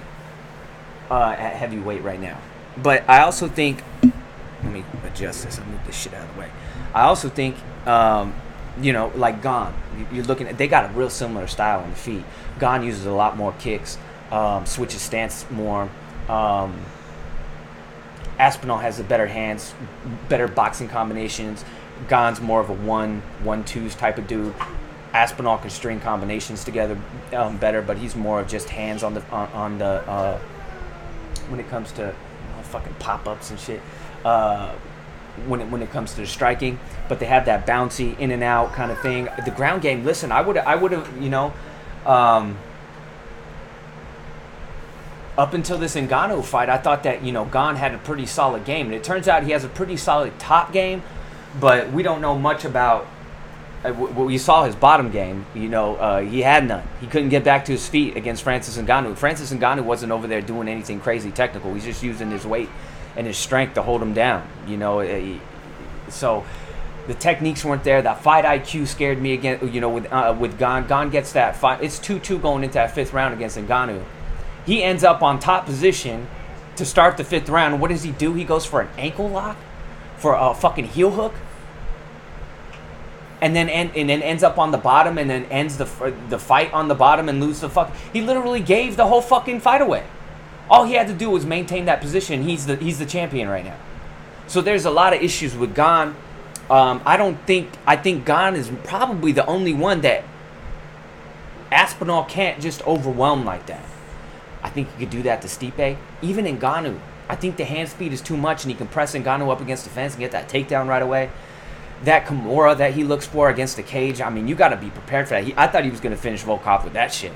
uh, 1.10 1.34
at 1.38 1.54
heavyweight 1.54 2.02
right 2.02 2.20
now. 2.20 2.38
But 2.82 3.08
I 3.08 3.22
also 3.22 3.48
think, 3.48 3.82
let 4.02 4.72
me 4.72 4.84
adjust 5.04 5.44
this. 5.44 5.58
I'll 5.58 5.66
move 5.66 5.84
this 5.86 5.96
shit 5.96 6.12
out 6.14 6.28
of 6.28 6.34
the 6.34 6.40
way. 6.40 6.50
I 6.94 7.02
also 7.02 7.28
think, 7.28 7.56
um, 7.86 8.34
you 8.80 8.92
know, 8.92 9.12
like 9.14 9.42
Gane, 9.42 9.72
you're 10.12 10.24
looking 10.24 10.48
at, 10.48 10.58
they 10.58 10.68
got 10.68 10.90
a 10.90 10.92
real 10.94 11.10
similar 11.10 11.46
style 11.46 11.80
on 11.80 11.90
the 11.90 11.96
feet. 11.96 12.24
Gane 12.58 12.82
uses 12.82 13.06
a 13.06 13.12
lot 13.12 13.36
more 13.36 13.54
kicks, 13.58 13.98
um, 14.30 14.66
switches 14.66 15.00
stance 15.00 15.48
more. 15.50 15.88
Um, 16.28 16.78
Aspinall 18.38 18.78
has 18.78 18.98
the 18.98 19.04
better 19.04 19.26
hands, 19.26 19.74
better 20.28 20.46
boxing 20.46 20.88
combinations. 20.88 21.64
Gane's 22.08 22.40
more 22.40 22.60
of 22.60 22.68
a 22.68 22.74
one, 22.74 23.22
one 23.42 23.64
twos 23.64 23.94
type 23.94 24.18
of 24.18 24.26
dude. 24.26 24.54
Aspinall 25.16 25.56
can 25.56 25.70
string 25.70 25.98
combinations 25.98 26.62
together 26.62 26.98
um, 27.32 27.56
better, 27.56 27.80
but 27.80 27.96
he's 27.96 28.14
more 28.14 28.38
of 28.38 28.48
just 28.48 28.68
hands 28.68 29.02
on 29.02 29.14
the 29.14 29.26
on, 29.30 29.48
on 29.52 29.78
the 29.78 30.06
uh, 30.06 30.38
when 31.48 31.58
it 31.58 31.68
comes 31.70 31.90
to 31.92 32.08
know, 32.08 32.62
fucking 32.64 32.94
pop 32.98 33.26
ups 33.26 33.50
and 33.50 33.58
shit. 33.58 33.80
Uh, 34.26 34.74
when 35.46 35.62
it 35.62 35.70
when 35.70 35.80
it 35.80 35.90
comes 35.90 36.12
to 36.12 36.20
the 36.20 36.26
striking, 36.26 36.78
but 37.08 37.18
they 37.18 37.24
have 37.24 37.46
that 37.46 37.66
bouncy 37.66 38.18
in 38.18 38.30
and 38.30 38.42
out 38.42 38.74
kind 38.74 38.92
of 38.92 39.00
thing. 39.00 39.28
The 39.42 39.50
ground 39.50 39.80
game. 39.80 40.04
Listen, 40.04 40.30
I 40.30 40.42
would 40.42 40.58
I 40.58 40.74
would 40.74 40.92
have 40.92 41.22
you 41.22 41.30
know. 41.30 41.54
Um, 42.04 42.58
up 45.38 45.52
until 45.52 45.76
this 45.76 45.96
Ngannou 45.96 46.42
fight, 46.44 46.70
I 46.70 46.78
thought 46.78 47.02
that 47.04 47.22
you 47.22 47.32
know 47.32 47.46
Gane 47.46 47.76
had 47.76 47.94
a 47.94 47.98
pretty 47.98 48.26
solid 48.26 48.66
game, 48.66 48.86
and 48.86 48.94
it 48.94 49.02
turns 49.02 49.28
out 49.28 49.44
he 49.44 49.52
has 49.52 49.64
a 49.64 49.68
pretty 49.68 49.96
solid 49.96 50.38
top 50.38 50.72
game, 50.72 51.02
but 51.58 51.90
we 51.90 52.02
don't 52.02 52.20
know 52.20 52.38
much 52.38 52.66
about 52.66 53.06
we 53.90 54.38
saw 54.38 54.64
his 54.64 54.74
bottom 54.74 55.10
game. 55.10 55.46
You 55.54 55.68
know, 55.68 55.96
uh, 55.96 56.20
he 56.20 56.42
had 56.42 56.66
none. 56.66 56.86
He 57.00 57.06
couldn't 57.06 57.28
get 57.28 57.44
back 57.44 57.64
to 57.66 57.72
his 57.72 57.88
feet 57.88 58.16
against 58.16 58.42
Francis 58.42 58.76
Ngannou. 58.76 59.16
Francis 59.16 59.52
Ngannou 59.52 59.84
wasn't 59.84 60.12
over 60.12 60.26
there 60.26 60.40
doing 60.40 60.68
anything 60.68 61.00
crazy 61.00 61.30
technical. 61.30 61.74
He's 61.74 61.84
just 61.84 62.02
using 62.02 62.30
his 62.30 62.46
weight 62.46 62.68
and 63.16 63.26
his 63.26 63.36
strength 63.36 63.74
to 63.74 63.82
hold 63.82 64.02
him 64.02 64.14
down. 64.14 64.48
You 64.66 64.76
know, 64.76 65.00
uh, 65.00 65.38
so 66.08 66.44
the 67.06 67.14
techniques 67.14 67.64
weren't 67.64 67.84
there. 67.84 68.02
That 68.02 68.22
fight 68.22 68.44
IQ 68.44 68.86
scared 68.86 69.20
me 69.20 69.34
again. 69.34 69.72
You 69.72 69.80
know, 69.80 69.90
with 69.90 70.12
uh, 70.12 70.34
with 70.38 70.58
Gane. 70.58 70.86
Gane 70.86 71.10
gets 71.10 71.32
that 71.32 71.56
fight. 71.56 71.82
It's 71.82 71.98
two 71.98 72.18
two 72.18 72.38
going 72.38 72.64
into 72.64 72.74
that 72.74 72.92
fifth 72.92 73.12
round 73.12 73.34
against 73.34 73.58
Ngannou. 73.58 74.02
He 74.64 74.82
ends 74.82 75.04
up 75.04 75.22
on 75.22 75.38
top 75.38 75.66
position 75.66 76.26
to 76.76 76.84
start 76.84 77.16
the 77.16 77.24
fifth 77.24 77.48
round. 77.48 77.80
What 77.80 77.90
does 77.90 78.02
he 78.02 78.12
do? 78.12 78.34
He 78.34 78.44
goes 78.44 78.66
for 78.66 78.80
an 78.80 78.88
ankle 78.98 79.28
lock, 79.28 79.56
for 80.16 80.34
a 80.34 80.54
fucking 80.54 80.86
heel 80.86 81.10
hook 81.10 81.34
and 83.40 83.54
then 83.54 83.68
and 83.68 84.08
then 84.08 84.22
ends 84.22 84.42
up 84.42 84.58
on 84.58 84.70
the 84.70 84.78
bottom 84.78 85.18
and 85.18 85.28
then 85.28 85.44
ends 85.46 85.76
the 85.76 86.14
the 86.28 86.38
fight 86.38 86.72
on 86.72 86.88
the 86.88 86.94
bottom 86.94 87.28
and 87.28 87.40
loses 87.40 87.60
the 87.60 87.70
fuck. 87.70 87.94
He 88.12 88.22
literally 88.22 88.60
gave 88.60 88.96
the 88.96 89.06
whole 89.06 89.20
fucking 89.20 89.60
fight 89.60 89.82
away. 89.82 90.04
All 90.70 90.84
he 90.84 90.94
had 90.94 91.06
to 91.08 91.14
do 91.14 91.30
was 91.30 91.44
maintain 91.44 91.84
that 91.84 92.00
position. 92.00 92.42
He's 92.42 92.66
the 92.66 92.76
he's 92.76 92.98
the 92.98 93.06
champion 93.06 93.48
right 93.48 93.64
now. 93.64 93.76
So 94.46 94.60
there's 94.60 94.84
a 94.84 94.90
lot 94.90 95.12
of 95.12 95.22
issues 95.22 95.56
with 95.56 95.74
Gane. 95.74 96.14
Um, 96.70 97.02
I 97.04 97.16
don't 97.16 97.36
think 97.46 97.70
I 97.86 97.96
think 97.96 98.24
Gane 98.24 98.54
is 98.54 98.70
probably 98.84 99.32
the 99.32 99.46
only 99.46 99.74
one 99.74 100.00
that 100.00 100.24
Aspinall 101.70 102.24
can't 102.24 102.60
just 102.60 102.86
overwhelm 102.86 103.44
like 103.44 103.66
that. 103.66 103.84
I 104.62 104.70
think 104.70 104.90
he 104.92 105.00
could 105.00 105.10
do 105.10 105.22
that 105.24 105.42
to 105.42 105.48
Stipe, 105.48 105.96
even 106.22 106.46
in 106.46 106.58
Ngannou. 106.58 106.98
I 107.28 107.36
think 107.36 107.56
the 107.56 107.64
hand 107.64 107.88
speed 107.88 108.12
is 108.12 108.20
too 108.20 108.36
much, 108.36 108.64
and 108.64 108.70
he 108.70 108.76
can 108.76 108.86
press 108.86 109.14
Ngannou 109.14 109.50
up 109.50 109.60
against 109.60 109.84
the 109.84 109.90
fence 109.90 110.14
and 110.14 110.20
get 110.20 110.30
that 110.30 110.48
takedown 110.48 110.88
right 110.88 111.02
away 111.02 111.30
that 112.04 112.26
Kimura 112.26 112.76
that 112.78 112.94
he 112.94 113.04
looks 113.04 113.26
for 113.26 113.48
against 113.48 113.76
the 113.76 113.82
cage, 113.82 114.20
I 114.20 114.30
mean, 114.30 114.48
you 114.48 114.54
got 114.54 114.68
to 114.68 114.76
be 114.76 114.90
prepared 114.90 115.28
for 115.28 115.34
that. 115.34 115.44
He, 115.44 115.54
I 115.56 115.66
thought 115.66 115.84
he 115.84 115.90
was 115.90 116.00
going 116.00 116.14
to 116.14 116.20
finish 116.20 116.44
Volkov 116.44 116.84
with 116.84 116.92
that 116.92 117.12
shit. 117.12 117.32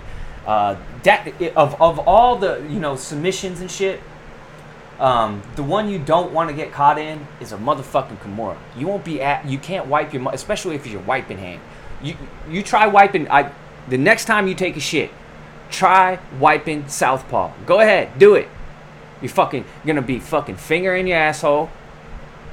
Uh, 0.47 0.77
that 1.03 1.27
of 1.57 1.81
of 1.81 1.99
all 2.01 2.37
the 2.37 2.65
you 2.69 2.81
know 2.81 2.97
submissions 2.97 3.61
and 3.61 3.71
shit, 3.71 4.01
um, 4.99 5.43
the 5.57 5.63
one 5.63 5.89
you 5.89 5.99
don't 5.99 6.33
want 6.33 6.51
to 6.51 6.57
get 6.57 6.73
caught 6.73 6.99
in 6.99 7.27
is 7.41 7.53
a 7.53 7.57
motherfucking 7.57 8.19
Kimura. 8.19 8.57
You 8.77 8.87
won't 8.87 9.05
be 9.05 9.21
at. 9.21 9.47
You 9.47 9.59
can't 9.59 9.87
wipe 9.87 10.13
your, 10.13 10.33
especially 10.33 10.77
if 10.77 10.85
it's 10.85 10.93
your 10.93 11.03
wiping 11.03 11.39
hand. 11.39 11.61
You 12.03 12.17
you 12.49 12.63
try 12.63 12.87
wiping. 12.87 13.31
I 13.31 13.53
the 13.89 13.99
next 13.99 14.25
time 14.25 14.49
you 14.49 14.55
take 14.55 14.77
a 14.77 14.81
shit, 14.81 15.11
try 15.71 16.19
wiping 16.39 16.89
southpaw. 16.89 17.53
Go 17.67 17.81
ahead, 17.81 18.19
do 18.19 18.35
it. 18.35 18.49
You're 19.21 19.31
fucking 19.31 19.65
you're 19.85 19.95
gonna 19.95 20.07
be 20.07 20.19
fucking 20.19 20.57
finger 20.57 20.95
in 20.95 21.07
your 21.07 21.19
asshole 21.19 21.71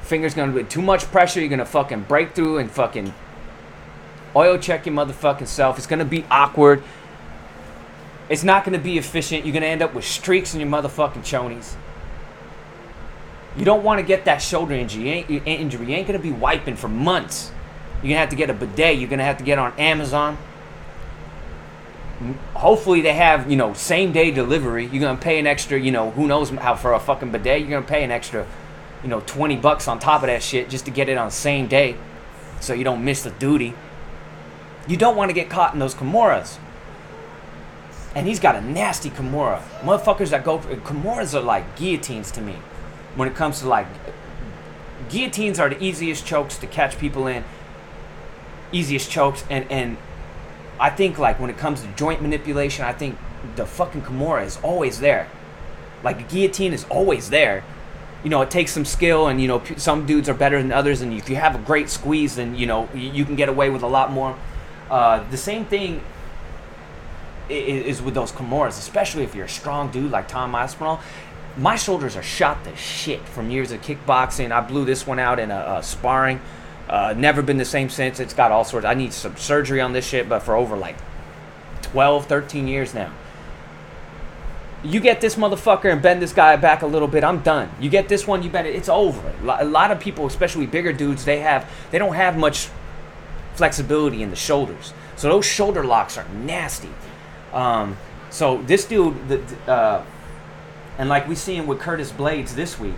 Finger's 0.08 0.34
gonna 0.34 0.52
be 0.52 0.63
too 0.63 0.82
much 0.82 1.06
pressure. 1.06 1.39
You're 1.39 1.50
gonna 1.50 1.65
fucking 1.65 2.04
break 2.04 2.34
through 2.34 2.58
and 2.58 2.72
fucking 2.72 3.13
oil 4.36 4.58
check 4.58 4.86
your 4.86 4.96
motherfucking 4.96 5.48
self. 5.48 5.78
It's 5.78 5.88
gonna 5.88 6.06
be 6.06 6.26
awkward. 6.32 6.82
It's 8.30 8.43
not 8.43 8.65
to 8.65 8.84
be 8.84 8.98
efficient. 8.98 9.46
You're 9.46 9.54
to 9.63 9.67
end 9.67 9.82
up 9.82 9.93
with 9.93 10.06
streaks 10.06 10.54
in 10.54 10.60
your 10.60 10.70
motherfucking 10.70 11.24
chonies. 11.24 11.76
You 13.56 13.65
don't 13.65 13.84
want 13.84 14.00
to 14.00 14.06
get 14.06 14.26
that 14.26 14.41
shoulder 14.41 14.74
injury. 14.74 15.04
You 15.04 15.10
ain't, 15.10 15.48
injury. 15.48 15.88
You 15.88 15.96
ain't 15.96 16.08
to 16.20 16.24
be 16.24 16.32
wiping 16.32 16.76
for 16.76 16.88
months. 16.88 17.52
You're 18.04 18.13
to 18.13 18.20
have 18.20 18.30
to 18.30 18.36
get 18.36 18.50
a 18.50 18.54
bidet. 18.54 18.98
You're 18.98 19.10
to 19.20 19.26
have 19.26 19.38
to 19.38 19.43
get 19.43 19.58
on 19.58 19.74
Amazon. 19.80 20.38
Hopefully 22.54 23.02
they 23.02 23.13
have, 23.13 23.50
you 23.50 23.56
know, 23.56 23.74
same 23.74 24.12
day 24.12 24.30
delivery. 24.30 24.86
You're 24.86 25.02
to 25.15 25.22
pay 25.22 25.39
an 25.39 25.48
extra, 25.48 25.80
you 25.80 25.91
know, 25.91 26.12
who 26.12 26.28
knows 26.28 26.50
how 26.50 26.76
for 26.76 26.93
a 26.93 27.00
fucking 27.00 27.32
bidet. 27.32 27.62
You're 27.62 27.70
to 27.82 27.88
pay 27.88 28.04
an 28.04 28.12
extra, 28.12 28.46
you 29.04 29.10
know, 29.10 29.22
20 29.26 29.58
bucks 29.58 29.88
on 29.88 30.00
top 30.00 30.22
of 30.24 30.28
that 30.28 30.44
shit 30.44 30.70
just 30.70 30.86
to 30.86 30.92
get 30.92 31.10
it 31.10 31.18
on 31.18 31.28
the 31.28 31.32
same 31.32 31.68
day 31.68 31.96
so 32.60 32.74
you 32.74 32.84
don't 32.84 33.04
miss 33.04 33.24
the 33.24 33.32
duty. 33.32 33.74
You 34.88 34.98
don't 34.98 35.16
want 35.16 35.30
to 35.30 35.34
get 35.34 35.50
caught 35.50 35.74
in 35.74 35.80
those 35.80 35.94
Kimuras 35.94 36.58
and 38.18 38.26
he's 38.26 38.40
got 38.40 38.56
a 38.56 38.62
nasty 38.62 39.12
Kimura. 39.12 39.62
Motherfuckers 39.82 40.32
that 40.32 40.44
go 40.44 40.58
for 40.58 40.76
Kimuras 40.76 41.36
are 41.36 41.42
like 41.42 41.76
guillotines 41.76 42.32
to 42.32 42.42
me. 42.42 42.54
When 43.16 43.28
it 43.28 43.36
comes 43.36 43.60
to 43.60 43.68
like 43.68 43.86
guillotines 45.10 45.60
are 45.60 45.70
the 45.70 45.82
easiest 45.84 46.26
chokes 46.26 46.58
to 46.58 46.66
catch 46.66 46.98
people 46.98 47.28
in. 47.28 47.44
Easiest 48.72 49.12
chokes 49.12 49.44
and 49.52 49.72
and 49.72 49.98
I 50.80 50.90
think 50.90 51.20
like 51.20 51.40
when 51.40 51.52
it 51.52 51.58
comes 51.60 51.82
to 51.82 51.88
joint 51.90 52.24
manipulation, 52.24 52.86
I 52.86 52.94
think 52.94 53.20
the 53.56 53.68
fucking 53.68 54.02
Kimura 54.02 54.44
is 54.44 54.58
always 54.64 55.00
there. 55.00 55.30
Like 56.04 56.20
a 56.20 56.24
guillotine 56.24 56.74
is 56.74 56.86
always 56.86 57.30
there. 57.30 57.64
You 58.23 58.30
know, 58.30 58.41
it 58.41 58.51
takes 58.51 58.71
some 58.71 58.86
skill, 58.86 59.27
and 59.27 59.39
you 59.41 59.47
know, 59.47 59.63
some 59.77 60.06
dudes 60.06 60.27
are 60.27 60.34
better 60.34 60.62
than 60.62 60.71
others. 60.71 61.01
And 61.01 61.13
if 61.13 61.30
you 61.30 61.36
have 61.36 61.56
a 61.56 61.60
great 61.60 61.89
squeeze, 61.89 62.36
then 62.36 62.56
you 62.56 62.65
know 62.65 62.89
you 62.93 63.25
can 63.25 63.36
get 63.36 63.49
away 63.49 63.69
with 63.69 63.84
a 63.84 63.88
lot 63.88 64.12
more. 64.12 64.36
Uh, 64.89 65.23
the 65.30 65.38
same 65.38 65.65
thing 65.65 66.01
is 67.49 68.01
with 68.01 68.13
those 68.13 68.32
Kimuras, 68.32 68.80
especially 68.80 69.23
if 69.23 69.34
you're 69.34 69.45
a 69.45 69.49
strong 69.49 69.89
dude 69.91 70.12
like 70.12 70.27
Tom 70.27 70.53
Aspinall. 70.56 70.99
My 71.56 71.75
shoulders 71.75 72.15
are 72.15 72.23
shot 72.23 72.63
to 72.65 72.75
shit 72.75 73.21
from 73.21 73.49
years 73.49 73.71
of 73.71 73.82
kickboxing. 73.82 74.51
I 74.51 74.62
blew 74.62 74.86
this 74.86 75.08
one 75.08 75.17
out 75.17 75.39
in 75.39 75.49
a, 75.49 75.77
a 75.77 75.84
sparring. 75.84 76.39
Uh, 76.88 77.13
never 77.17 77.41
been 77.41 77.58
the 77.58 77.65
same 77.65 77.89
since. 77.89 78.19
It's 78.19 78.34
got 78.34 78.51
all 78.51 78.63
sorts. 78.63 78.86
I 78.86 78.93
need 78.93 79.12
some 79.12 79.36
surgery 79.38 79.82
on 79.82 79.93
this 79.93 80.08
shit, 80.08 80.30
but 80.30 80.39
for 80.39 80.56
over 80.56 80.77
like 80.77 80.95
12, 81.84 82.27
13 82.27 82.67
years 82.67 82.93
now. 82.93 83.12
You 84.84 85.00
get 85.00 85.22
this 85.22 85.36
motherfucker 85.36 85.92
and 85.92 86.02
bend 86.02 86.22
this 86.22 86.34
guy 86.34 86.56
back 86.56 86.84
a 86.84 86.88
little 86.88 87.08
bit, 87.08 87.24
I'm 87.24 87.42
done. 87.42 87.70
You 87.80 87.90
get 87.90 88.08
this 88.08 88.28
one, 88.28 88.44
you 88.44 88.50
bet 88.50 88.66
it's 88.66 88.90
over. 88.90 89.34
A 89.60 89.66
lot 89.66 89.92
of 89.92 90.00
people, 90.00 90.28
especially 90.28 90.68
bigger 90.68 90.94
dudes, 90.94 91.26
they 91.26 91.40
have 91.40 91.70
they 91.92 91.98
don't 91.98 92.13
have 92.13 92.38
much 92.38 92.70
flexibility 93.56 94.22
in 94.22 94.30
the 94.30 94.36
shoulders. 94.36 94.94
So 95.16 95.30
those 95.30 95.46
shoulder 95.46 95.84
locks 95.84 96.18
are 96.18 96.28
nasty. 96.30 96.92
Um, 97.54 97.98
so 98.30 98.62
this 98.63 98.86
dude, 98.86 99.28
the, 99.28 99.72
uh, 99.72 100.06
and 100.98 101.10
like 101.10 101.28
we 101.28 101.36
seen 101.36 101.66
with 101.66 101.80
Curtis 101.80 102.12
Blaydes 102.12 102.54
this 102.54 102.80
week, 102.80 102.96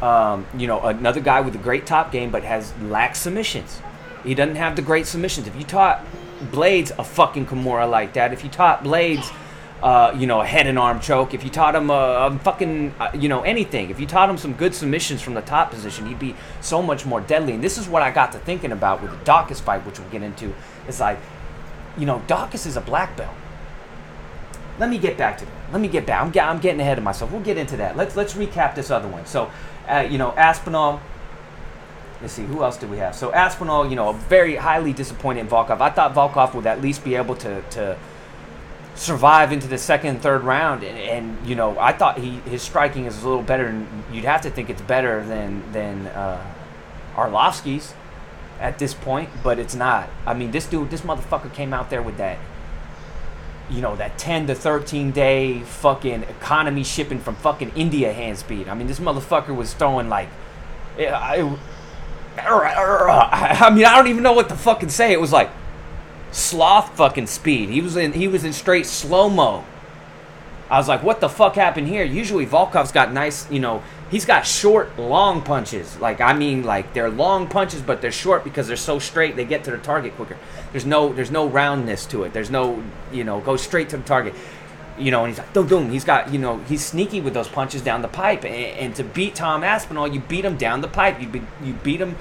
um, 0.00 0.46
you 0.56 0.66
know, 0.66 0.80
another 0.80 1.20
guy 1.20 1.40
with 1.40 1.54
a 1.54 1.58
great 1.58 1.86
top 1.86 2.12
game, 2.12 2.30
but 2.30 2.44
has 2.44 2.72
lack 2.82 3.16
submissions. 3.16 3.82
He 4.22 4.34
doesn't 4.34 4.56
have 4.56 4.76
the 4.76 4.82
great 4.82 5.06
submissions. 5.06 5.46
If 5.46 5.56
you 5.56 5.64
taught 5.64 6.04
Blaydes 6.52 6.92
a 6.98 7.04
fucking 7.04 7.46
Kimura 7.46 7.90
like 7.90 8.12
that, 8.14 8.32
if 8.32 8.44
you 8.44 8.50
taught 8.50 8.84
Blaydes, 8.84 9.30
uh, 9.82 10.14
you 10.16 10.26
know, 10.26 10.40
a 10.40 10.46
head 10.46 10.66
and 10.66 10.78
arm 10.78 11.00
choke, 11.00 11.34
if 11.34 11.42
you 11.44 11.50
taught 11.50 11.74
him 11.74 11.90
a, 11.90 11.94
a 11.94 12.38
fucking, 12.38 12.94
uh, 12.98 13.10
you 13.14 13.28
know, 13.28 13.42
anything, 13.42 13.90
if 13.90 13.98
you 13.98 14.06
taught 14.06 14.28
him 14.28 14.36
some 14.36 14.52
good 14.52 14.74
submissions 14.74 15.22
from 15.22 15.34
the 15.34 15.42
top 15.42 15.70
position, 15.70 16.06
he'd 16.06 16.18
be 16.18 16.34
so 16.60 16.82
much 16.82 17.06
more 17.06 17.20
deadly. 17.20 17.54
And 17.54 17.64
this 17.64 17.78
is 17.78 17.88
what 17.88 18.02
I 18.02 18.10
got 18.10 18.32
to 18.32 18.38
thinking 18.38 18.72
about 18.72 19.02
with 19.02 19.10
the 19.10 19.24
Daukaus 19.24 19.60
fight, 19.60 19.86
which 19.86 19.98
we'll 19.98 20.10
get 20.10 20.22
into. 20.22 20.52
It's 20.86 21.00
like, 21.00 21.18
you 21.96 22.06
know, 22.06 22.22
Daukaus 22.26 22.66
is 22.66 22.76
a 22.76 22.80
black 22.80 23.16
belt 23.16 23.34
let 24.80 24.88
me 24.88 24.98
get 24.98 25.18
back 25.18 25.36
to 25.38 25.44
that. 25.44 25.72
Let 25.72 25.80
me 25.80 25.88
get 25.88 26.06
back. 26.06 26.22
I'm, 26.22 26.48
I'm 26.48 26.58
getting 26.58 26.80
ahead 26.80 26.98
of 26.98 27.04
myself. 27.04 27.30
We'll 27.30 27.42
get 27.42 27.58
into 27.58 27.76
that. 27.76 27.96
Let's 27.96 28.16
let's 28.16 28.32
recap 28.32 28.74
this 28.74 28.90
other 28.90 29.06
one. 29.06 29.26
So, 29.26 29.52
uh, 29.86 30.06
you 30.10 30.18
know, 30.18 30.32
Aspinall. 30.32 31.00
Let's 32.20 32.34
see, 32.34 32.44
who 32.44 32.62
else 32.62 32.76
do 32.76 32.86
we 32.86 32.98
have? 32.98 33.14
So 33.14 33.32
Aspinall, 33.32 33.88
you 33.88 33.96
know, 33.96 34.10
a 34.10 34.12
very 34.12 34.56
highly 34.56 34.92
disappointed 34.92 35.48
Volkov. 35.48 35.80
I 35.80 35.88
thought 35.88 36.14
Volkov 36.14 36.52
would 36.54 36.66
at 36.66 36.82
least 36.82 37.04
be 37.04 37.14
able 37.14 37.36
to 37.36 37.62
to 37.62 37.98
survive 39.00 39.50
into 39.50 39.66
the 39.66 39.78
second 39.78 40.10
and 40.10 40.22
third 40.22 40.42
round, 40.42 40.82
and, 40.82 40.98
and 40.98 41.48
you 41.48 41.54
know, 41.54 41.78
I 41.78 41.92
thought 41.92 42.18
he 42.18 42.32
his 42.50 42.62
striking 42.62 43.06
is 43.06 43.22
a 43.22 43.28
little 43.28 43.42
better. 43.42 43.66
And 43.66 43.86
you'd 44.12 44.24
have 44.24 44.42
to 44.42 44.50
think 44.50 44.68
it's 44.68 44.82
better 44.82 45.24
than 45.24 45.72
than 45.72 46.06
uh, 46.08 46.44
Arlovsky's 47.14 47.94
at 48.60 48.78
this 48.78 48.92
point, 48.92 49.30
but 49.42 49.58
it's 49.58 49.74
not. 49.74 50.10
I 50.26 50.34
mean, 50.34 50.50
this 50.50 50.66
dude, 50.66 50.90
this 50.90 51.00
motherfucker 51.00 51.52
came 51.54 51.72
out 51.72 51.88
there 51.88 52.02
with 52.02 52.18
that 52.18 52.38
you 53.70 53.80
know, 53.80 53.94
that 53.96 54.18
10 54.18 54.48
to 54.48 54.54
13 54.54 55.12
day 55.12 55.60
fucking 55.60 56.24
economy 56.24 56.82
shipping 56.82 57.20
from 57.20 57.36
fucking 57.36 57.70
India 57.76 58.12
hand 58.12 58.36
speed. 58.36 58.68
I 58.68 58.74
mean, 58.74 58.86
this 58.86 58.98
motherfucker 58.98 59.54
was 59.54 59.72
throwing 59.74 60.08
like. 60.08 60.28
I, 60.98 61.56
I 63.60 63.70
mean, 63.70 63.84
I 63.84 63.96
don't 63.96 64.08
even 64.08 64.22
know 64.22 64.32
what 64.32 64.48
to 64.48 64.56
fucking 64.56 64.88
say. 64.88 65.12
It 65.12 65.20
was 65.20 65.32
like 65.32 65.50
sloth 66.32 66.96
fucking 66.96 67.26
speed. 67.26 67.68
He 67.68 67.80
was 67.80 67.96
in 67.96 68.12
he 68.12 68.28
was 68.28 68.44
in 68.44 68.52
straight 68.52 68.86
slow 68.86 69.28
mo. 69.28 69.64
I 70.70 70.78
was 70.78 70.86
like, 70.86 71.02
what 71.02 71.20
the 71.20 71.28
fuck 71.28 71.56
happened 71.56 71.88
here? 71.88 72.04
Usually 72.04 72.46
Volkov's 72.46 72.92
got 72.92 73.12
nice, 73.12 73.50
you 73.50 73.58
know, 73.58 73.82
he's 74.08 74.24
got 74.24 74.46
short, 74.46 74.96
long 74.96 75.42
punches. 75.42 75.98
Like 75.98 76.20
I 76.20 76.32
mean, 76.32 76.62
like 76.62 76.94
they're 76.94 77.10
long 77.10 77.48
punches, 77.48 77.82
but 77.82 78.00
they're 78.00 78.12
short 78.12 78.44
because 78.44 78.68
they're 78.68 78.76
so 78.76 78.98
straight. 78.98 79.36
They 79.36 79.44
get 79.44 79.64
to 79.64 79.72
the 79.72 79.78
target 79.78 80.14
quicker. 80.14 80.36
There's 80.72 80.86
no 80.86 81.12
there's 81.12 81.30
no 81.30 81.48
roundness 81.48 82.06
to 82.06 82.22
it. 82.22 82.32
There's 82.32 82.50
no 82.50 82.82
you 83.12 83.24
know 83.24 83.40
go 83.40 83.56
straight 83.56 83.88
to 83.90 83.96
the 83.96 84.04
target. 84.04 84.34
You 84.98 85.10
know, 85.10 85.24
and 85.24 85.30
he's 85.30 85.38
like 85.38 85.52
boom 85.54 85.66
boom. 85.66 85.90
He's 85.90 86.04
got 86.04 86.32
you 86.32 86.38
know 86.38 86.58
he's 86.58 86.84
sneaky 86.84 87.20
with 87.20 87.34
those 87.34 87.48
punches 87.48 87.82
down 87.82 88.02
the 88.02 88.08
pipe. 88.08 88.44
And, 88.44 88.54
and 88.54 88.96
to 88.96 89.04
beat 89.04 89.34
Tom 89.34 89.64
Aspinall, 89.64 90.06
you 90.06 90.20
beat 90.20 90.44
him 90.44 90.56
down 90.56 90.82
the 90.82 90.88
pipe. 90.88 91.20
You 91.20 91.28
be, 91.28 91.42
you 91.64 91.72
beat 91.72 92.00
him 92.00 92.16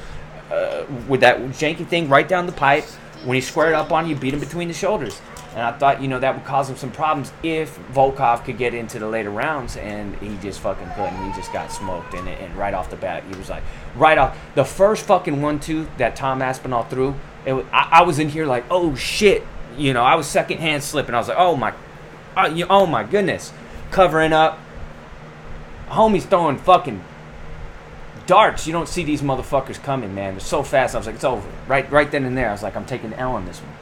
uh, 0.51 0.85
with 1.07 1.19
that 1.21 1.39
janky 1.49 1.85
thing 1.85 2.09
right 2.09 2.27
down 2.27 2.45
the 2.45 2.51
pipe. 2.51 2.85
When 3.25 3.35
he 3.35 3.41
squared 3.41 3.73
up 3.73 3.91
on 3.91 4.07
you, 4.07 4.15
beat 4.15 4.33
him 4.33 4.39
between 4.39 4.67
the 4.67 4.73
shoulders. 4.73 5.19
And 5.53 5.61
I 5.61 5.71
thought, 5.71 6.01
you 6.01 6.07
know, 6.07 6.19
that 6.19 6.35
would 6.35 6.45
cause 6.45 6.69
him 6.69 6.77
some 6.77 6.91
problems 6.91 7.33
if 7.41 7.77
Volkov 7.91 8.45
could 8.45 8.57
get 8.57 8.73
into 8.73 8.99
the 8.99 9.07
later 9.07 9.31
rounds, 9.31 9.77
and 9.77 10.15
he 10.17 10.37
just 10.37 10.59
fucking 10.59 10.87
couldn't. 10.95 11.25
He 11.25 11.35
just 11.35 11.51
got 11.51 11.71
smoked, 11.71 12.13
and, 12.13 12.27
and 12.29 12.55
right 12.55 12.73
off 12.73 12.89
the 12.89 12.95
bat, 12.95 13.23
he 13.29 13.35
was 13.35 13.49
like, 13.49 13.63
right 13.95 14.17
off 14.17 14.37
the 14.55 14.63
first 14.63 15.05
fucking 15.05 15.41
one-two 15.41 15.87
that 15.97 16.15
Tom 16.15 16.41
Aspinall 16.41 16.83
threw. 16.83 17.15
It 17.45 17.53
was, 17.53 17.65
I, 17.73 17.89
I, 17.91 18.01
was 18.03 18.19
in 18.19 18.29
here 18.29 18.45
like, 18.45 18.63
oh 18.69 18.95
shit, 18.95 19.43
you 19.75 19.93
know, 19.93 20.03
I 20.03 20.15
was 20.15 20.27
secondhand 20.27 20.83
slipping. 20.83 21.15
I 21.15 21.17
was 21.17 21.29
like, 21.29 21.37
oh 21.39 21.55
my, 21.55 21.71
uh, 21.71 21.73
oh, 22.37 22.45
you, 22.45 22.67
oh 22.69 22.85
my 22.85 23.03
goodness, 23.03 23.51
covering 23.91 24.33
up. 24.33 24.59
Homie's 25.87 26.25
throwing 26.25 26.57
fucking 26.59 27.03
darts. 28.29 28.67
You 28.67 28.73
don't 28.73 28.87
see 28.87 29.03
these 29.03 29.23
motherfuckers 29.23 29.81
coming, 29.81 30.13
man. 30.13 30.35
They're 30.35 30.39
so 30.39 30.61
fast. 30.61 30.93
I 30.93 30.99
was 30.99 31.07
like, 31.07 31.15
it's 31.15 31.23
over. 31.23 31.49
Right, 31.67 31.91
right 31.91 32.09
then 32.09 32.25
and 32.25 32.37
there. 32.37 32.49
I 32.49 32.51
was 32.51 32.61
like, 32.61 32.75
I'm 32.75 32.85
taking 32.85 33.11
L 33.13 33.31
on 33.31 33.45
this 33.45 33.59
one. 33.59 33.73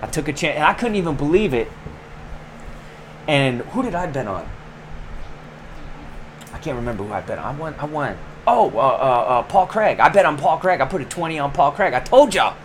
I 0.00 0.06
took 0.06 0.26
a 0.26 0.32
chance, 0.32 0.56
and 0.56 0.64
I 0.64 0.72
couldn't 0.72 0.96
even 0.96 1.16
believe 1.16 1.52
it. 1.52 1.68
And 3.28 3.60
who 3.60 3.82
did 3.82 3.94
I 3.94 4.06
bet 4.06 4.26
on? 4.26 4.48
I 6.52 6.58
can't 6.58 6.76
remember 6.76 7.04
who 7.04 7.12
I 7.12 7.20
bet 7.20 7.38
on. 7.38 7.54
I 7.54 7.58
won. 7.58 7.74
I 7.78 7.84
won. 7.84 8.16
Oh, 8.46 8.70
uh, 8.70 8.78
uh, 8.78 8.80
uh, 8.80 9.42
Paul 9.42 9.66
Craig. 9.66 10.00
I 10.00 10.08
bet 10.08 10.24
on 10.24 10.38
Paul 10.38 10.58
Craig. 10.58 10.80
I 10.80 10.86
put 10.86 11.02
a 11.02 11.04
20 11.04 11.38
on 11.38 11.52
Paul 11.52 11.72
Craig. 11.72 11.92
I 11.92 12.00
told 12.00 12.34
y'all. 12.34 12.56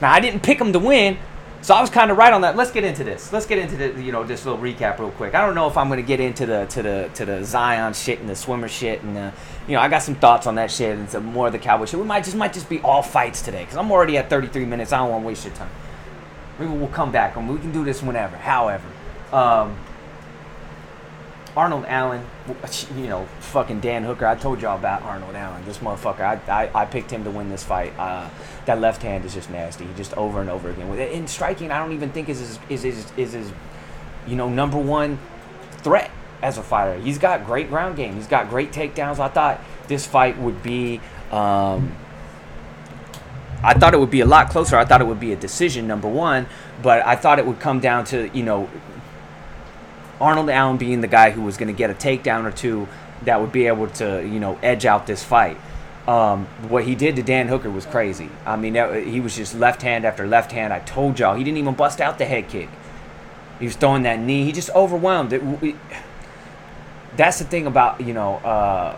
Now, 0.00 0.12
I 0.12 0.20
didn't 0.20 0.44
pick 0.44 0.60
him 0.60 0.72
to 0.72 0.78
win, 0.78 1.18
so 1.60 1.74
I 1.74 1.80
was 1.80 1.90
kind 1.90 2.10
of 2.10 2.16
right 2.16 2.32
on 2.32 2.42
that. 2.42 2.56
Let's 2.56 2.70
get 2.70 2.84
into 2.84 3.02
this. 3.02 3.32
Let's 3.32 3.46
get 3.46 3.58
into 3.58 3.76
the, 3.76 4.00
you 4.00 4.12
know, 4.12 4.22
this 4.22 4.46
little 4.46 4.60
recap 4.60 4.98
real 4.98 5.10
quick. 5.10 5.34
I 5.34 5.44
don't 5.44 5.54
know 5.54 5.68
if 5.68 5.76
I'm 5.76 5.88
going 5.88 6.00
to 6.00 6.06
get 6.06 6.20
into 6.20 6.46
the 6.46 6.66
to 6.66 6.82
the 6.82 7.10
to 7.14 7.24
the 7.24 7.44
Zion 7.44 7.94
shit 7.94 8.20
and 8.20 8.28
the 8.28 8.36
swimmer 8.36 8.68
shit 8.68 9.02
and 9.02 9.16
uh, 9.16 9.30
you 9.66 9.74
know, 9.74 9.80
I 9.80 9.88
got 9.88 10.02
some 10.02 10.14
thoughts 10.14 10.46
on 10.46 10.54
that 10.54 10.70
shit 10.70 10.96
and 10.96 11.10
some 11.10 11.24
more 11.24 11.48
of 11.48 11.52
the 11.52 11.58
Cowboy 11.58 11.86
shit. 11.86 11.98
We 11.98 12.06
might 12.06 12.24
just 12.24 12.36
might 12.36 12.52
just 12.52 12.68
be 12.68 12.80
all 12.80 13.02
fights 13.02 13.42
today 13.42 13.64
because 13.64 13.76
I'm 13.76 13.90
already 13.90 14.16
at 14.16 14.30
33 14.30 14.64
minutes. 14.66 14.92
I 14.92 14.98
don't 14.98 15.10
want 15.10 15.24
to 15.24 15.26
waste 15.26 15.44
your 15.44 15.54
time. 15.54 15.70
Maybe 16.58 16.72
we'll 16.72 16.88
come 16.88 17.10
back 17.12 17.36
and 17.36 17.48
we 17.48 17.58
can 17.58 17.72
do 17.72 17.84
this 17.84 18.02
whenever. 18.02 18.36
However, 18.36 18.86
um, 19.32 19.76
Arnold 21.58 21.86
Allen, 21.88 22.24
you 22.94 23.08
know, 23.08 23.26
fucking 23.40 23.80
Dan 23.80 24.04
Hooker. 24.04 24.24
I 24.24 24.36
told 24.36 24.62
y'all 24.62 24.78
about 24.78 25.02
Arnold 25.02 25.34
Allen. 25.34 25.64
This 25.64 25.78
motherfucker. 25.78 26.20
I, 26.20 26.40
I, 26.48 26.82
I 26.82 26.84
picked 26.84 27.10
him 27.10 27.24
to 27.24 27.32
win 27.32 27.48
this 27.48 27.64
fight. 27.64 27.92
Uh, 27.98 28.30
that 28.66 28.80
left 28.80 29.02
hand 29.02 29.24
is 29.24 29.34
just 29.34 29.50
nasty. 29.50 29.84
He 29.84 29.92
just 29.94 30.14
over 30.14 30.40
and 30.40 30.48
over 30.48 30.70
again. 30.70 30.88
In 30.96 31.26
striking, 31.26 31.72
I 31.72 31.80
don't 31.80 31.90
even 31.90 32.12
think 32.12 32.28
is 32.28 32.38
his, 32.38 32.58
is 32.68 32.82
his, 32.84 33.12
is 33.16 33.32
his, 33.32 33.52
you 34.24 34.36
know, 34.36 34.48
number 34.48 34.78
one 34.78 35.18
threat 35.78 36.12
as 36.42 36.58
a 36.58 36.62
fighter. 36.62 36.96
He's 37.00 37.18
got 37.18 37.44
great 37.44 37.68
ground 37.70 37.96
game. 37.96 38.14
He's 38.14 38.28
got 38.28 38.48
great 38.48 38.70
takedowns. 38.70 39.18
I 39.18 39.26
thought 39.26 39.60
this 39.88 40.06
fight 40.06 40.38
would 40.38 40.62
be. 40.62 41.00
Um, 41.32 41.92
I 43.64 43.74
thought 43.74 43.94
it 43.94 43.98
would 43.98 44.12
be 44.12 44.20
a 44.20 44.26
lot 44.26 44.48
closer. 44.48 44.76
I 44.76 44.84
thought 44.84 45.00
it 45.00 45.08
would 45.08 45.18
be 45.18 45.32
a 45.32 45.36
decision, 45.36 45.88
number 45.88 46.06
one, 46.06 46.46
but 46.84 47.04
I 47.04 47.16
thought 47.16 47.40
it 47.40 47.46
would 47.46 47.58
come 47.58 47.80
down 47.80 48.04
to, 48.04 48.28
you 48.28 48.44
know, 48.44 48.70
Arnold 50.20 50.50
Allen 50.50 50.76
being 50.76 51.00
the 51.00 51.08
guy 51.08 51.30
who 51.30 51.42
was 51.42 51.56
going 51.56 51.68
to 51.68 51.76
get 51.76 51.90
a 51.90 51.94
takedown 51.94 52.44
or 52.44 52.50
two 52.50 52.88
that 53.22 53.40
would 53.40 53.52
be 53.52 53.66
able 53.66 53.88
to, 53.88 54.22
you 54.26 54.40
know, 54.40 54.58
edge 54.62 54.84
out 54.84 55.06
this 55.06 55.22
fight. 55.22 55.56
Um, 56.06 56.46
what 56.68 56.84
he 56.84 56.94
did 56.94 57.16
to 57.16 57.22
Dan 57.22 57.48
Hooker 57.48 57.70
was 57.70 57.84
crazy. 57.84 58.30
I 58.46 58.56
mean, 58.56 58.74
he 59.06 59.20
was 59.20 59.36
just 59.36 59.54
left 59.54 59.82
hand 59.82 60.04
after 60.04 60.26
left 60.26 60.52
hand. 60.52 60.72
I 60.72 60.80
told 60.80 61.18
y'all, 61.18 61.34
he 61.34 61.44
didn't 61.44 61.58
even 61.58 61.74
bust 61.74 62.00
out 62.00 62.18
the 62.18 62.24
head 62.24 62.48
kick. 62.48 62.68
He 63.58 63.66
was 63.66 63.76
throwing 63.76 64.04
that 64.04 64.18
knee. 64.18 64.44
He 64.44 64.52
just 64.52 64.70
overwhelmed. 64.70 65.32
It, 65.32 65.76
that's 67.16 67.38
the 67.40 67.44
thing 67.44 67.66
about 67.66 68.00
you 68.00 68.14
know 68.14 68.36
uh, 68.36 68.96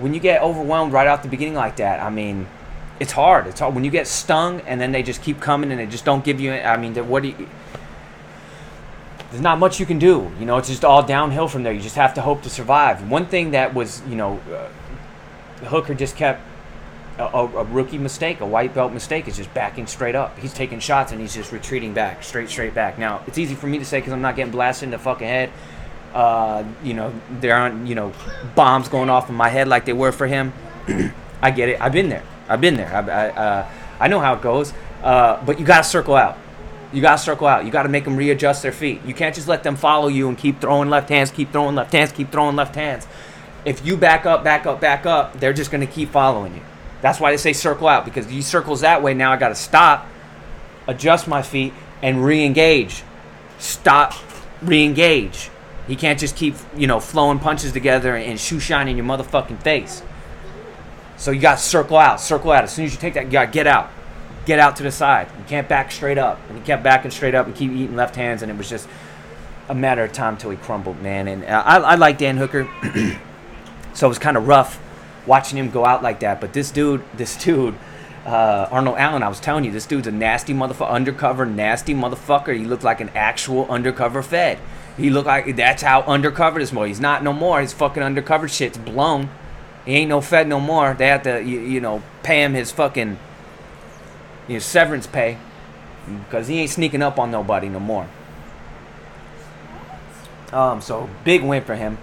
when 0.00 0.14
you 0.14 0.20
get 0.20 0.40
overwhelmed 0.40 0.92
right 0.92 1.06
out 1.06 1.22
the 1.22 1.28
beginning 1.28 1.54
like 1.54 1.76
that. 1.76 2.00
I 2.00 2.08
mean, 2.08 2.46
it's 3.00 3.12
hard. 3.12 3.46
It's 3.46 3.60
hard 3.60 3.74
when 3.74 3.84
you 3.84 3.90
get 3.90 4.06
stung 4.06 4.60
and 4.62 4.80
then 4.80 4.92
they 4.92 5.02
just 5.02 5.22
keep 5.22 5.40
coming 5.40 5.70
and 5.70 5.80
they 5.80 5.86
just 5.86 6.04
don't 6.04 6.24
give 6.24 6.40
you. 6.40 6.52
I 6.52 6.76
mean, 6.76 6.94
what 7.08 7.22
do 7.22 7.30
you? 7.30 7.48
There's 9.30 9.42
not 9.42 9.58
much 9.58 9.78
you 9.78 9.86
can 9.86 9.98
do. 9.98 10.30
You 10.38 10.46
know, 10.46 10.56
it's 10.56 10.68
just 10.68 10.84
all 10.84 11.02
downhill 11.02 11.48
from 11.48 11.62
there. 11.62 11.72
You 11.72 11.80
just 11.80 11.96
have 11.96 12.14
to 12.14 12.22
hope 12.22 12.42
to 12.42 12.50
survive. 12.50 13.10
One 13.10 13.26
thing 13.26 13.50
that 13.50 13.74
was, 13.74 14.02
you 14.08 14.16
know, 14.16 14.40
uh, 14.50 15.64
Hooker 15.66 15.94
just 15.94 16.16
kept 16.16 16.40
a, 17.18 17.24
a, 17.24 17.64
rookie 17.64 17.98
mistake, 17.98 18.40
a 18.40 18.46
white 18.46 18.74
belt 18.74 18.92
mistake, 18.92 19.28
is 19.28 19.36
just 19.36 19.52
backing 19.52 19.86
straight 19.86 20.14
up. 20.14 20.38
He's 20.38 20.54
taking 20.54 20.80
shots 20.80 21.12
and 21.12 21.20
he's 21.20 21.34
just 21.34 21.52
retreating 21.52 21.92
back, 21.92 22.22
straight, 22.22 22.48
straight 22.48 22.74
back. 22.74 22.98
Now, 22.98 23.22
it's 23.26 23.38
easy 23.38 23.54
for 23.54 23.66
me 23.66 23.78
to 23.78 23.84
say 23.84 23.98
because 23.98 24.12
I'm 24.12 24.22
not 24.22 24.36
getting 24.36 24.52
blasted 24.52 24.84
in 24.84 24.90
the 24.90 24.98
fucking 24.98 25.26
head. 25.26 25.50
Uh, 26.14 26.64
you 26.82 26.94
know, 26.94 27.12
there 27.40 27.54
aren't, 27.54 27.86
you 27.86 27.94
know, 27.94 28.12
bombs 28.54 28.88
going 28.88 29.10
off 29.10 29.28
in 29.28 29.34
my 29.34 29.48
head 29.48 29.68
like 29.68 29.84
they 29.84 29.92
were 29.92 30.12
for 30.12 30.26
him. 30.26 30.52
I 31.42 31.50
get 31.50 31.68
it. 31.68 31.80
I've 31.80 31.92
been 31.92 32.08
there. 32.08 32.24
I've 32.48 32.60
been 32.60 32.76
there. 32.76 32.94
I, 32.94 33.00
I, 33.00 33.28
uh, 33.28 33.70
I 34.00 34.08
know 34.08 34.20
how 34.20 34.34
it 34.34 34.42
goes. 34.42 34.72
Uh, 35.02 35.44
but 35.44 35.60
you 35.60 35.66
got 35.66 35.78
to 35.78 35.88
circle 35.88 36.16
out. 36.16 36.38
You 36.92 37.02
got 37.02 37.18
to 37.18 37.22
circle 37.22 37.46
out. 37.46 37.64
You 37.64 37.70
got 37.70 37.82
to 37.82 37.88
make 37.88 38.04
them 38.04 38.16
readjust 38.16 38.62
their 38.62 38.72
feet. 38.72 39.02
You 39.04 39.14
can't 39.14 39.34
just 39.34 39.48
let 39.48 39.62
them 39.62 39.76
follow 39.76 40.08
you 40.08 40.28
and 40.28 40.38
keep 40.38 40.60
throwing 40.60 40.88
left 40.88 41.08
hands, 41.08 41.30
keep 41.30 41.52
throwing 41.52 41.74
left 41.74 41.92
hands, 41.92 42.12
keep 42.12 42.32
throwing 42.32 42.56
left 42.56 42.74
hands. 42.74 43.06
If 43.64 43.84
you 43.84 43.96
back 43.96 44.24
up, 44.24 44.42
back 44.42 44.66
up, 44.66 44.80
back 44.80 45.04
up, 45.04 45.38
they're 45.38 45.52
just 45.52 45.70
going 45.70 45.86
to 45.86 45.92
keep 45.92 46.10
following 46.10 46.54
you. 46.54 46.62
That's 47.00 47.20
why 47.20 47.30
they 47.30 47.36
say 47.36 47.52
circle 47.52 47.88
out 47.88 48.04
because 48.04 48.26
these 48.26 48.46
circles 48.46 48.80
that 48.80 49.02
way. 49.02 49.14
Now 49.14 49.32
I 49.32 49.36
got 49.36 49.48
to 49.48 49.54
stop, 49.54 50.06
adjust 50.86 51.28
my 51.28 51.42
feet, 51.42 51.72
and 52.02 52.24
re-engage. 52.24 53.02
Stop, 53.58 54.14
re-engage. 54.62 55.50
He 55.86 55.96
can't 55.96 56.18
just 56.18 56.36
keep 56.36 56.54
you 56.76 56.86
know 56.86 57.00
flowing 57.00 57.38
punches 57.38 57.72
together 57.72 58.14
and 58.16 58.38
shoe 58.38 58.60
shining 58.60 58.96
your 58.96 59.06
motherfucking 59.06 59.62
face. 59.62 60.02
So 61.16 61.30
you 61.30 61.40
got 61.40 61.58
to 61.58 61.62
circle 61.62 61.96
out, 61.96 62.20
circle 62.20 62.52
out. 62.52 62.64
As 62.64 62.72
soon 62.72 62.84
as 62.84 62.92
you 62.92 62.98
take 62.98 63.14
that, 63.14 63.26
you 63.26 63.30
got 63.32 63.46
to 63.46 63.50
get 63.50 63.66
out, 63.66 63.90
get 64.48 64.58
out 64.58 64.76
to 64.76 64.82
the 64.82 64.90
side. 64.90 65.28
You 65.38 65.44
can't 65.46 65.68
back 65.68 65.92
straight 65.92 66.16
up. 66.16 66.40
And 66.48 66.58
he 66.58 66.64
kept 66.64 66.82
backing 66.82 67.10
straight 67.10 67.34
up 67.34 67.46
and 67.46 67.54
keep 67.54 67.70
eating 67.70 67.94
left 67.94 68.16
hands, 68.16 68.42
and 68.42 68.50
it 68.50 68.56
was 68.56 68.68
just 68.68 68.88
a 69.68 69.74
matter 69.74 70.02
of 70.02 70.12
time 70.12 70.38
till 70.38 70.50
he 70.50 70.56
crumbled, 70.56 71.00
man. 71.02 71.28
And 71.28 71.44
uh, 71.44 71.62
I, 71.64 71.76
I 71.76 71.94
like 71.96 72.16
Dan 72.16 72.38
Hooker, 72.38 72.66
so 73.92 74.06
it 74.06 74.08
was 74.08 74.18
kind 74.18 74.38
of 74.38 74.48
rough 74.48 74.80
watching 75.26 75.58
him 75.58 75.70
go 75.70 75.84
out 75.84 76.02
like 76.02 76.20
that. 76.20 76.40
But 76.40 76.54
this 76.54 76.70
dude, 76.70 77.04
this 77.14 77.36
dude, 77.36 77.74
uh, 78.24 78.68
Arnold 78.70 78.96
Allen, 78.96 79.22
I 79.22 79.28
was 79.28 79.38
telling 79.38 79.64
you, 79.64 79.70
this 79.70 79.84
dude's 79.84 80.06
a 80.06 80.12
nasty 80.12 80.54
motherfucker, 80.54 80.88
undercover, 80.88 81.44
nasty 81.44 81.92
motherfucker. 81.92 82.56
He 82.56 82.64
looked 82.64 82.84
like 82.84 83.02
an 83.02 83.10
actual 83.14 83.70
undercover 83.70 84.22
Fed. 84.22 84.58
He 84.96 85.10
looked 85.10 85.26
like 85.26 85.54
that's 85.56 85.82
how 85.82 86.00
undercover 86.02 86.58
this 86.58 86.70
boy. 86.70 86.88
He's 86.88 87.00
not 87.00 87.22
no 87.22 87.34
more. 87.34 87.60
His 87.60 87.74
fucking 87.74 88.02
undercover 88.02 88.48
shit's 88.48 88.78
blown. 88.78 89.28
He 89.84 89.92
ain't 89.92 90.08
no 90.08 90.22
Fed 90.22 90.48
no 90.48 90.58
more. 90.58 90.94
They 90.94 91.08
have 91.08 91.22
to, 91.24 91.42
you, 91.42 91.60
you 91.60 91.80
know, 91.82 92.02
pay 92.22 92.42
him 92.42 92.54
his 92.54 92.72
fucking 92.72 93.18
you 94.48 94.54
know, 94.54 94.58
severance 94.58 95.06
pay 95.06 95.38
because 96.24 96.48
he 96.48 96.58
ain't 96.58 96.70
sneaking 96.70 97.02
up 97.02 97.18
on 97.18 97.30
nobody 97.30 97.68
no 97.68 97.78
more. 97.78 98.08
Um, 100.52 100.80
so 100.80 101.08
big 101.24 101.42
win 101.42 101.62
for 101.62 101.76
him. 101.76 101.98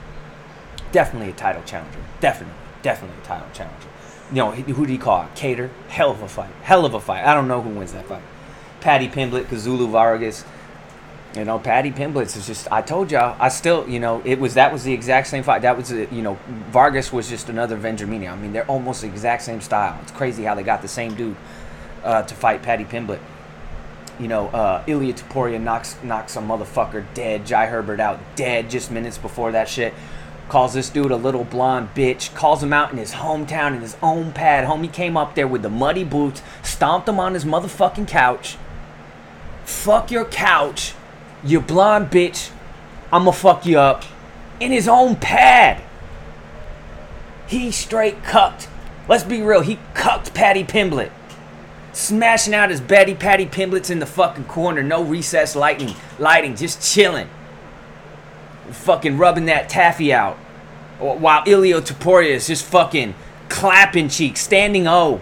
Definitely 0.92 1.32
a 1.32 1.34
title 1.34 1.64
challenger. 1.64 2.00
Definitely 2.22 2.56
definitely 2.86 3.18
a 3.20 3.26
title 3.26 3.48
challenger. 3.52 3.88
You 4.30 4.38
know, 4.38 4.52
who 4.52 4.86
do 4.86 4.94
you 4.94 5.00
call? 5.00 5.28
Kattar. 5.36 5.72
Hell 5.90 6.12
of 6.12 6.22
a 6.22 6.28
fight. 6.28 6.52
Hell 6.62 6.86
of 6.86 6.94
a 6.94 7.00
fight. 7.00 7.26
I 7.26 7.34
don't 7.34 7.48
know 7.48 7.62
who 7.62 7.72
wins 7.72 7.94
that 7.94 8.06
fight. 8.06 8.22
Paddy 8.80 9.08
Pimblett, 9.08 9.46
Kazula 9.46 9.90
Vargas. 9.90 10.46
You 11.36 11.46
know, 11.46 11.58
Paddy 11.58 11.92
Pimblett 11.92 12.36
is 12.38 12.46
just. 12.46 12.72
I 12.72 12.82
told 12.82 13.12
y'all. 13.12 13.36
I 13.40 13.50
still, 13.50 13.90
you 13.90 14.00
know, 14.00 14.22
it 14.24 14.40
was 14.40 14.54
that 14.54 14.72
was 14.72 14.84
the 14.84 14.94
exact 14.94 15.28
same 15.28 15.44
fight. 15.44 15.64
That 15.64 15.76
was, 15.76 15.92
you 15.92 16.22
know, 16.22 16.38
Vargas 16.70 17.12
was 17.12 17.28
just 17.28 17.50
another 17.50 17.76
Vendramini. 17.76 18.32
I 18.32 18.36
mean, 18.36 18.54
they're 18.54 18.68
almost 18.68 19.02
the 19.02 19.08
exact 19.08 19.42
same 19.42 19.62
style. 19.62 20.00
It's 20.04 20.12
crazy 20.12 20.44
how 20.44 20.54
they 20.54 20.64
got 20.64 20.84
the 20.84 20.88
same 20.88 21.16
dude 21.16 21.36
uh, 22.06 22.22
to 22.24 22.34
fight 22.34 22.64
Paddy 22.64 22.86
Pimblett. 22.86 23.20
You 24.18 24.30
know, 24.30 24.48
uh, 24.48 24.84
Ilia 24.88 25.14
Topuria 25.14 25.60
knocks 25.60 25.98
knocks 26.02 26.38
a 26.38 26.40
motherfucker 26.40 27.06
dead. 27.14 27.46
Jai 27.46 27.66
Herbert 27.66 28.00
out 28.00 28.20
dead 28.38 28.70
just 28.70 28.90
minutes 28.90 29.18
before 29.18 29.52
that 29.52 29.68
shit 29.68 29.94
calls 30.50 30.74
this 30.74 30.90
dude 30.90 31.12
a 31.12 31.16
little 31.16 31.44
blonde 31.44 31.90
bitch, 31.96 32.34
calls 32.36 32.62
him 32.62 32.74
out 32.74 32.92
in 32.92 32.98
his 32.98 33.14
hometown 33.14 33.76
in 33.76 33.82
his 33.82 33.98
own 34.02 34.32
pad. 34.32 34.68
Homie 34.68 34.92
came 34.92 35.18
up 35.18 35.36
there 35.36 35.48
with 35.48 35.62
the 35.62 35.70
muddy 35.70 36.04
boots, 36.04 36.42
stomped 36.64 37.10
him 37.10 37.20
on 37.20 37.34
his 37.34 37.46
motherfucking 37.46 38.08
couch. 38.08 38.58
Fuck 39.64 40.12
your 40.12 40.26
couch, 40.26 40.94
you 41.44 41.60
blonde 41.60 42.12
bitch. 42.12 42.52
I'ma 43.12 43.32
fuck 43.32 43.66
you 43.66 43.80
up. 43.80 44.04
In 44.60 44.72
his 44.72 44.88
own 44.88 45.16
pad. 45.16 45.82
He 47.48 47.72
straight 47.72 48.24
cucked. 48.24 48.68
Let's 49.08 49.24
be 49.24 49.42
real, 49.42 49.62
he 49.62 49.80
cucked 49.94 50.34
Paddy 50.34 50.64
Pimblett. 50.64 51.12
Smashing 51.96 52.54
out 52.54 52.70
his 52.70 52.82
Betty 52.82 53.16
Paddy 53.16 53.46
Pimblett's 53.46 53.90
in 53.90 54.00
the 54.00 54.06
fucking 54.06 54.46
corner, 54.46 54.84
no 54.84 55.02
recess 55.02 55.56
lighting, 55.56 55.96
lighting, 56.20 56.56
just 56.56 56.82
chilling 56.82 57.30
fucking 58.72 59.18
rubbing 59.18 59.46
that 59.46 59.70
taffy 59.70 60.14
out. 60.14 60.38
While 61.00 61.44
Ilia 61.46 61.82
Topuria 61.82 62.30
is 62.30 62.48
just 62.48 62.66
fucking 62.66 63.16
clapping 63.50 64.10
cheeks, 64.10 64.42
standing 64.42 64.88
O. 64.88 65.22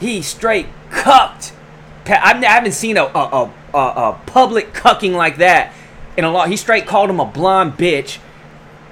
He 0.00 0.22
straight 0.22 0.66
cucked. 0.90 1.52
I 2.06 2.34
haven't 2.44 2.72
seen 2.72 2.96
a, 2.96 3.04
a, 3.04 3.50
a, 3.72 3.78
a, 3.78 4.20
public 4.26 4.74
cucking 4.74 5.12
like 5.12 5.38
that 5.38 5.72
in 6.16 6.24
a 6.24 6.30
lot. 6.30 6.48
He 6.48 6.56
straight 6.56 6.86
called 6.86 7.08
him 7.08 7.20
a 7.20 7.24
blonde 7.24 7.74
bitch. 7.74 8.18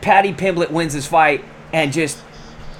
Paddy 0.01 0.33
Pimblett 0.33 0.71
wins 0.71 0.95
his 0.95 1.07
fight 1.07 1.45
and 1.73 1.93
just 1.93 2.19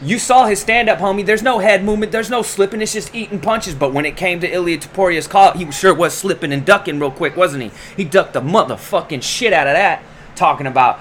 you 0.03 0.19
saw 0.19 0.47
his 0.47 0.61
stand 0.61 0.89
up, 0.89 0.99
homie. 0.99 1.25
There's 1.25 1.43
no 1.43 1.59
head 1.59 1.85
movement. 1.85 2.13
There's 2.13 2.31
no 2.31 2.43
slipping. 2.43 2.81
It's 2.81 2.93
just 2.93 3.15
eating 3.15 3.41
punches. 3.41 3.75
But 3.75 3.93
when 3.93 4.05
it 4.05 4.17
came 4.17 4.41
to 4.41 4.53
Ilia 4.53 4.79
Topuria's 4.79 5.27
call, 5.27 5.53
he 5.53 5.71
sure 5.71 5.95
was 5.95 6.15
slipping 6.15 6.53
and 6.53 6.65
ducking 6.65 6.99
real 6.99 7.11
quick, 7.11 7.37
wasn't 7.37 7.63
he? 7.63 7.71
He 7.97 8.05
ducked 8.05 8.33
the 8.33 8.41
motherfucking 8.41 9.23
shit 9.23 9.53
out 9.53 9.67
of 9.67 9.75
that. 9.75 10.03
Talking 10.35 10.67
about 10.67 10.99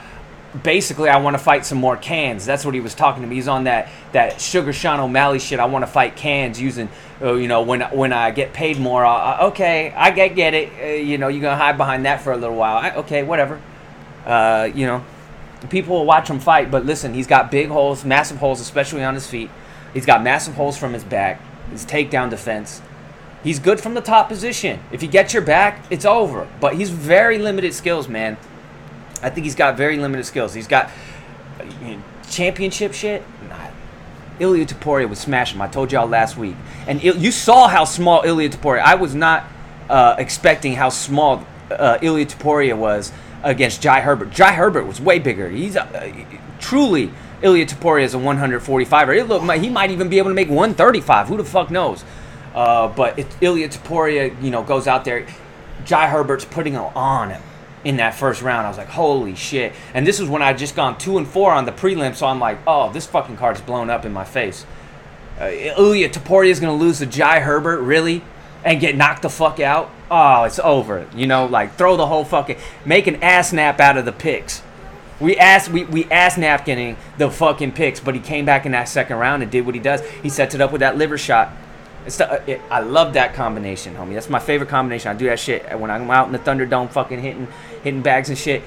basically, 0.63 1.09
I 1.09 1.17
want 1.17 1.35
to 1.35 1.43
fight 1.43 1.65
some 1.65 1.77
more 1.77 1.97
cans. 1.97 2.45
That's 2.45 2.65
what 2.65 2.73
he 2.73 2.79
was 2.79 2.93
talking 2.93 3.23
to 3.23 3.27
me. 3.27 3.35
He's 3.35 3.47
on 3.47 3.63
that 3.65 3.89
that 4.11 4.41
Sugar 4.41 4.73
Sean 4.73 4.99
O'Malley 4.99 5.39
shit. 5.39 5.59
I 5.59 5.65
want 5.65 5.83
to 5.83 5.91
fight 5.91 6.15
cans 6.15 6.59
using, 6.59 6.89
uh, 7.21 7.33
you 7.33 7.47
know, 7.47 7.61
when 7.61 7.81
when 7.81 8.13
I 8.13 8.31
get 8.31 8.53
paid 8.53 8.77
more. 8.77 9.05
Uh, 9.05 9.47
okay, 9.47 9.93
I 9.95 10.11
get 10.11 10.35
get 10.35 10.53
it. 10.53 10.71
Uh, 10.79 10.85
you 11.01 11.17
know, 11.17 11.27
you're 11.27 11.41
gonna 11.41 11.55
hide 11.55 11.77
behind 11.77 12.05
that 12.05 12.21
for 12.21 12.33
a 12.33 12.37
little 12.37 12.55
while. 12.55 12.77
I, 12.77 12.91
okay, 12.97 13.23
whatever. 13.23 13.61
Uh, 14.25 14.69
you 14.73 14.85
know, 14.85 15.03
people 15.69 15.95
will 15.95 16.05
watch 16.05 16.29
him 16.29 16.39
fight, 16.39 16.71
but 16.71 16.85
listen, 16.85 17.13
he's 17.13 17.27
got 17.27 17.51
big 17.51 17.67
holes, 17.67 18.03
massive 18.03 18.37
holes, 18.37 18.59
especially 18.59 19.03
on 19.03 19.13
his 19.13 19.27
feet. 19.27 19.49
He's 19.93 20.05
got 20.05 20.23
massive 20.23 20.55
holes 20.55 20.77
from 20.77 20.93
his 20.93 21.03
back, 21.03 21.41
his 21.69 21.85
takedown 21.85 22.29
defense. 22.29 22.81
He's 23.43 23.59
good 23.59 23.79
from 23.79 23.93
the 23.93 24.01
top 24.01 24.27
position. 24.27 24.79
If 24.91 25.01
he 25.01 25.07
gets 25.07 25.33
your 25.33 25.41
back, 25.41 25.83
it's 25.89 26.05
over. 26.05 26.47
But 26.59 26.75
he's 26.75 26.89
very 26.89 27.37
limited 27.37 27.73
skills, 27.73 28.07
man. 28.07 28.37
I 29.21 29.29
think 29.29 29.45
he's 29.45 29.55
got 29.55 29.77
very 29.77 29.97
limited 29.97 30.25
skills. 30.25 30.53
He's 30.53 30.67
got 30.67 30.89
you 31.83 31.97
know, 31.97 32.03
championship 32.29 32.93
shit. 32.93 33.23
Nah. 33.49 33.67
Ilia 34.39 34.65
Topuria 34.65 35.07
would 35.07 35.17
smash 35.17 35.53
him. 35.53 35.61
I 35.61 35.67
told 35.67 35.91
y'all 35.91 36.07
last 36.07 36.37
week. 36.37 36.55
And 36.87 37.03
it, 37.03 37.17
you 37.17 37.31
saw 37.31 37.67
how 37.67 37.83
small 37.83 38.23
Ilia 38.23 38.49
Topuria. 38.49 38.81
I 38.81 38.95
was 38.95 39.13
not 39.13 39.45
uh, 39.89 40.15
expecting 40.17 40.73
how 40.73 40.89
small 40.89 41.45
uh, 41.69 41.99
Ilia 42.01 42.25
Topuria 42.25 42.77
was 42.77 43.11
against 43.43 43.81
Jai 43.81 44.01
Herbert. 44.01 44.31
Jai 44.31 44.53
Herbert 44.53 44.85
was 44.85 45.01
way 45.01 45.19
bigger. 45.19 45.49
He's 45.49 45.75
uh, 45.75 46.13
truly 46.59 47.11
Ilia 47.41 47.65
Topuria 47.65 48.03
is 48.03 48.13
a 48.13 48.17
145er. 48.17 49.17
It 49.17 49.27
look, 49.27 49.43
he 49.59 49.69
might 49.69 49.91
even 49.91 50.09
be 50.09 50.17
able 50.19 50.29
to 50.29 50.35
make 50.35 50.49
135. 50.49 51.27
Who 51.27 51.37
the 51.37 51.43
fuck 51.43 51.71
knows? 51.71 52.03
Uh, 52.53 52.87
but 52.89 53.17
it, 53.17 53.27
Ilia 53.41 53.69
Topuria, 53.69 54.41
you 54.43 54.51
know, 54.51 54.63
goes 54.63 54.87
out 54.87 55.05
there. 55.05 55.25
Jai 55.85 56.07
Herbert's 56.07 56.45
putting 56.45 56.75
on 56.75 57.31
him 57.31 57.41
in 57.83 57.97
that 57.97 58.13
first 58.13 58.41
round. 58.41 58.65
I 58.67 58.69
was 58.69 58.77
like, 58.77 58.89
holy 58.89 59.35
shit. 59.35 59.73
And 59.93 60.05
this 60.05 60.19
was 60.19 60.29
when 60.29 60.41
I'd 60.41 60.57
just 60.57 60.75
gone 60.75 60.97
two 60.97 61.17
and 61.17 61.27
four 61.27 61.51
on 61.51 61.65
the 61.65 61.71
prelim, 61.71 62.15
so 62.15 62.27
I'm 62.27 62.39
like, 62.39 62.59
oh, 62.67 62.91
this 62.91 63.07
fucking 63.07 63.37
card's 63.37 63.61
blown 63.61 63.89
up 63.89 64.05
in 64.05 64.13
my 64.13 64.23
face. 64.23 64.65
Uh, 65.39 65.45
Ilia 65.45 66.09
Topuria 66.09 66.49
is 66.49 66.59
to 66.71 66.77
lose 66.77 66.99
to 66.99 67.07
Jai 67.07 67.39
Herbert, 67.39 67.81
really? 67.81 68.23
And 68.63 68.79
get 68.79 68.95
knocked 68.95 69.23
the 69.23 69.29
fuck 69.29 69.59
out? 69.59 69.89
oh, 70.11 70.43
it's 70.43 70.59
over. 70.59 71.07
You 71.15 71.25
know, 71.25 71.45
like 71.45 71.75
throw 71.75 71.95
the 71.95 72.05
whole 72.05 72.25
fucking 72.25 72.57
make 72.85 73.07
an 73.07 73.23
ass 73.23 73.53
nap 73.53 73.79
out 73.79 73.97
of 73.97 74.05
the 74.05 74.11
picks. 74.11 74.61
We 75.19 75.37
asked 75.37 75.69
we, 75.71 75.85
we 75.85 76.05
asked 76.11 76.37
napkining 76.37 76.97
the 77.17 77.31
fucking 77.31 77.71
picks, 77.71 77.99
but 77.99 78.13
he 78.13 78.21
came 78.21 78.45
back 78.45 78.65
in 78.65 78.73
that 78.73 78.89
second 78.89 79.17
round 79.17 79.41
and 79.41 79.51
did 79.51 79.65
what 79.65 79.73
he 79.73 79.81
does. 79.81 80.01
He 80.21 80.29
sets 80.29 80.53
it 80.53 80.61
up 80.61 80.71
with 80.71 80.81
that 80.81 80.97
liver 80.97 81.17
shot. 81.17 81.53
It's 82.05 82.17
the, 82.17 82.29
uh, 82.29 82.43
it, 82.47 82.61
I 82.71 82.79
love 82.79 83.13
that 83.13 83.35
combination, 83.35 83.95
homie. 83.95 84.15
That's 84.15 84.29
my 84.29 84.39
favorite 84.39 84.69
combination. 84.69 85.11
I 85.11 85.13
do 85.13 85.25
that 85.25 85.39
shit 85.39 85.79
when 85.79 85.91
I'm 85.91 86.09
out 86.09 86.25
in 86.25 86.33
the 86.33 86.39
Thunderdome, 86.39 86.89
fucking 86.89 87.21
hitting 87.21 87.47
hitting 87.83 88.01
bags 88.01 88.29
and 88.29 88.37
shit. 88.37 88.63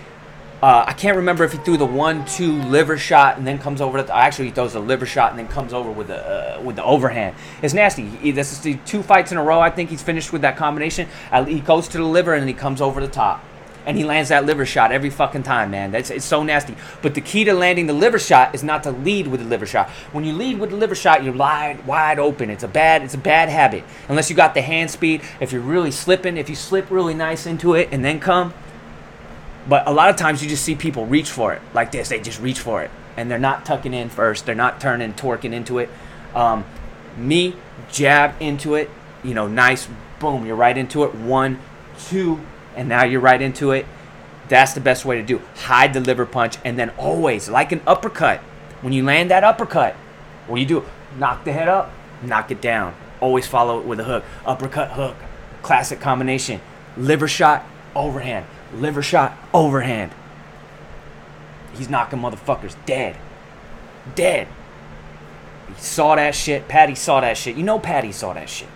Uh, 0.64 0.82
I 0.86 0.94
can't 0.94 1.16
remember 1.18 1.44
if 1.44 1.52
he 1.52 1.58
threw 1.58 1.76
the 1.76 1.84
one-two 1.84 2.52
liver 2.62 2.96
shot 2.96 3.36
and 3.36 3.46
then 3.46 3.58
comes 3.58 3.82
over. 3.82 4.02
To, 4.02 4.16
actually, 4.16 4.46
he 4.46 4.50
throws 4.50 4.74
a 4.74 4.80
liver 4.80 5.04
shot 5.04 5.28
and 5.28 5.38
then 5.38 5.46
comes 5.46 5.74
over 5.74 5.90
with 5.90 6.06
the 6.06 6.56
uh, 6.56 6.62
with 6.62 6.76
the 6.76 6.82
overhand. 6.82 7.36
It's 7.60 7.74
nasty. 7.74 8.06
He, 8.08 8.30
this 8.30 8.50
is 8.50 8.60
the 8.60 8.76
two 8.86 9.02
fights 9.02 9.30
in 9.30 9.36
a 9.36 9.44
row. 9.44 9.60
I 9.60 9.68
think 9.68 9.90
he's 9.90 10.00
finished 10.00 10.32
with 10.32 10.40
that 10.40 10.56
combination. 10.56 11.06
He 11.46 11.60
goes 11.60 11.86
to 11.88 11.98
the 11.98 12.04
liver 12.04 12.32
and 12.32 12.48
he 12.48 12.54
comes 12.54 12.80
over 12.80 13.02
the 13.02 13.08
top 13.08 13.44
and 13.84 13.98
he 13.98 14.04
lands 14.04 14.30
that 14.30 14.46
liver 14.46 14.64
shot 14.64 14.90
every 14.90 15.10
fucking 15.10 15.42
time, 15.42 15.70
man. 15.70 15.90
That's 15.90 16.08
it's 16.08 16.24
so 16.24 16.42
nasty. 16.42 16.76
But 17.02 17.14
the 17.14 17.20
key 17.20 17.44
to 17.44 17.52
landing 17.52 17.86
the 17.86 17.92
liver 17.92 18.18
shot 18.18 18.54
is 18.54 18.64
not 18.64 18.84
to 18.84 18.90
lead 18.90 19.26
with 19.26 19.40
the 19.40 19.46
liver 19.46 19.66
shot. 19.66 19.90
When 20.12 20.24
you 20.24 20.32
lead 20.32 20.58
with 20.58 20.70
the 20.70 20.76
liver 20.76 20.94
shot, 20.94 21.22
you're 21.22 21.34
wide 21.34 21.86
wide 21.86 22.18
open. 22.18 22.48
It's 22.48 22.64
a 22.64 22.68
bad 22.68 23.02
it's 23.02 23.12
a 23.12 23.18
bad 23.18 23.50
habit. 23.50 23.84
Unless 24.08 24.30
you 24.30 24.34
got 24.34 24.54
the 24.54 24.62
hand 24.62 24.90
speed. 24.90 25.20
If 25.40 25.52
you're 25.52 25.60
really 25.60 25.90
slipping, 25.90 26.38
if 26.38 26.48
you 26.48 26.56
slip 26.56 26.90
really 26.90 27.12
nice 27.12 27.44
into 27.44 27.74
it 27.74 27.90
and 27.92 28.02
then 28.02 28.18
come. 28.18 28.54
But 29.68 29.86
a 29.86 29.92
lot 29.92 30.10
of 30.10 30.16
times 30.16 30.42
you 30.42 30.48
just 30.48 30.64
see 30.64 30.74
people 30.74 31.06
reach 31.06 31.30
for 31.30 31.54
it 31.54 31.62
like 31.72 31.90
this. 31.90 32.08
They 32.08 32.20
just 32.20 32.40
reach 32.40 32.60
for 32.60 32.82
it 32.82 32.90
and 33.16 33.30
they're 33.30 33.38
not 33.38 33.64
tucking 33.64 33.94
in 33.94 34.08
first. 34.08 34.46
They're 34.46 34.54
not 34.54 34.80
turning, 34.80 35.14
torquing 35.14 35.52
into 35.52 35.78
it. 35.78 35.88
Um, 36.34 36.64
me 37.16 37.56
jab 37.90 38.34
into 38.40 38.74
it. 38.74 38.90
You 39.22 39.34
know, 39.34 39.48
nice. 39.48 39.88
Boom. 40.20 40.44
You're 40.46 40.56
right 40.56 40.76
into 40.76 41.04
it. 41.04 41.14
One, 41.14 41.58
two 41.98 42.40
and 42.76 42.88
now 42.88 43.04
you're 43.04 43.20
right 43.20 43.40
into 43.40 43.72
it. 43.72 43.86
That's 44.48 44.74
the 44.74 44.80
best 44.80 45.04
way 45.04 45.16
to 45.16 45.22
do. 45.22 45.40
Hide 45.54 45.94
the 45.94 46.00
liver 46.00 46.26
punch, 46.26 46.58
and 46.64 46.78
then 46.78 46.90
always, 46.98 47.48
like 47.48 47.72
an 47.72 47.80
uppercut, 47.86 48.40
when 48.82 48.92
you 48.92 49.02
land 49.02 49.30
that 49.30 49.44
uppercut, 49.44 49.94
what 50.46 50.56
do 50.56 50.60
you 50.60 50.68
do? 50.68 50.84
Knock 51.18 51.44
the 51.44 51.52
head 51.52 51.68
up, 51.68 51.90
knock 52.22 52.50
it 52.50 52.60
down. 52.60 52.94
Always 53.20 53.46
follow 53.46 53.80
it 53.80 53.86
with 53.86 54.00
a 54.00 54.04
hook. 54.04 54.24
Uppercut, 54.44 54.90
hook. 54.92 55.16
Classic 55.62 55.98
combination. 55.98 56.60
Liver 56.96 57.28
shot, 57.28 57.64
overhand. 57.94 58.44
Liver 58.80 59.02
shot, 59.02 59.36
overhand. 59.52 60.12
He's 61.74 61.88
knocking 61.88 62.20
motherfuckers 62.20 62.76
dead. 62.86 63.16
Dead. 64.14 64.48
He 65.68 65.74
saw 65.80 66.14
that 66.14 66.34
shit. 66.34 66.68
Paddy 66.68 66.94
saw 66.94 67.20
that 67.20 67.36
shit. 67.36 67.56
You 67.56 67.62
know 67.62 67.78
Paddy 67.78 68.12
saw 68.12 68.32
that 68.34 68.48
shit. 68.48 68.68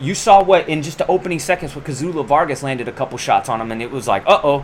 You 0.00 0.14
saw 0.14 0.42
what 0.42 0.68
in 0.68 0.82
just 0.82 0.98
the 0.98 1.06
opening 1.06 1.38
seconds 1.38 1.74
when 1.74 1.84
Kazula 1.84 2.24
Vargas 2.24 2.62
landed 2.62 2.88
a 2.88 2.92
couple 2.92 3.18
shots 3.18 3.48
on 3.48 3.60
him, 3.60 3.70
and 3.70 3.82
it 3.82 3.90
was 3.90 4.08
like, 4.08 4.22
uh 4.26 4.40
oh, 4.42 4.60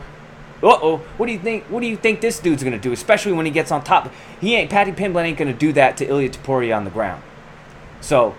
uh 0.62 0.78
oh. 0.82 0.96
What 1.18 1.26
do 1.26 1.32
you 1.32 1.38
think? 1.38 1.64
What 1.64 1.80
do 1.80 1.86
you 1.86 1.96
think 1.96 2.20
this 2.20 2.38
dude's 2.38 2.64
gonna 2.64 2.78
do? 2.78 2.92
Especially 2.92 3.32
when 3.32 3.44
he 3.44 3.52
gets 3.52 3.70
on 3.70 3.84
top. 3.84 4.10
He 4.40 4.54
ain't 4.54 4.70
Paddy 4.70 4.92
Pimblett 4.92 5.24
ain't 5.24 5.36
gonna 5.36 5.52
do 5.52 5.72
that 5.74 5.96
to 5.98 6.08
Ilia 6.08 6.30
Topuria 6.30 6.76
on 6.76 6.84
the 6.84 6.90
ground. 6.90 7.22
So, 8.00 8.34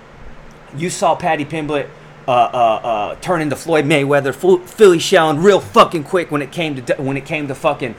you 0.76 0.90
saw 0.90 1.16
Paddy 1.16 1.46
Pimblett 1.46 1.90
uh, 2.28 2.32
uh, 2.32 2.36
uh, 2.84 3.16
turn 3.16 3.42
into 3.42 3.56
Floyd 3.56 3.86
Mayweather, 3.86 4.36
Philly 4.66 5.00
shelling 5.00 5.42
real 5.42 5.62
fucking 5.62 6.04
quick 6.04 6.30
when 6.30 6.42
it 6.42 6.52
came 6.52 6.76
to 6.76 6.96
when 6.96 7.16
it 7.16 7.26
came 7.26 7.48
to 7.48 7.56
fucking 7.56 7.96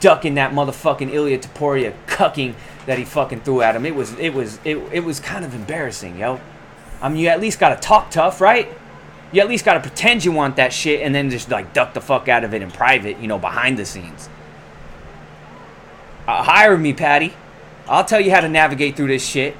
ducking 0.00 0.34
that 0.34 0.52
motherfucking 0.52 1.12
Ilia 1.12 1.38
Topuria 1.38 1.94
cucking 2.06 2.54
that 2.86 2.98
he 2.98 3.04
fucking 3.04 3.40
threw 3.40 3.60
at 3.60 3.76
him. 3.76 3.84
It 3.84 3.94
was 3.94 4.18
it 4.18 4.32
was 4.32 4.58
it, 4.64 4.76
it 4.92 5.00
was 5.00 5.20
kind 5.20 5.44
of 5.44 5.54
embarrassing, 5.54 6.18
yo. 6.18 6.40
I 7.00 7.08
mean, 7.08 7.18
you 7.18 7.28
at 7.28 7.40
least 7.40 7.60
got 7.60 7.68
to 7.70 7.76
talk 7.76 8.10
tough, 8.10 8.40
right? 8.40 8.68
You 9.30 9.42
at 9.42 9.48
least 9.48 9.64
got 9.64 9.74
to 9.74 9.80
pretend 9.80 10.24
you 10.24 10.32
want 10.32 10.56
that 10.56 10.72
shit 10.72 11.02
and 11.02 11.14
then 11.14 11.28
just 11.28 11.50
like 11.50 11.74
duck 11.74 11.92
the 11.92 12.00
fuck 12.00 12.28
out 12.28 12.44
of 12.44 12.54
it 12.54 12.62
in 12.62 12.70
private, 12.70 13.20
you 13.20 13.28
know, 13.28 13.38
behind 13.38 13.78
the 13.78 13.84
scenes. 13.84 14.28
Uh, 16.26 16.42
hire 16.42 16.76
me, 16.76 16.94
Paddy. 16.94 17.34
I'll 17.86 18.04
tell 18.04 18.20
you 18.20 18.30
how 18.30 18.40
to 18.40 18.48
navigate 18.48 18.96
through 18.96 19.08
this 19.08 19.26
shit. 19.26 19.54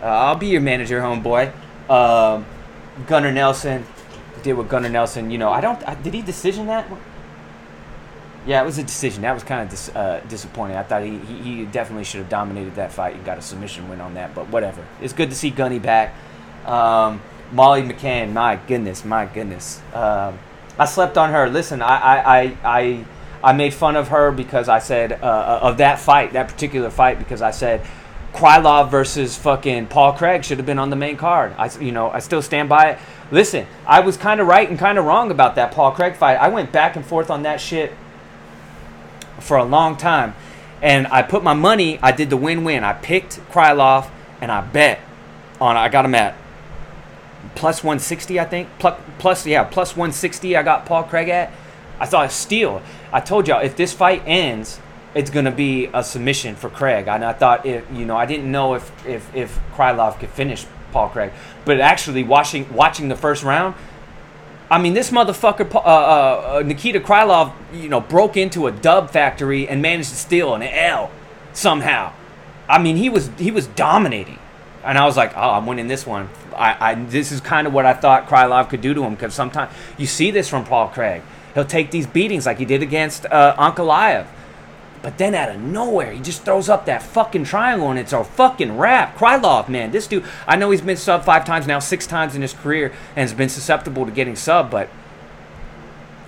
Uh, 0.00 0.06
I'll 0.06 0.36
be 0.36 0.48
your 0.48 0.60
manager, 0.60 1.00
homeboy. 1.00 1.52
Um, 1.88 2.44
Gunnar 3.06 3.32
Nelson 3.32 3.86
did 4.42 4.54
with 4.54 4.68
Gunnar 4.68 4.88
Nelson. 4.88 5.30
You 5.30 5.38
know, 5.38 5.50
I 5.50 5.60
don't. 5.60 5.82
I, 5.88 5.94
did 5.94 6.14
he 6.14 6.22
decision 6.22 6.66
that? 6.66 6.86
Yeah, 8.46 8.60
it 8.60 8.64
was 8.64 8.78
a 8.78 8.82
decision. 8.82 9.22
That 9.22 9.34
was 9.34 9.44
kind 9.44 9.62
of 9.62 9.70
dis, 9.70 9.88
uh, 9.90 10.20
disappointing. 10.28 10.76
I 10.76 10.82
thought 10.82 11.04
he, 11.04 11.18
he, 11.18 11.38
he 11.42 11.64
definitely 11.64 12.04
should 12.04 12.18
have 12.18 12.28
dominated 12.28 12.74
that 12.74 12.92
fight 12.92 13.14
and 13.14 13.24
got 13.24 13.38
a 13.38 13.42
submission 13.42 13.88
win 13.88 14.00
on 14.00 14.14
that. 14.14 14.34
But 14.34 14.48
whatever. 14.48 14.84
It's 15.00 15.12
good 15.12 15.30
to 15.30 15.36
see 15.36 15.50
Gunny 15.50 15.78
back. 15.78 16.14
Um, 16.66 17.22
Molly 17.52 17.82
McCann, 17.82 18.32
my 18.32 18.56
goodness, 18.56 19.04
my 19.04 19.26
goodness. 19.26 19.80
Um, 19.92 20.38
I 20.78 20.86
slept 20.86 21.18
on 21.18 21.30
her. 21.30 21.48
Listen, 21.48 21.82
I, 21.82 21.96
I, 21.96 22.38
I, 22.38 22.56
I, 22.64 23.04
I 23.44 23.52
made 23.52 23.74
fun 23.74 23.94
of 23.94 24.08
her 24.08 24.32
because 24.32 24.68
I 24.68 24.78
said 24.78 25.12
uh, 25.12 25.16
uh, 25.16 25.58
of 25.62 25.76
that 25.76 25.98
fight, 25.98 26.32
that 26.32 26.48
particular 26.48 26.90
fight, 26.90 27.18
because 27.18 27.42
I 27.42 27.50
said 27.50 27.86
Krylov 28.32 28.90
versus 28.90 29.36
fucking 29.36 29.88
Paul 29.88 30.14
Craig 30.14 30.44
should 30.44 30.58
have 30.58 30.66
been 30.66 30.78
on 30.78 30.90
the 30.90 30.96
main 30.96 31.16
card. 31.16 31.54
I, 31.58 31.70
you 31.78 31.92
know, 31.92 32.10
I 32.10 32.18
still 32.18 32.42
stand 32.42 32.68
by 32.68 32.90
it. 32.90 32.98
Listen, 33.30 33.66
I 33.86 34.00
was 34.00 34.16
kind 34.16 34.40
of 34.40 34.46
right 34.46 34.68
and 34.68 34.78
kind 34.78 34.98
of 34.98 35.04
wrong 35.04 35.30
about 35.30 35.54
that 35.56 35.72
Paul 35.72 35.92
Craig 35.92 36.16
fight. 36.16 36.36
I 36.36 36.48
went 36.48 36.72
back 36.72 36.96
and 36.96 37.04
forth 37.04 37.30
on 37.30 37.42
that 37.42 37.60
shit 37.60 37.92
for 39.38 39.56
a 39.56 39.64
long 39.64 39.96
time, 39.96 40.34
and 40.80 41.06
I 41.08 41.22
put 41.22 41.42
my 41.42 41.54
money. 41.54 41.98
I 42.02 42.12
did 42.12 42.30
the 42.30 42.36
win-win. 42.36 42.84
I 42.84 42.94
picked 42.94 43.38
Krylov 43.50 44.10
and 44.40 44.50
I 44.50 44.60
bet 44.60 45.00
on. 45.60 45.76
I 45.76 45.88
got 45.88 46.04
him 46.04 46.14
at 46.14 46.34
plus 47.54 47.84
160, 47.84 48.40
I 48.40 48.44
think. 48.44 48.68
Plus, 48.78 49.00
plus, 49.18 49.46
yeah, 49.46 49.64
plus 49.64 49.96
160. 49.96 50.56
I 50.56 50.62
got 50.62 50.86
Paul 50.86 51.04
Craig 51.04 51.28
at. 51.28 51.52
I 52.00 52.06
thought 52.06 52.32
steal. 52.32 52.82
I 53.12 53.20
told 53.20 53.46
y'all 53.46 53.60
if 53.60 53.76
this 53.76 53.92
fight 53.92 54.22
ends, 54.26 54.80
it's 55.14 55.30
gonna 55.30 55.50
be 55.52 55.88
a 55.92 56.02
submission 56.02 56.54
for 56.56 56.70
Craig. 56.70 57.08
And 57.08 57.24
I 57.24 57.32
thought 57.32 57.66
it, 57.66 57.84
you 57.92 58.06
know, 58.06 58.16
I 58.16 58.26
didn't 58.26 58.50
know 58.50 58.74
if 58.74 59.06
if 59.06 59.34
if 59.34 59.60
Krylov 59.74 60.18
could 60.18 60.30
finish 60.30 60.66
Paul 60.92 61.08
Craig, 61.08 61.32
but 61.64 61.80
actually 61.80 62.22
watching 62.22 62.72
watching 62.74 63.08
the 63.08 63.16
first 63.16 63.42
round. 63.42 63.74
I 64.70 64.78
mean, 64.78 64.94
this 64.94 65.10
motherfucker, 65.10 65.72
uh, 65.74 65.78
uh, 65.78 66.58
uh, 66.60 66.62
Nikita 66.64 67.00
Krylov, 67.00 67.52
you 67.74 67.90
know, 67.90 68.00
broke 68.00 68.38
into 68.38 68.66
a 68.66 68.72
dub 68.72 69.10
factory 69.10 69.68
and 69.68 69.82
managed 69.82 70.08
to 70.10 70.16
steal 70.16 70.54
an 70.54 70.62
L 70.62 71.10
somehow. 71.52 72.14
I 72.68 72.78
mean, 72.78 72.96
he 72.96 73.10
was 73.10 73.30
he 73.38 73.50
was 73.50 73.66
dominating 73.66 74.38
and 74.84 74.98
I 74.98 75.04
was 75.04 75.16
like, 75.16 75.32
oh, 75.36 75.50
I'm 75.50 75.66
winning 75.66 75.88
this 75.88 76.06
one. 76.06 76.28
I, 76.56 76.90
I 76.90 76.94
this 76.94 77.32
is 77.32 77.40
kind 77.40 77.66
of 77.66 77.72
what 77.72 77.86
I 77.86 77.94
thought 77.94 78.28
Krylov 78.28 78.68
could 78.68 78.80
do 78.80 78.94
to 78.94 79.02
him 79.04 79.14
because 79.14 79.34
sometimes 79.34 79.72
you 79.96 80.06
see 80.06 80.30
this 80.30 80.48
from 80.48 80.64
Paul 80.64 80.88
Craig. 80.88 81.22
He'll 81.54 81.64
take 81.64 81.90
these 81.90 82.06
beatings 82.06 82.46
like 82.46 82.58
he 82.58 82.64
did 82.64 82.82
against 82.82 83.26
uh, 83.26 83.54
Ankalaev. 83.56 84.26
But 85.02 85.18
then 85.18 85.34
out 85.34 85.50
of 85.50 85.60
nowhere, 85.60 86.12
he 86.12 86.20
just 86.20 86.44
throws 86.44 86.68
up 86.68 86.86
that 86.86 87.02
fucking 87.02 87.44
triangle 87.44 87.90
and 87.90 87.98
it's 87.98 88.12
a 88.12 88.22
fucking 88.22 88.78
wrap. 88.78 89.16
Krylov, 89.16 89.68
man, 89.68 89.90
this 89.90 90.06
dude, 90.06 90.24
I 90.46 90.54
know 90.54 90.70
he's 90.70 90.80
been 90.80 90.96
sub 90.96 91.24
five 91.24 91.44
times 91.44 91.66
now, 91.66 91.80
six 91.80 92.06
times 92.06 92.36
in 92.36 92.42
his 92.42 92.52
career, 92.52 92.92
and 93.16 93.28
has 93.28 93.34
been 93.34 93.48
susceptible 93.48 94.06
to 94.06 94.12
getting 94.12 94.36
sub, 94.36 94.70
but 94.70 94.88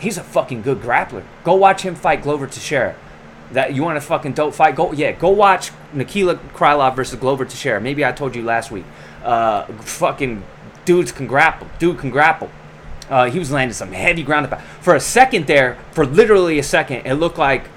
he's 0.01 0.19
a 0.19 0.25
fucking 0.25 0.63
good 0.63 0.81
grappler. 0.81 1.23
Go 1.45 1.55
watch 1.55 1.83
him 1.83 1.95
fight 1.95 2.23
Glover 2.23 2.49
Teixeira. 2.49 2.97
That 3.53 3.75
you 3.75 3.85
want 3.85 3.97
a 3.97 4.01
fucking 4.01 4.33
dope 4.33 4.55
fight? 4.55 4.75
Go 4.75 4.93
yeah, 4.93 5.13
go 5.13 5.29
watch 5.29 5.71
Nikita 5.93 6.41
Krylov 6.55 6.97
versus 6.97 7.21
Glover 7.21 7.45
Teixeira. 7.45 7.81
Maybe 7.81 8.05
I 8.05 8.11
told 8.11 8.35
you 8.35 8.43
last 8.43 8.73
week. 8.73 8.85
Uh, 9.23 9.67
fucking 9.67 10.43
dudes 10.85 11.13
can 11.13 11.27
grapple. 11.29 11.69
Dude 11.79 11.99
can 11.99 12.11
grapple. 12.11 12.51
Uh, 13.09 13.31
he 13.31 13.39
was 13.39 13.53
landing 13.53 13.75
some 13.75 13.93
heavy 13.93 14.23
ground. 14.23 14.53
For 14.81 14.95
a 14.95 15.01
second 15.01 15.47
there, 15.47 15.79
for 15.93 16.07
literally 16.07 16.59
a 16.59 16.63
second, 16.63 17.07
it 17.07 17.15
looked 17.15 17.39
like 17.39 17.69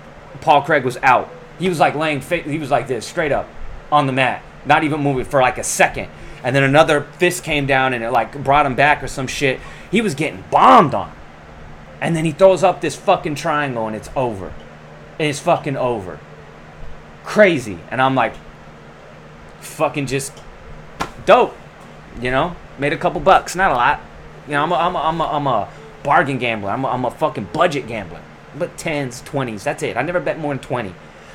Paul 0.41 0.61
Craig 0.61 0.83
was 0.83 0.97
out. 0.97 1.29
He 1.59 1.69
was 1.69 1.79
like 1.79 1.95
laying, 1.95 2.21
he 2.21 2.59
was 2.59 2.71
like 2.71 2.87
this, 2.87 3.05
straight 3.05 3.31
up 3.31 3.47
on 3.91 4.05
the 4.05 4.13
mat, 4.13 4.43
not 4.65 4.83
even 4.83 5.01
moving 5.01 5.25
for 5.25 5.41
like 5.41 5.57
a 5.57 5.63
second. 5.63 6.09
And 6.43 6.55
then 6.55 6.63
another 6.63 7.01
fist 7.01 7.43
came 7.43 7.65
down 7.65 7.93
and 7.93 8.03
it 8.03 8.11
like 8.11 8.43
brought 8.43 8.65
him 8.65 8.75
back 8.75 9.01
or 9.01 9.07
some 9.07 9.27
shit. 9.27 9.59
He 9.91 10.01
was 10.01 10.13
getting 10.13 10.43
bombed 10.51 10.93
on. 10.93 11.11
And 11.99 12.15
then 12.15 12.25
he 12.25 12.31
throws 12.31 12.63
up 12.63 12.81
this 12.81 12.95
fucking 12.95 13.35
triangle 13.35 13.87
and 13.87 13.95
it's 13.95 14.09
over 14.15 14.53
it's 15.19 15.39
fucking 15.39 15.77
over. 15.77 16.19
Crazy. 17.23 17.79
And 17.89 18.01
I'm 18.01 18.15
like, 18.15 18.33
fucking 19.59 20.07
just 20.07 20.33
dope. 21.25 21.55
You 22.21 22.31
know, 22.31 22.55
made 22.79 22.93
a 22.93 22.97
couple 22.97 23.21
bucks, 23.21 23.55
not 23.55 23.71
a 23.71 23.75
lot. 23.75 24.01
You 24.47 24.53
know, 24.53 24.63
I'm 24.63 24.71
a, 24.71 24.75
I'm 24.75 24.95
a, 24.95 24.99
I'm 24.99 25.21
a, 25.21 25.23
I'm 25.25 25.47
a 25.47 25.69
bargain 26.03 26.37
gambler. 26.37 26.71
I'm 26.71 26.83
a, 26.83 26.87
I'm 26.87 27.05
a 27.05 27.11
fucking 27.11 27.49
budget 27.53 27.87
gambler. 27.87 28.21
But 28.57 28.77
10s, 28.77 29.23
20s, 29.23 29.63
that's 29.63 29.83
it. 29.83 29.97
I 29.97 30.01
never 30.01 30.19
bet 30.19 30.39
more 30.39 30.53
than 30.53 30.63
20. 30.63 30.93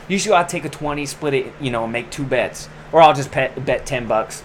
Usually 0.09 0.35
I'll 0.35 0.47
take 0.47 0.65
a 0.65 0.69
20, 0.69 1.07
split 1.07 1.35
it, 1.35 1.53
you 1.61 1.71
know, 1.71 1.85
and 1.85 1.93
make 1.93 2.11
two 2.11 2.25
bets. 2.25 2.69
Or 2.91 3.01
I'll 3.01 3.15
just 3.15 3.33
bet, 3.33 3.65
bet 3.65 3.87
10 3.87 4.07
bucks 4.07 4.43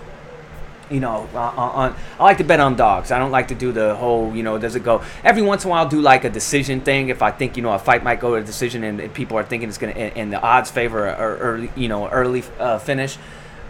you 0.90 1.00
know, 1.00 1.28
on, 1.34 1.58
on, 1.58 1.96
I 2.20 2.24
like 2.24 2.38
to 2.38 2.44
bet 2.44 2.60
on 2.60 2.76
dogs. 2.76 3.12
I 3.12 3.20
don't 3.20 3.32
like 3.32 3.50
to 3.50 3.56
do 3.56 3.72
the 3.72 3.96
whole, 3.96 4.34
you 4.34 4.44
know, 4.44 4.58
does 4.58 4.76
it 4.76 4.84
go? 4.84 5.04
Every 5.24 5.42
once 5.42 5.64
in 5.64 5.70
a 5.70 5.72
while, 5.72 5.84
I'll 5.84 5.90
do 5.90 6.02
like 6.02 6.24
a 6.24 6.30
decision 6.30 6.82
thing. 6.82 7.10
If 7.10 7.22
I 7.22 7.32
think, 7.32 7.58
you 7.58 7.64
know, 7.64 7.74
a 7.74 7.80
fight 7.80 8.04
might 8.04 8.20
go 8.20 8.32
to 8.32 8.36
a 8.36 8.44
decision 8.44 8.84
and, 8.84 9.00
and 9.00 9.14
people 9.14 9.38
are 9.38 9.44
thinking 9.44 9.70
it's 9.70 9.78
going 9.78 9.94
to, 9.94 10.00
and 10.00 10.32
the 10.32 10.42
odds 10.42 10.72
favor 10.72 11.10
or 11.10 11.68
you 11.76 11.88
know, 11.88 12.08
early 12.08 12.44
uh, 12.60 12.80
finish, 12.80 13.18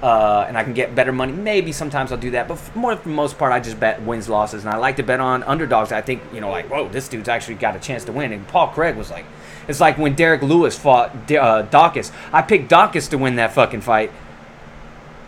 uh, 0.02 0.45
and 0.48 0.58
I 0.58 0.64
can 0.64 0.74
get 0.74 0.93
better 0.95 1.12
money. 1.12 1.32
Maybe 1.32 1.72
sometimes 1.72 2.12
I'll 2.12 2.18
do 2.18 2.32
that, 2.32 2.48
but 2.48 2.76
more 2.76 2.95
for 2.95 3.04
the 3.04 3.16
most 3.16 3.38
part, 3.38 3.52
I 3.52 3.60
just 3.60 3.80
bet 3.80 4.02
wins, 4.02 4.30
losses, 4.30 4.64
and 4.64 4.74
I 4.74 4.78
like 4.78 4.98
to 4.98 5.04
bet 5.04 5.20
on 5.20 5.43
underdogs. 5.43 5.91
I 5.91 6.02
think, 6.02 6.22
you 6.34 6.41
know, 6.41 6.50
like, 6.50 6.70
whoa, 6.70 6.88
this 6.88 7.08
dude's 7.08 7.30
actually 7.30 7.56
got 7.56 7.76
a 7.76 7.80
chance 7.80 8.04
to 8.06 8.12
win. 8.12 8.32
And 8.32 8.48
Paul 8.48 8.68
Craig 8.68 8.95
was 8.95 9.10
like, 9.10 9.26
it's 9.68 9.80
like 9.80 9.98
when 9.98 10.16
Derek 10.16 10.41
Lewis 10.41 10.78
fought 10.78 11.12
uh, 11.32 11.66
Daukaus. 11.70 12.12
I 12.32 12.41
picked 12.41 12.70
Daukaus 12.70 13.10
to 13.10 13.18
win 13.18 13.36
that 13.36 13.54
fucking 13.54 13.82
fight 13.82 14.12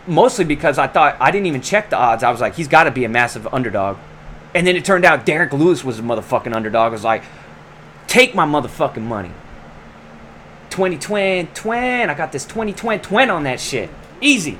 mostly 0.06 0.44
because 0.44 0.78
I 0.78 0.86
thought 0.86 1.16
I 1.20 1.30
didn't 1.30 1.46
even 1.46 1.62
check 1.62 1.90
the 1.90 1.96
odds. 1.96 2.22
I 2.22 2.30
was 2.30 2.40
like, 2.40 2.54
he's 2.54 2.68
got 2.68 2.84
to 2.84 2.90
be 2.90 3.04
a 3.04 3.08
massive 3.08 3.46
underdog. 3.52 3.98
And 4.54 4.66
then 4.66 4.76
it 4.76 4.84
turned 4.84 5.04
out 5.04 5.24
Derek 5.24 5.52
Lewis 5.52 5.84
was 5.84 5.98
a 5.98 6.02
motherfucking 6.02 6.54
underdog. 6.54 6.88
I 6.88 6.92
was 6.92 7.04
like, 7.04 7.22
take 8.08 8.34
my 8.34 8.44
motherfucking 8.44 9.02
money. 9.02 9.30
20 10.70 10.98
twin, 10.98 11.46
twin. 11.48 12.10
I 12.10 12.14
got 12.14 12.32
this 12.32 12.44
20 12.44 12.72
twin, 12.72 13.00
twin 13.00 13.30
on 13.30 13.44
that 13.44 13.60
shit. 13.60 13.90
Easy. 14.20 14.58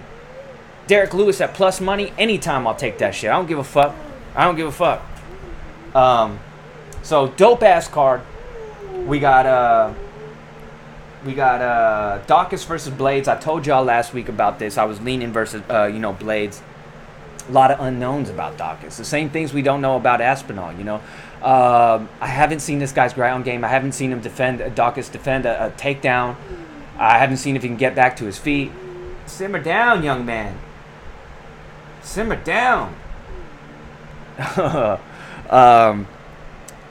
Derek 0.86 1.14
Lewis 1.14 1.40
at 1.40 1.54
plus 1.54 1.80
money, 1.80 2.12
anytime 2.18 2.66
I'll 2.66 2.74
take 2.74 2.98
that 2.98 3.14
shit. 3.14 3.30
I 3.30 3.34
don't 3.34 3.46
give 3.46 3.58
a 3.58 3.64
fuck. 3.64 3.94
I 4.34 4.44
don't 4.44 4.56
give 4.56 4.66
a 4.66 4.72
fuck. 4.72 5.02
Um, 5.94 6.40
so 7.02 7.28
dope 7.28 7.62
ass 7.62 7.88
card. 7.88 8.22
We 9.06 9.18
got 9.20 9.46
uh, 9.46 9.94
we 11.24 11.34
got 11.34 11.60
uh, 11.60 12.22
Daukaus 12.26 12.66
versus 12.66 12.92
Blaydes. 12.92 13.28
I 13.28 13.36
told 13.36 13.66
y'all 13.66 13.84
last 13.84 14.12
week 14.14 14.28
about 14.28 14.58
this. 14.58 14.78
I 14.78 14.84
was 14.84 15.00
leaning 15.00 15.32
versus 15.32 15.62
uh, 15.70 15.84
you 15.84 15.98
know 15.98 16.12
Blaydes. 16.12 16.60
A 17.48 17.52
lot 17.52 17.70
of 17.70 17.80
unknowns 17.80 18.28
about 18.28 18.56
Daukaus. 18.58 18.96
The 18.96 19.04
same 19.04 19.30
things 19.30 19.52
we 19.52 19.62
don't 19.62 19.80
know 19.80 19.96
about 19.96 20.20
Aspinall. 20.20 20.72
You 20.72 20.84
know, 20.84 21.02
uh, 21.42 22.04
I 22.20 22.26
haven't 22.26 22.60
seen 22.60 22.78
this 22.78 22.92
guy's 22.92 23.12
ground 23.12 23.44
game. 23.44 23.64
I 23.64 23.68
haven't 23.68 23.92
seen 23.92 24.12
him 24.12 24.20
defend 24.20 24.60
uh, 24.60 24.70
Daukaus 24.70 25.10
defend 25.10 25.46
a, 25.46 25.66
a 25.66 25.70
takedown. 25.70 26.36
I 26.98 27.18
haven't 27.18 27.38
seen 27.38 27.56
if 27.56 27.62
he 27.62 27.68
can 27.68 27.76
get 27.76 27.94
back 27.94 28.16
to 28.16 28.24
his 28.24 28.38
feet. 28.38 28.70
Simmer 29.30 29.60
down, 29.60 30.02
young 30.02 30.26
man. 30.26 30.58
Simmer 32.02 32.36
down. 32.36 32.94
um, 35.50 36.06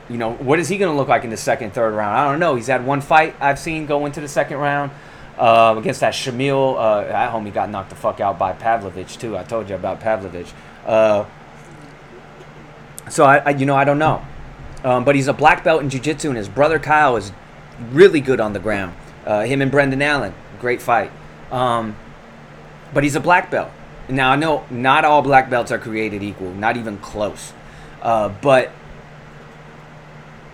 you 0.09 0.17
know, 0.17 0.33
what 0.33 0.57
is 0.57 0.67
he 0.67 0.77
going 0.77 0.91
to 0.91 0.97
look 0.97 1.07
like 1.07 1.23
in 1.23 1.29
the 1.29 1.37
second, 1.37 1.73
third 1.73 1.93
round? 1.93 2.15
I 2.15 2.31
don't 2.31 2.39
know. 2.39 2.55
He's 2.55 2.67
had 2.67 2.85
one 2.85 3.01
fight 3.01 3.35
I've 3.39 3.59
seen 3.59 3.85
go 3.85 4.05
into 4.05 4.21
the 4.21 4.27
second 4.27 4.57
round 4.57 4.91
uh, 5.37 5.75
against 5.77 5.99
that 5.99 6.13
Shamil. 6.13 6.75
Uh, 6.77 7.03
that 7.03 7.31
homie 7.31 7.53
got 7.53 7.69
knocked 7.69 7.89
the 7.89 7.95
fuck 7.95 8.19
out 8.19 8.39
by 8.39 8.53
Pavlovich 8.53 9.17
too. 9.17 9.37
I 9.37 9.43
told 9.43 9.69
you 9.69 9.75
about 9.75 9.99
Pavlovich. 9.99 10.51
Uh, 10.85 11.25
so 13.09 13.25
I, 13.25 13.37
I, 13.37 13.49
you 13.51 13.65
know, 13.65 13.75
I 13.75 13.83
don't 13.83 13.99
know. 13.99 14.25
Um, 14.83 15.03
but 15.03 15.15
he's 15.15 15.27
a 15.27 15.33
black 15.33 15.63
belt 15.63 15.83
in 15.83 15.89
jiu-jitsu, 15.89 16.29
and 16.29 16.37
his 16.37 16.47
brother 16.47 16.79
Kyle 16.79 17.17
is 17.17 17.33
really 17.91 18.21
good 18.21 18.39
on 18.39 18.53
the 18.53 18.59
ground. 18.59 18.95
Uh, 19.25 19.41
him 19.41 19.61
and 19.61 19.69
Brendan 19.69 20.01
Allen, 20.01 20.33
great 20.59 20.81
fight. 20.81 21.11
Um, 21.51 21.95
but 22.93 23.03
he's 23.03 23.15
a 23.15 23.19
black 23.19 23.51
belt. 23.51 23.71
Now 24.07 24.31
I 24.31 24.35
know 24.35 24.65
not 24.69 25.05
all 25.05 25.21
black 25.21 25.49
belts 25.49 25.71
are 25.71 25.77
created 25.77 26.23
equal, 26.23 26.53
not 26.53 26.77
even 26.77 26.97
close. 26.97 27.53
Uh, 28.01 28.29
but 28.29 28.71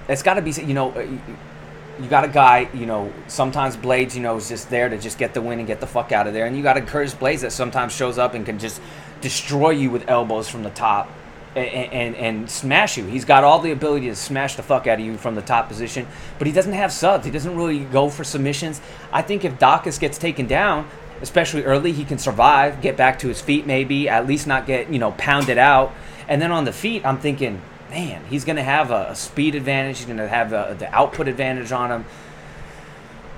it's 0.07 0.23
got 0.23 0.36
to 0.36 0.41
be, 0.41 0.51
you 0.51 0.73
know, 0.73 0.91
uh, 0.91 1.07
you 1.99 2.09
got 2.09 2.25
a 2.25 2.27
guy, 2.27 2.69
you 2.73 2.86
know, 2.86 3.11
sometimes 3.27 3.77
Blaydes 3.77 4.15
you 4.15 4.21
know, 4.21 4.36
is 4.36 4.49
just 4.49 4.69
there 4.69 4.89
to 4.89 4.97
just 4.97 5.17
get 5.17 5.33
the 5.33 5.41
win 5.41 5.59
and 5.59 5.67
get 5.67 5.79
the 5.79 5.88
fuck 5.88 6.11
out 6.11 6.27
of 6.27 6.33
there. 6.33 6.45
And 6.45 6.57
you 6.57 6.63
got 6.63 6.77
a 6.77 6.81
Curtis 6.81 7.13
Blaydes 7.13 7.41
that 7.41 7.51
sometimes 7.51 7.93
shows 7.93 8.17
up 8.17 8.33
and 8.33 8.45
can 8.45 8.59
just 8.59 8.81
destroy 9.21 9.69
you 9.71 9.89
with 9.89 10.09
elbows 10.09 10.49
from 10.49 10.63
the 10.63 10.69
top 10.71 11.09
and, 11.55 11.93
and, 11.93 12.15
and 12.15 12.51
smash 12.51 12.97
you. 12.97 13.05
He's 13.05 13.23
got 13.23 13.43
all 13.43 13.59
the 13.59 13.71
ability 13.71 14.07
to 14.07 14.15
smash 14.15 14.55
the 14.55 14.63
fuck 14.63 14.88
out 14.88 14.99
of 14.99 15.05
you 15.05 15.17
from 15.17 15.36
the 15.36 15.41
top 15.41 15.69
position, 15.69 16.05
but 16.38 16.47
he 16.47 16.53
doesn't 16.53 16.73
have 16.73 16.91
subs. 16.91 17.25
He 17.25 17.31
doesn't 17.31 17.55
really 17.55 17.86
go 17.86 18.09
for 18.09 18.23
submissions. 18.23 18.81
I 19.13 19.21
think 19.21 19.45
if 19.45 19.57
Daukaus 19.57 19.99
gets 19.99 20.17
taken 20.17 20.47
down, 20.47 20.88
especially 21.22 21.63
early, 21.63 21.91
he 21.91 22.05
can 22.05 22.18
survive, 22.18 22.82
get 22.82 22.97
back 22.97 23.20
to 23.20 23.28
his 23.28 23.41
feet 23.41 23.66
maybe, 23.66 24.09
at 24.09 24.28
least 24.28 24.47
not 24.47 24.66
get, 24.66 24.91
you 24.91 24.99
know, 24.99 25.11
pounded 25.13 25.57
out. 25.57 25.93
And 26.28 26.41
then 26.41 26.51
on 26.51 26.66
the 26.66 26.74
feet, 26.74 27.05
I'm 27.05 27.20
thinking, 27.20 27.61
man, 27.89 28.26
he's 28.26 28.45
going 28.45 28.55
to 28.57 28.63
have 28.63 28.91
a, 28.91 29.07
a, 29.11 29.16
speed 29.16 29.55
advantage. 29.55 29.97
He's 29.97 30.05
going 30.05 30.18
to 30.18 30.28
have 30.28 30.53
a, 30.53 30.76
the 30.78 30.93
output 30.93 31.28
advantage 31.28 31.72
on 31.72 31.91
him. 31.91 32.05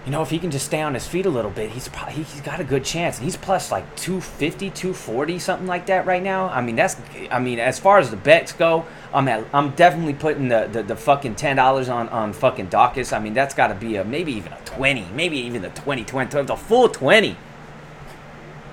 You 0.05 0.11
know, 0.11 0.21
if 0.21 0.29
he 0.29 0.39
can 0.39 0.51
just 0.51 0.65
stay 0.65 0.81
on 0.81 0.93
his 0.93 1.05
feet 1.05 1.25
a 1.25 1.29
little 1.29 1.51
bit, 1.51 1.71
he's 1.71 1.89
probably, 1.89 2.23
he's 2.23 2.39
got 2.39 2.61
a 2.61 2.63
good 2.63 2.85
chance. 2.85 3.17
And 3.17 3.25
he's 3.25 3.35
plus 3.35 3.73
like 3.73 3.83
250, 3.97 4.69
240, 4.69 5.37
something 5.37 5.67
like 5.67 5.87
that 5.87 6.05
right 6.05 6.23
now. 6.23 6.47
I 6.47 6.61
mean, 6.61 6.77
that's 6.77 6.95
I 7.29 7.39
mean, 7.39 7.59
as 7.59 7.77
far 7.77 7.99
as 7.99 8.09
the 8.09 8.15
bets 8.15 8.53
go, 8.53 8.85
I'm 9.13 9.27
at, 9.27 9.45
I'm 9.53 9.71
definitely 9.71 10.13
putting 10.13 10.47
the, 10.47 10.69
the, 10.71 10.81
the 10.81 10.95
fucking 10.95 11.35
ten 11.35 11.57
dollars 11.57 11.89
on 11.89 12.07
on 12.07 12.31
fucking 12.31 12.69
Daukaus. 12.69 13.11
I 13.11 13.19
mean, 13.19 13.33
that's 13.33 13.53
got 13.53 13.67
to 13.67 13.75
be 13.75 13.97
a 13.97 14.05
maybe 14.05 14.31
even 14.31 14.53
a 14.53 14.59
twenty, 14.63 15.05
maybe 15.13 15.39
even 15.39 15.61
the 15.61 15.69
20, 15.69 16.05
20, 16.05 16.43
the 16.43 16.55
full 16.55 16.87
twenty, 16.87 17.35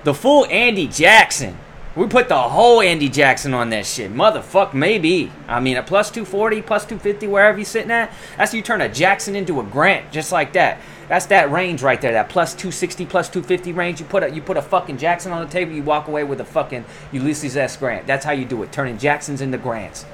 the 0.05 0.13
full 0.13 0.45
Andy 0.45 0.87
Jackson. 0.87 1.57
We 1.95 2.07
put 2.07 2.29
the 2.29 2.37
whole 2.37 2.81
Andy 2.81 3.09
Jackson 3.09 3.53
on 3.53 3.69
that 3.71 3.85
shit. 3.85 4.13
Motherfuck, 4.13 4.73
maybe. 4.73 5.31
I 5.47 5.59
mean, 5.59 5.77
a 5.77 5.83
plus 5.83 6.11
240, 6.11 6.61
plus 6.61 6.83
250, 6.83 7.25
wherever 7.27 7.57
you're 7.57 7.65
sitting 7.65 7.89
at, 7.89 8.13
that's 8.37 8.53
you 8.53 8.61
turn 8.61 8.81
a 8.81 8.89
Jackson 8.89 9.35
into 9.35 9.59
a 9.59 9.63
Grant, 9.63 10.11
just 10.11 10.31
like 10.31 10.53
that. 10.53 10.79
That's 11.07 11.25
that 11.27 11.51
range 11.51 11.81
right 11.81 11.99
there, 11.99 12.11
that 12.11 12.29
plus 12.29 12.53
260, 12.53 13.05
plus 13.05 13.29
250 13.29 13.73
range. 13.73 13.99
You 13.99 14.05
put 14.05 14.23
a 14.23 14.29
you 14.29 14.41
put 14.41 14.57
a 14.57 14.61
fucking 14.61 14.97
Jackson 14.97 15.31
on 15.31 15.43
the 15.43 15.51
table, 15.51 15.73
you 15.73 15.83
walk 15.83 16.07
away 16.07 16.23
with 16.23 16.39
a 16.39 16.45
fucking 16.45 16.85
Ulysses 17.11 17.57
S. 17.57 17.75
Grant. 17.77 18.05
That's 18.05 18.25
how 18.25 18.31
you 18.31 18.45
do 18.45 18.61
it, 18.61 18.71
turning 18.71 18.97
Jacksons 18.97 19.41
into 19.41 19.57
Grants. 19.57 20.05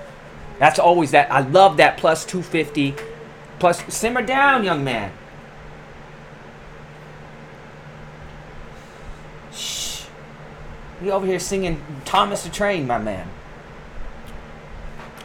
That's 0.60 0.80
always 0.80 1.12
that. 1.12 1.32
I 1.32 1.42
love 1.42 1.78
that 1.78 1.98
plus 1.98 2.26
250. 2.26 2.96
Plus, 3.60 3.84
simmer 3.94 4.22
down, 4.22 4.64
young 4.64 4.84
man. 4.84 5.12
You 11.02 11.12
over 11.12 11.26
here 11.26 11.40
singing 11.40 11.84
Thomas 12.06 12.44
the 12.44 12.50
Train, 12.50 12.86
my 12.86 13.00
man. 13.00 13.28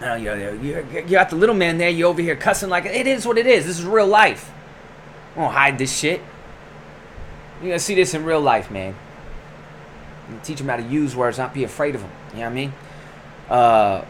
Oh, 0.03 0.15
you, 0.15 0.33
you, 0.63 0.87
you 0.93 1.03
got 1.09 1.31
the 1.31 1.37
little 1.37 1.55
man 1.55 1.79
there. 1.79 1.91
You 1.91 2.07
over 2.07 2.21
here 2.21 2.37
cussing 2.37 2.69
like 2.69 2.85
it 2.85 3.07
is 3.07 3.27
what 3.27 3.39
it 3.39 3.47
is. 3.47 3.67
This 3.67 3.79
is 3.79 3.85
real 3.85 4.07
life. 4.07 4.53
I 5.35 5.41
won't 5.41 5.55
hide 5.55 5.79
this 5.79 5.97
shit. 5.97 6.21
You're 7.61 7.71
gonna 7.71 7.79
see 7.79 7.95
this 7.95 8.15
in 8.15 8.25
real 8.25 8.41
life, 8.41 8.71
man. 8.71 8.95
teach 10.43 10.59
them 10.59 10.69
how 10.69 10.77
to 10.77 10.83
use 10.83 11.17
words, 11.17 11.39
not 11.39 11.55
be 11.55 11.65
afraid 11.65 11.95
of 11.95 12.03
them. 12.03 12.11
You 12.33 12.39
know 12.39 12.45
what 12.45 12.51
I 12.51 12.55
mean? 12.55 12.73
Uh, 13.49 14.05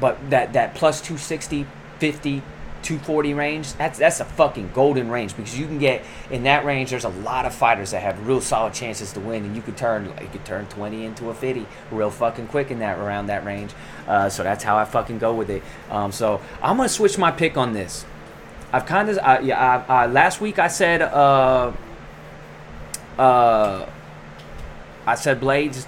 but 0.00 0.30
that 0.30 0.52
that 0.54 0.74
plus 0.74 1.00
260, 1.00 1.66
50, 1.98 2.42
240 2.82 3.34
range, 3.34 3.72
that's 3.74 3.98
that's 3.98 4.20
a 4.20 4.24
fucking 4.24 4.70
golden 4.74 5.10
range 5.10 5.36
because 5.36 5.58
you 5.58 5.66
can 5.66 5.78
get 5.78 6.04
in 6.30 6.44
that 6.44 6.64
range. 6.64 6.90
There's 6.90 7.04
a 7.04 7.10
lot 7.10 7.46
of 7.46 7.54
fighters 7.54 7.90
that 7.90 8.02
have 8.02 8.26
real 8.26 8.40
solid 8.40 8.72
chances 8.72 9.12
to 9.12 9.20
win, 9.20 9.44
and 9.44 9.54
you 9.54 9.62
could 9.62 9.76
turn 9.76 10.06
you 10.20 10.28
could 10.32 10.44
turn 10.44 10.66
20 10.66 11.04
into 11.04 11.30
a 11.30 11.34
50 11.34 11.66
real 11.90 12.10
fucking 12.10 12.48
quick 12.48 12.70
in 12.70 12.78
that 12.80 12.98
around 12.98 13.26
that 13.26 13.44
range. 13.44 13.72
Uh, 14.06 14.28
so 14.28 14.42
that's 14.42 14.64
how 14.64 14.76
I 14.76 14.84
fucking 14.84 15.18
go 15.18 15.34
with 15.34 15.50
it. 15.50 15.62
Um, 15.90 16.10
so 16.10 16.40
I'm 16.62 16.76
gonna 16.76 16.88
switch 16.88 17.18
my 17.18 17.30
pick 17.30 17.56
on 17.56 17.72
this. 17.72 18.04
I've 18.72 18.86
kind 18.86 19.08
of 19.08 19.16
yeah. 19.44 19.84
I, 19.88 20.06
last 20.06 20.40
week 20.40 20.58
I 20.58 20.68
said 20.68 21.02
uh, 21.02 21.72
uh, 23.18 23.86
I 25.06 25.14
said 25.14 25.40
Blaydes 25.40 25.86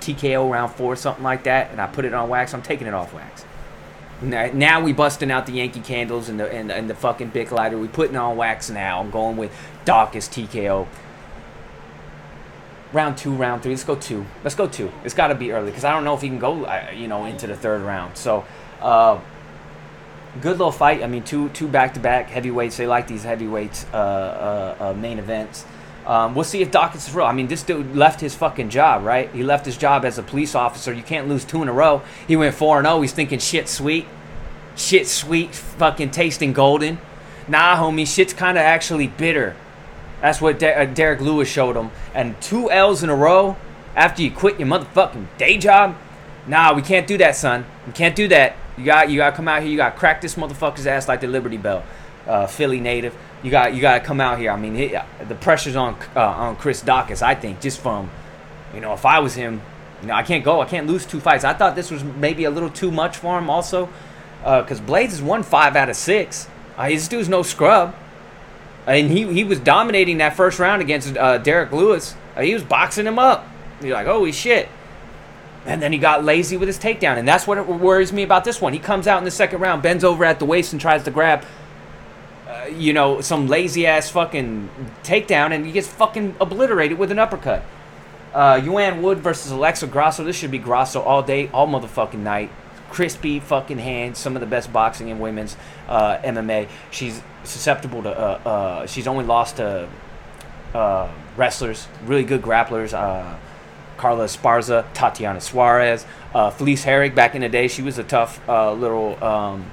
TKO 0.00 0.50
round 0.50 0.72
four 0.72 0.96
something 0.96 1.24
like 1.24 1.44
that, 1.44 1.70
and 1.70 1.80
I 1.80 1.86
put 1.86 2.04
it 2.04 2.12
on 2.12 2.28
wax. 2.28 2.52
I'm 2.54 2.62
taking 2.62 2.86
it 2.86 2.94
off 2.94 3.14
wax. 3.14 3.45
Now 4.22 4.80
we 4.80 4.92
busting 4.92 5.30
out 5.30 5.46
the 5.46 5.52
Yankee 5.52 5.80
candles 5.80 6.28
and 6.28 6.40
the 6.40 6.50
and, 6.50 6.72
and 6.72 6.88
the 6.88 6.94
fucking 6.94 7.28
Bic 7.28 7.52
lighter. 7.52 7.76
We 7.76 7.88
putting 7.88 8.16
on 8.16 8.36
wax 8.36 8.70
now. 8.70 9.00
I'm 9.00 9.10
going 9.10 9.36
with 9.36 9.52
Daukaus 9.84 10.28
TKO. 10.30 10.86
Round 12.92 13.18
two, 13.18 13.32
round 13.34 13.62
three. 13.62 13.72
Let's 13.72 13.84
go 13.84 13.96
two. 13.96 14.24
Let's 14.42 14.54
go 14.54 14.66
two. 14.66 14.90
It's 15.04 15.12
got 15.12 15.28
to 15.28 15.34
be 15.34 15.52
early 15.52 15.70
because 15.70 15.84
I 15.84 15.92
don't 15.92 16.04
know 16.04 16.14
if 16.14 16.22
he 16.22 16.28
can 16.28 16.38
go, 16.38 16.64
uh, 16.64 16.90
you 16.94 17.08
know, 17.08 17.26
into 17.26 17.46
the 17.46 17.56
third 17.56 17.82
round. 17.82 18.16
So, 18.16 18.44
uh, 18.80 19.20
good 20.40 20.52
little 20.52 20.72
fight. 20.72 21.02
I 21.02 21.06
mean, 21.06 21.22
two 21.22 21.50
two 21.50 21.68
back 21.68 21.92
to 21.94 22.00
back 22.00 22.30
heavyweights. 22.30 22.78
They 22.78 22.86
like 22.86 23.06
these 23.06 23.24
heavyweights 23.24 23.84
uh, 23.92 23.96
uh, 23.96 24.84
uh, 24.84 24.92
main 24.94 25.18
events. 25.18 25.66
Um, 26.06 26.34
we'll 26.36 26.44
see 26.44 26.62
if 26.62 26.70
Daukaus 26.70 27.08
is 27.08 27.14
real. 27.14 27.26
I 27.26 27.32
mean, 27.32 27.48
this 27.48 27.64
dude 27.64 27.96
left 27.96 28.20
his 28.20 28.34
fucking 28.34 28.70
job, 28.70 29.02
right? 29.04 29.30
He 29.32 29.42
left 29.42 29.66
his 29.66 29.76
job 29.76 30.04
as 30.04 30.18
a 30.18 30.22
police 30.22 30.54
officer. 30.54 30.92
You 30.92 31.02
can't 31.02 31.28
lose 31.28 31.44
two 31.44 31.62
in 31.62 31.68
a 31.68 31.72
row. 31.72 32.02
He 32.28 32.36
went 32.36 32.54
4 32.54 32.82
0. 32.82 33.00
He's 33.00 33.12
thinking 33.12 33.40
shit 33.40 33.68
sweet. 33.68 34.06
Shit 34.76 35.08
sweet, 35.08 35.54
fucking 35.54 36.10
tasting 36.12 36.52
golden. 36.52 36.98
Nah, 37.48 37.76
homie, 37.76 38.06
shit's 38.06 38.32
kind 38.32 38.56
of 38.56 38.62
actually 38.62 39.08
bitter. 39.08 39.56
That's 40.20 40.40
what 40.40 40.58
De- 40.58 40.82
uh, 40.82 40.84
Derek 40.84 41.20
Lewis 41.20 41.48
showed 41.48 41.76
him. 41.76 41.90
And 42.14 42.40
two 42.40 42.70
L's 42.70 43.02
in 43.02 43.10
a 43.10 43.14
row 43.14 43.56
after 43.96 44.22
you 44.22 44.30
quit 44.30 44.60
your 44.60 44.68
motherfucking 44.68 45.26
day 45.38 45.56
job? 45.56 45.96
Nah, 46.46 46.74
we 46.74 46.82
can't 46.82 47.06
do 47.06 47.18
that, 47.18 47.34
son. 47.34 47.64
We 47.86 47.92
can't 47.92 48.14
do 48.14 48.28
that. 48.28 48.54
You 48.78 48.84
got 48.84 49.10
you 49.10 49.16
got 49.16 49.30
to 49.30 49.36
come 49.36 49.48
out 49.48 49.62
here. 49.62 49.70
You 49.70 49.76
got 49.76 49.94
to 49.94 49.98
crack 49.98 50.20
this 50.20 50.34
motherfucker's 50.34 50.86
ass 50.86 51.08
like 51.08 51.20
the 51.20 51.26
Liberty 51.26 51.56
Bell. 51.56 51.82
Uh, 52.26 52.46
Philly 52.46 52.80
native 52.80 53.16
you 53.42 53.50
got 53.50 53.74
you 53.74 53.80
got 53.80 53.98
to 53.98 54.04
come 54.04 54.20
out 54.20 54.38
here. 54.38 54.50
I 54.50 54.56
mean, 54.56 54.74
the 54.74 55.34
pressure's 55.36 55.76
on 55.76 55.96
uh, 56.14 56.20
on 56.20 56.56
Chris 56.56 56.82
Daukaus. 56.82 57.22
I 57.22 57.34
think 57.34 57.60
just 57.60 57.80
from, 57.80 58.10
you 58.74 58.80
know, 58.80 58.92
if 58.92 59.04
I 59.04 59.20
was 59.20 59.34
him, 59.34 59.60
you 60.02 60.08
know, 60.08 60.14
I 60.14 60.22
can't 60.22 60.44
go. 60.44 60.60
I 60.60 60.66
can't 60.66 60.86
lose 60.86 61.06
two 61.06 61.20
fights. 61.20 61.44
I 61.44 61.54
thought 61.54 61.76
this 61.76 61.90
was 61.90 62.02
maybe 62.02 62.44
a 62.44 62.50
little 62.50 62.70
too 62.70 62.90
much 62.90 63.16
for 63.16 63.38
him, 63.38 63.48
also, 63.48 63.88
because 64.40 64.80
uh, 64.80 64.84
Blaydes 64.84 65.10
has 65.10 65.22
won 65.22 65.42
five 65.42 65.76
out 65.76 65.88
of 65.88 65.96
six. 65.96 66.48
Uh, 66.76 66.88
this 66.88 67.08
dude's 67.08 67.28
no 67.28 67.42
scrub, 67.42 67.94
and 68.86 69.10
he 69.10 69.32
he 69.32 69.44
was 69.44 69.60
dominating 69.60 70.18
that 70.18 70.34
first 70.34 70.58
round 70.58 70.82
against 70.82 71.16
uh, 71.16 71.38
Derek 71.38 71.72
Lewis. 71.72 72.14
Uh, 72.34 72.40
he 72.42 72.52
was 72.52 72.64
boxing 72.64 73.06
him 73.06 73.18
up. 73.18 73.46
You're 73.80 73.94
like, 73.94 74.06
holy 74.06 74.32
shit. 74.32 74.68
And 75.66 75.82
then 75.82 75.92
he 75.92 75.98
got 75.98 76.24
lazy 76.24 76.56
with 76.56 76.68
his 76.68 76.78
takedown, 76.78 77.18
and 77.18 77.26
that's 77.26 77.46
what 77.46 77.66
worries 77.66 78.12
me 78.12 78.22
about 78.22 78.44
this 78.44 78.60
one. 78.60 78.72
He 78.72 78.78
comes 78.78 79.08
out 79.08 79.18
in 79.18 79.24
the 79.24 79.32
second 79.32 79.60
round, 79.60 79.82
bends 79.82 80.04
over 80.04 80.24
at 80.24 80.38
the 80.38 80.44
waist, 80.44 80.72
and 80.72 80.80
tries 80.80 81.02
to 81.04 81.10
grab 81.10 81.44
you 82.70 82.92
know, 82.92 83.20
some 83.20 83.48
lazy 83.48 83.86
ass 83.86 84.10
fucking 84.10 84.68
takedown, 85.02 85.52
and 85.52 85.66
he 85.66 85.72
gets 85.72 85.88
fucking 85.88 86.36
obliterated 86.40 86.98
with 86.98 87.10
an 87.10 87.18
uppercut. 87.18 87.64
Uh, 88.34 88.60
Joanne 88.60 89.02
Wood 89.02 89.18
versus 89.18 89.50
Alexa 89.50 89.86
Grasso. 89.86 90.24
This 90.24 90.36
should 90.36 90.50
be 90.50 90.58
Grasso 90.58 91.00
all 91.00 91.22
day, 91.22 91.48
all 91.52 91.66
motherfucking 91.66 92.18
night. 92.18 92.50
crispy 92.90 93.40
fucking 93.40 93.78
hands. 93.78 94.18
Some 94.18 94.36
of 94.36 94.40
the 94.40 94.46
best 94.46 94.72
boxing 94.72 95.08
in 95.08 95.18
women's 95.18 95.56
uh, 95.88 96.18
MMA. 96.18 96.68
She's 96.90 97.22
susceptible 97.44 98.02
to. 98.02 98.10
Uh, 98.10 98.48
uh, 98.48 98.86
she's 98.86 99.06
only 99.06 99.24
lost 99.24 99.56
to 99.56 99.88
uh, 100.74 101.08
wrestlers, 101.36 101.88
really 102.04 102.24
good 102.24 102.42
grapplers. 102.42 102.92
Uh, 102.92 103.36
Carla 103.96 104.26
Esparza, 104.26 104.84
Tatiana 104.92 105.40
Suarez, 105.40 106.04
uh, 106.34 106.50
Felice 106.50 106.84
Herrig. 106.84 107.14
Back 107.14 107.34
in 107.34 107.40
the 107.40 107.48
day, 107.48 107.68
she 107.68 107.82
was 107.82 107.98
a 107.98 108.04
tough 108.04 108.46
uh, 108.48 108.72
little 108.72 109.22
um, 109.24 109.70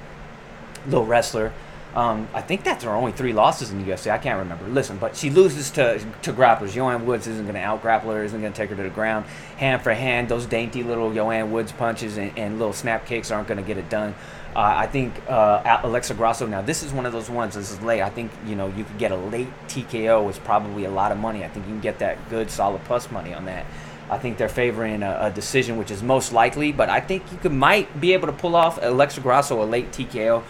little 0.86 1.04
wrestler. 1.06 1.52
Um, 1.94 2.28
I 2.34 2.40
think 2.40 2.64
that's 2.64 2.82
her 2.82 2.90
only 2.90 3.12
three 3.12 3.32
losses 3.32 3.70
in 3.70 3.84
the 3.84 3.92
UFC. 3.92 4.10
I 4.10 4.18
can't 4.18 4.38
remember. 4.40 4.66
Listen, 4.66 4.98
but 4.98 5.16
she 5.16 5.30
loses 5.30 5.70
to 5.72 6.04
to 6.22 6.32
grapplers. 6.32 6.72
Joanne 6.72 7.06
Woods 7.06 7.28
isn't 7.28 7.44
going 7.44 7.54
to 7.54 7.60
out 7.60 7.82
grapple 7.82 8.10
her, 8.10 8.24
isn't 8.24 8.40
going 8.40 8.52
to 8.52 8.56
take 8.56 8.70
her 8.70 8.76
to 8.76 8.82
the 8.82 8.88
ground. 8.88 9.26
Hand 9.58 9.82
for 9.82 9.94
hand, 9.94 10.28
those 10.28 10.44
dainty 10.46 10.82
little 10.82 11.14
Joanne 11.14 11.52
Woods 11.52 11.70
punches 11.70 12.16
and, 12.16 12.36
and 12.36 12.58
little 12.58 12.72
snap 12.72 13.06
kicks 13.06 13.30
aren't 13.30 13.46
going 13.46 13.58
to 13.58 13.66
get 13.66 13.78
it 13.78 13.88
done. 13.88 14.14
Uh, 14.56 14.74
I 14.76 14.86
think 14.86 15.14
uh, 15.28 15.80
Alexa 15.84 16.14
Grasso. 16.14 16.46
Now 16.46 16.62
this 16.62 16.82
is 16.82 16.92
one 16.92 17.06
of 17.06 17.12
those 17.12 17.30
ones. 17.30 17.54
This 17.54 17.70
is 17.70 17.80
late. 17.80 18.02
I 18.02 18.10
think 18.10 18.32
you 18.44 18.56
know 18.56 18.68
you 18.68 18.82
could 18.84 18.98
get 18.98 19.12
a 19.12 19.16
late 19.16 19.48
TKO. 19.68 20.28
It's 20.28 20.38
probably 20.40 20.84
a 20.84 20.90
lot 20.90 21.12
of 21.12 21.18
money. 21.18 21.44
I 21.44 21.48
think 21.48 21.66
you 21.66 21.72
can 21.72 21.80
get 21.80 22.00
that 22.00 22.28
good 22.28 22.50
solid 22.50 22.82
plus 22.84 23.10
money 23.10 23.32
on 23.34 23.44
that. 23.44 23.66
I 24.10 24.18
think 24.18 24.36
they're 24.36 24.48
favoring 24.48 25.02
a, 25.02 25.18
a, 25.22 25.30
decision, 25.30 25.78
which 25.78 25.90
is 25.90 26.02
most 26.02 26.32
likely. 26.32 26.72
But 26.72 26.90
I 26.90 27.00
think 27.00 27.30
you 27.32 27.38
could 27.38 27.52
might 27.52 28.00
be 28.00 28.12
able 28.12 28.26
to 28.26 28.32
pull 28.32 28.54
off 28.54 28.78
Alexa 28.82 29.20
Grasso 29.20 29.62
a 29.62 29.64
late 29.64 29.90
TKO. 29.92 30.42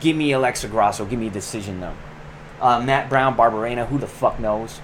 Give 0.00 0.16
me 0.16 0.32
Alexa 0.32 0.68
Grasso. 0.68 1.04
Give 1.04 1.18
me 1.18 1.28
a 1.28 1.30
decision 1.30 1.80
though. 1.80 1.94
Uh, 2.60 2.80
Matt 2.80 3.08
Brown, 3.08 3.36
Barberena. 3.36 3.86
Who 3.86 3.98
the 3.98 4.06
fuck 4.06 4.40
knows? 4.40 4.80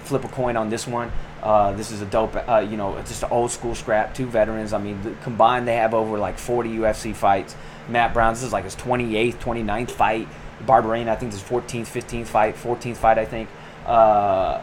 Flip 0.00 0.24
a 0.24 0.28
coin 0.28 0.56
on 0.56 0.70
this 0.70 0.86
one. 0.86 1.10
Uh, 1.42 1.72
this 1.72 1.90
is 1.90 2.00
a 2.00 2.06
dope, 2.06 2.34
uh, 2.48 2.58
you 2.58 2.76
know, 2.76 2.96
just 3.02 3.22
an 3.22 3.28
old 3.30 3.50
school 3.50 3.74
scrap. 3.74 4.14
Two 4.14 4.26
veterans. 4.26 4.72
I 4.72 4.78
mean, 4.78 5.16
combined 5.22 5.68
they 5.68 5.76
have 5.76 5.94
over 5.94 6.18
like 6.18 6.38
40 6.38 6.70
UFC 6.70 7.14
fights. 7.14 7.54
Matt 7.88 8.12
Brown, 8.12 8.34
this 8.34 8.42
is 8.42 8.52
like 8.52 8.64
his 8.64 8.74
28th, 8.76 9.36
29th 9.36 9.90
fight. 9.90 10.28
Barberena, 10.64 11.08
I 11.08 11.16
think 11.16 11.32
this 11.32 11.42
is 11.42 11.48
14th, 11.48 11.86
15th 11.86 12.26
fight, 12.26 12.56
14th 12.56 12.96
fight, 12.96 13.18
I 13.18 13.24
think. 13.24 13.48
Uh, 13.84 14.62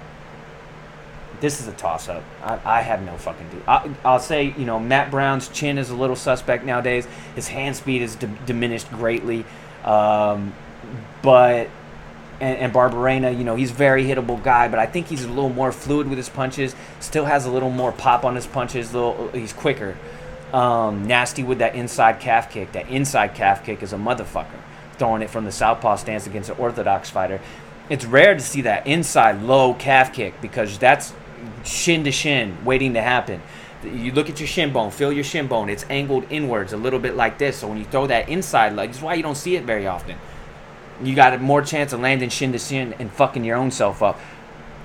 this 1.39 1.59
is 1.59 1.67
a 1.67 1.73
toss 1.73 2.07
up. 2.07 2.23
I, 2.41 2.59
I 2.63 2.81
have 2.81 3.03
no 3.03 3.17
fucking 3.17 3.49
do. 3.49 3.61
I, 3.67 3.93
will 4.05 4.19
say, 4.19 4.53
you 4.57 4.65
know, 4.65 4.79
Matt 4.79 5.11
Brown's 5.11 5.49
chin 5.49 5.77
is 5.77 5.89
a 5.89 5.95
little 5.95 6.15
suspect 6.15 6.63
nowadays. 6.63 7.05
His 7.35 7.49
hand 7.49 7.75
speed 7.75 8.01
is 8.01 8.15
d- 8.15 8.29
diminished 8.45 8.89
greatly. 8.91 9.45
Um, 9.83 10.53
but 11.21 11.69
and, 12.39 12.57
and 12.57 12.73
Barberena, 12.73 13.35
you 13.37 13.43
know, 13.43 13.55
he's 13.55 13.71
very 13.71 14.03
hittable 14.03 14.41
guy, 14.43 14.67
but 14.67 14.79
I 14.79 14.85
think 14.85 15.07
he's 15.07 15.23
a 15.23 15.29
little 15.29 15.49
more 15.49 15.71
fluid 15.71 16.07
with 16.07 16.17
his 16.17 16.29
punches. 16.29 16.75
Still 16.99 17.25
has 17.25 17.45
a 17.45 17.51
little 17.51 17.69
more 17.69 17.91
pop 17.91 18.25
on 18.25 18.35
his 18.35 18.45
punches. 18.45 18.93
Little, 18.93 19.29
he's 19.29 19.53
quicker. 19.53 19.97
Um, 20.51 21.07
nasty 21.07 21.43
with 21.43 21.59
that 21.59 21.73
inside 21.75 22.19
calf 22.19 22.51
kick. 22.51 22.73
That 22.73 22.89
inside 22.89 23.33
calf 23.33 23.65
kick 23.65 23.81
is 23.81 23.93
a 23.93 23.97
motherfucker. 23.97 24.59
Throwing 24.97 25.21
it 25.21 25.29
from 25.29 25.45
the 25.45 25.51
southpaw 25.51 25.95
stance 25.95 26.27
against 26.27 26.49
an 26.49 26.57
orthodox 26.57 27.09
fighter. 27.09 27.39
It's 27.89 28.05
rare 28.05 28.33
to 28.33 28.39
see 28.39 28.61
that 28.61 28.85
inside 28.85 29.41
low 29.41 29.73
calf 29.73 30.13
kick 30.13 30.39
because 30.41 30.77
that's 30.77 31.13
shin 31.63 32.03
to 32.03 32.11
shin 32.11 32.63
waiting 32.63 32.93
to 32.93 33.01
happen. 33.01 33.41
You 33.83 34.11
look 34.11 34.29
at 34.29 34.39
your 34.39 34.47
shin 34.47 34.71
bone, 34.71 34.91
feel 34.91 35.11
your 35.11 35.23
shin 35.23 35.47
bone. 35.47 35.69
It's 35.69 35.85
angled 35.89 36.25
inwards 36.29 36.73
a 36.73 36.77
little 36.77 36.99
bit 36.99 37.15
like 37.15 37.37
this. 37.37 37.57
So 37.57 37.67
when 37.67 37.77
you 37.77 37.85
throw 37.85 38.07
that 38.07 38.29
inside 38.29 38.73
leg, 38.73 38.91
that's 38.91 39.01
why 39.01 39.15
you 39.15 39.23
don't 39.23 39.35
see 39.35 39.55
it 39.55 39.63
very 39.63 39.87
often 39.87 40.17
you 41.01 41.15
got 41.15 41.33
a 41.33 41.37
more 41.37 41.61
chance 41.61 41.93
of 41.93 41.99
landing 41.99 42.29
shin 42.29 42.51
to 42.51 42.59
shin 42.59 42.93
and 42.99 43.11
fucking 43.11 43.43
your 43.43 43.57
own 43.57 43.71
self 43.71 44.01
up. 44.01 44.19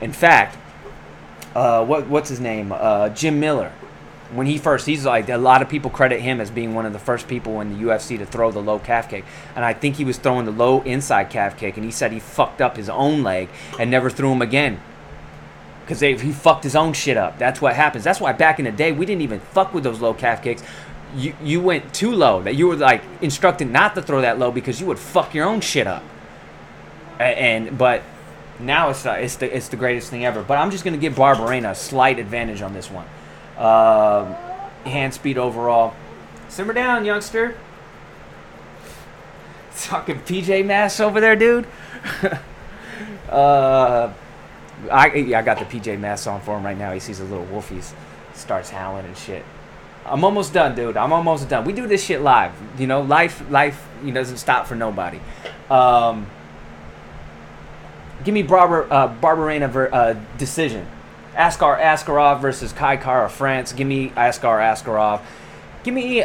In 0.01 0.13
fact, 0.13 0.57
uh, 1.55 1.85
what 1.85 2.07
what's 2.09 2.29
his 2.29 2.41
name? 2.41 2.73
Uh, 2.73 3.09
Jim 3.11 3.41
Miller. 3.41 3.73
When 4.33 4.47
he 4.47 4.59
first, 4.59 4.85
he's 4.85 5.07
like 5.07 5.31
a 5.31 5.39
lot 5.39 5.63
of 5.63 5.71
people 5.71 5.91
credit 5.91 6.21
him 6.21 6.39
as 6.39 6.51
being 6.51 6.75
one 6.75 6.85
of 6.85 6.93
the 6.93 6.99
first 6.99 7.29
people 7.29 7.63
in 7.63 7.73
the 7.73 7.85
UFC 7.85 8.19
to 8.19 8.27
throw 8.27 8.51
the 8.51 8.61
low 8.61 8.79
calf 8.79 9.09
kick, 9.09 9.25
and 9.57 9.65
I 9.65 9.73
think 9.73 9.97
he 9.97 10.05
was 10.05 10.19
throwing 10.19 10.45
the 10.45 10.53
low 10.53 10.83
inside 10.83 11.31
calf 11.31 11.57
kick, 11.57 11.77
and 11.77 11.85
he 11.85 11.91
said 11.91 12.13
he 12.13 12.21
fucked 12.21 12.61
up 12.61 12.77
his 12.77 12.91
own 12.91 13.23
leg 13.23 13.49
and 13.79 13.91
never 13.91 14.11
threw 14.11 14.31
him 14.31 14.43
again 14.43 14.81
because 15.89 16.01
he 16.01 16.33
fucked 16.33 16.65
his 16.65 16.77
own 16.77 16.93
shit 16.93 17.17
up. 17.17 17.39
That's 17.39 17.63
what 17.63 17.75
happens. 17.75 18.05
That's 18.05 18.21
why 18.21 18.33
back 18.33 18.59
in 18.59 18.67
the 18.67 18.73
day 18.73 18.93
we 18.93 19.07
didn't 19.07 19.23
even 19.23 19.41
fuck 19.41 19.73
with 19.73 19.85
those 19.85 20.01
low 20.01 20.13
calf 20.13 20.43
kicks 20.43 20.63
you 21.17 21.35
you 21.43 21.61
went 21.61 21.95
too 21.95 22.13
low. 22.13 22.43
That 22.43 22.55
you 22.55 22.69
were 22.69 22.77
like 22.77 23.03
instructed 23.21 23.71
not 23.71 23.95
to 23.95 24.03
throw 24.03 24.21
that 24.21 24.39
low 24.39 24.51
because 24.51 24.81
you 24.81 24.87
would 24.87 24.99
fuck 24.99 25.35
your 25.35 25.47
own 25.47 25.61
shit 25.61 25.87
up. 25.87 26.03
And, 27.19 27.77
but 27.77 28.03
now 28.61 28.91
it's 28.91 29.03
the, 29.03 29.19
it's 29.19 29.37
the 29.37 29.57
it's 29.57 29.69
the 29.69 29.77
greatest 29.77 30.11
thing 30.11 30.25
ever. 30.25 30.43
But 30.43 30.59
I'm 30.59 30.71
just 30.71 30.85
gonna 30.85 30.97
give 30.97 31.15
Barberena 31.15 31.73
a 31.73 31.75
slight 31.75 32.19
advantage 32.19 32.63
on 32.63 32.75
this 32.75 32.91
one. 32.91 33.07
Uh, 33.57 34.35
hand 34.85 35.15
speed 35.15 35.39
overall. 35.39 35.95
Simmer 36.49 36.73
down, 36.73 37.05
youngster. 37.05 37.57
Talking 39.77 40.21
PJ 40.21 40.65
Masks 40.65 41.01
over 41.01 41.21
there, 41.21 41.37
dude. 41.37 41.67
uh, 43.29 44.13
I 44.91 45.07
I 45.35 45.43
got 45.43 45.59
the 45.59 45.65
PJ 45.65 45.99
Masks 45.99 46.27
on 46.27 46.41
for 46.41 46.57
him 46.57 46.65
right 46.65 46.77
now. 46.77 46.93
He 46.93 47.01
sees 47.01 47.21
a 47.21 47.25
little 47.25 47.47
wolfies, 47.47 47.93
starts 48.35 48.71
howling 48.71 49.05
and 49.05 49.17
shit. 49.17 49.45
I'm 50.07 50.25
almost 50.25 50.53
done, 50.53 50.75
dude. 50.75 50.97
I'm 50.97 51.13
almost 51.13 51.49
done. 51.49 51.65
We 51.65 51.73
do 51.73 51.87
this 51.87 52.03
shit 52.03 52.23
live. 52.23 52.53
You 52.79 52.87
know, 52.87 53.03
life 53.03 53.43
life 53.51 53.87
you 54.03 54.13
know, 54.13 54.21
doesn't 54.21 54.39
stop 54.39 54.67
for 54.67 54.75
nobody. 54.75 55.21
Um, 55.71 56.27
give 58.25 58.35
me 58.35 58.43
Barber 58.43 58.85
uh, 58.91 59.09
ver, 59.69 59.91
uh, 59.93 60.15
decision. 60.37 60.87
Askar 61.37 61.79
Askarov 61.79 62.41
versus 62.41 62.73
Kai 62.73 62.97
Kara 62.97 63.29
France. 63.29 63.73
Give 63.73 63.87
me 63.87 64.11
Askar 64.17 64.59
Askarov. 64.59 65.21
Give 65.85 65.95
me 65.95 66.25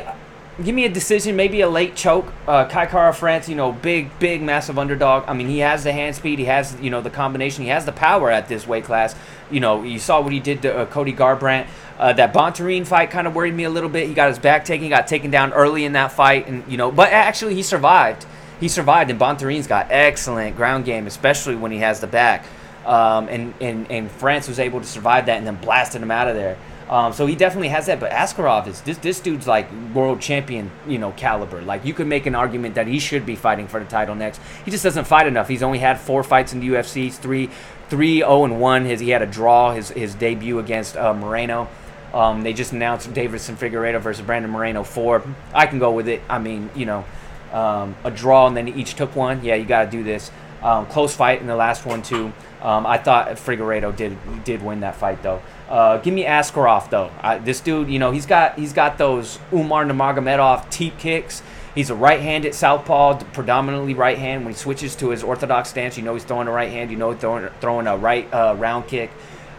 give 0.62 0.76
me 0.76 0.86
a 0.86 0.90
decision, 0.90 1.36
maybe 1.36 1.62
a 1.62 1.70
late 1.70 1.96
choke. 1.96 2.32
Uh, 2.48 2.66
Kai 2.68 2.86
Kara 2.86 3.14
France, 3.14 3.50
you 3.50 3.56
know, 3.56 3.72
big, 3.72 4.18
big, 4.20 4.42
massive 4.42 4.78
underdog. 4.78 5.24
I 5.28 5.34
mean, 5.34 5.48
he 5.48 5.60
has 5.60 5.84
the 5.84 5.92
hand 5.92 6.16
speed, 6.16 6.40
he 6.40 6.46
has, 6.46 6.80
you 6.80 6.90
know, 6.90 7.02
the 7.02 7.10
combination, 7.10 7.64
he 7.64 7.70
has 7.70 7.86
the 7.86 7.92
power 7.92 8.30
at 8.30 8.48
this 8.48 8.68
weight 8.68 8.84
class. 8.84 9.16
You 9.50 9.60
know, 9.60 9.84
you 9.84 10.00
saw 10.00 10.22
what 10.22 10.32
he 10.32 10.40
did 10.40 10.62
to 10.64 10.76
uh, 10.76 10.86
Cody 10.86 11.14
Garbrandt. 11.14 11.68
Uh, 11.98 12.12
that 12.14 12.34
Bontorin 12.34 12.86
fight 12.86 13.12
kind 13.12 13.28
of 13.28 13.36
worried 13.36 13.54
me 13.54 13.64
a 13.64 13.70
little 13.70 13.90
bit. 13.90 14.08
He 14.08 14.14
got 14.14 14.30
his 14.30 14.40
back 14.40 14.66
taken, 14.66 14.84
he 14.84 14.90
got 14.90 15.08
taken 15.08 15.32
down 15.32 15.54
early 15.54 15.86
in 15.86 15.94
that 15.94 16.12
fight, 16.12 16.48
and 16.48 16.70
you 16.70 16.78
know, 16.78 16.92
but 16.92 17.12
actually 17.12 17.56
he 17.56 17.64
survived. 17.64 18.26
He 18.60 18.68
survived, 18.68 19.10
and 19.10 19.20
Bontorin's 19.20 19.68
got 19.68 19.88
excellent 19.90 20.56
ground 20.56 20.86
game, 20.86 21.08
especially 21.08 21.56
when 21.56 21.72
he 21.72 21.80
has 21.80 22.00
the 22.00 22.08
back. 22.08 22.46
Um, 22.86 23.30
and, 23.30 23.54
and 23.62 23.90
and 23.90 24.12
France 24.12 24.48
was 24.50 24.60
able 24.60 24.82
to 24.82 24.86
survive 24.86 25.28
that 25.28 25.38
and 25.38 25.48
then 25.48 25.56
blasted 25.56 26.02
him 26.02 26.12
out 26.12 26.28
of 26.28 26.36
there. 26.36 26.58
Um, 26.94 27.12
so 27.12 27.26
he 27.26 27.36
definitely 27.36 27.70
has 27.70 27.88
that. 27.88 28.00
But 28.00 28.12
Askarov 28.12 28.68
is 28.68 28.82
this 28.82 29.00
this 29.00 29.20
dude's 29.20 29.48
like 29.48 29.68
world 29.96 30.22
champion, 30.22 30.70
you 30.88 31.00
know, 31.00 31.12
caliber. 31.14 31.60
Like 31.64 31.86
you 31.86 31.92
could 31.92 32.06
make 32.06 32.28
an 32.28 32.36
argument 32.36 32.76
that 32.76 32.86
he 32.86 33.00
should 33.00 33.26
be 33.26 33.36
fighting 33.36 33.68
for 33.68 33.80
the 33.80 33.88
title 33.88 34.14
next. 34.14 34.40
He 34.64 34.70
just 34.70 34.84
doesn't 34.84 35.06
fight 35.06 35.26
enough. 35.26 35.48
He's 35.48 35.64
only 35.64 35.80
had 35.80 36.00
four 36.00 36.24
fights 36.24 36.54
in 36.54 36.60
the 36.60 36.70
UFC. 36.70 37.12
Three, 37.12 37.50
three, 37.90 38.18
zero 38.18 38.30
oh, 38.30 38.46
and 38.46 38.62
one. 38.62 38.86
His 38.86 39.00
he 39.00 39.10
had 39.10 39.24
a 39.24 39.26
draw. 39.26 39.74
His 39.74 39.90
his 39.90 40.14
debut 40.14 40.60
against 40.60 40.96
uh, 40.96 41.16
Moreno. 41.16 41.68
Um, 42.14 42.44
they 42.44 42.54
just 42.54 42.74
announced 42.74 43.12
Deiveson 43.12 43.56
Figueiredo 43.56 44.00
versus 44.00 44.24
Brandon 44.24 44.52
Moreno 44.52 44.84
four. 44.84 45.24
I 45.52 45.66
can 45.66 45.80
go 45.80 45.94
with 45.94 46.08
it. 46.08 46.22
I 46.30 46.38
mean, 46.38 46.70
you 46.76 46.86
know, 46.86 47.06
um, 47.52 47.96
a 48.04 48.12
draw 48.12 48.46
and 48.46 48.56
then 48.56 48.68
each 48.68 48.94
took 48.94 49.16
one. 49.16 49.44
Yeah, 49.44 49.56
you 49.56 49.66
got 49.66 49.86
to 49.86 49.90
do 49.90 50.04
this. 50.04 50.30
Um, 50.64 50.86
close 50.86 51.14
fight 51.14 51.42
in 51.42 51.48
the 51.48 51.56
last 51.56 51.86
one 51.86 52.02
too. 52.02 52.32
Um, 52.62 52.86
I 52.86 52.98
thought 52.98 53.28
Figueiredo 53.32 53.96
did 53.96 54.18
did 54.46 54.64
win 54.64 54.80
that 54.80 54.96
fight 54.96 55.22
though. 55.22 55.42
Uh, 55.70 55.98
give 55.98 56.14
me 56.14 56.24
Askarov 56.24 56.90
though. 56.90 57.12
I, 57.22 57.38
this 57.38 57.60
dude, 57.60 57.90
you 57.90 58.00
know, 58.00 58.12
he's 58.12 58.26
got 58.26 58.58
he's 58.58 58.72
got 58.72 58.98
those 58.98 59.40
Umar 59.52 59.86
Nurmagomedov 59.86 60.70
teep 60.70 60.98
kicks. 60.98 61.44
He's 61.76 61.90
a 61.90 61.96
right-handed 61.96 62.54
southpaw, 62.54 63.24
predominantly 63.34 63.96
right 63.96 64.18
hand. 64.18 64.46
When 64.46 64.54
he 64.54 64.58
switches 64.58 64.96
to 64.98 65.10
his 65.10 65.24
orthodox 65.24 65.70
stance, 65.70 65.98
you 65.98 66.04
know 66.04 66.14
he's 66.14 66.24
throwing 66.24 66.48
a 66.48 66.52
right 66.52 66.72
hand. 66.72 66.92
You 66.92 66.98
know 66.98 67.12
he's 67.12 67.20
throwing 67.20 67.50
throwing 67.60 67.88
a 67.88 67.98
right 67.98 68.32
uh, 68.34 68.56
round 68.58 68.88
kick. 68.88 69.12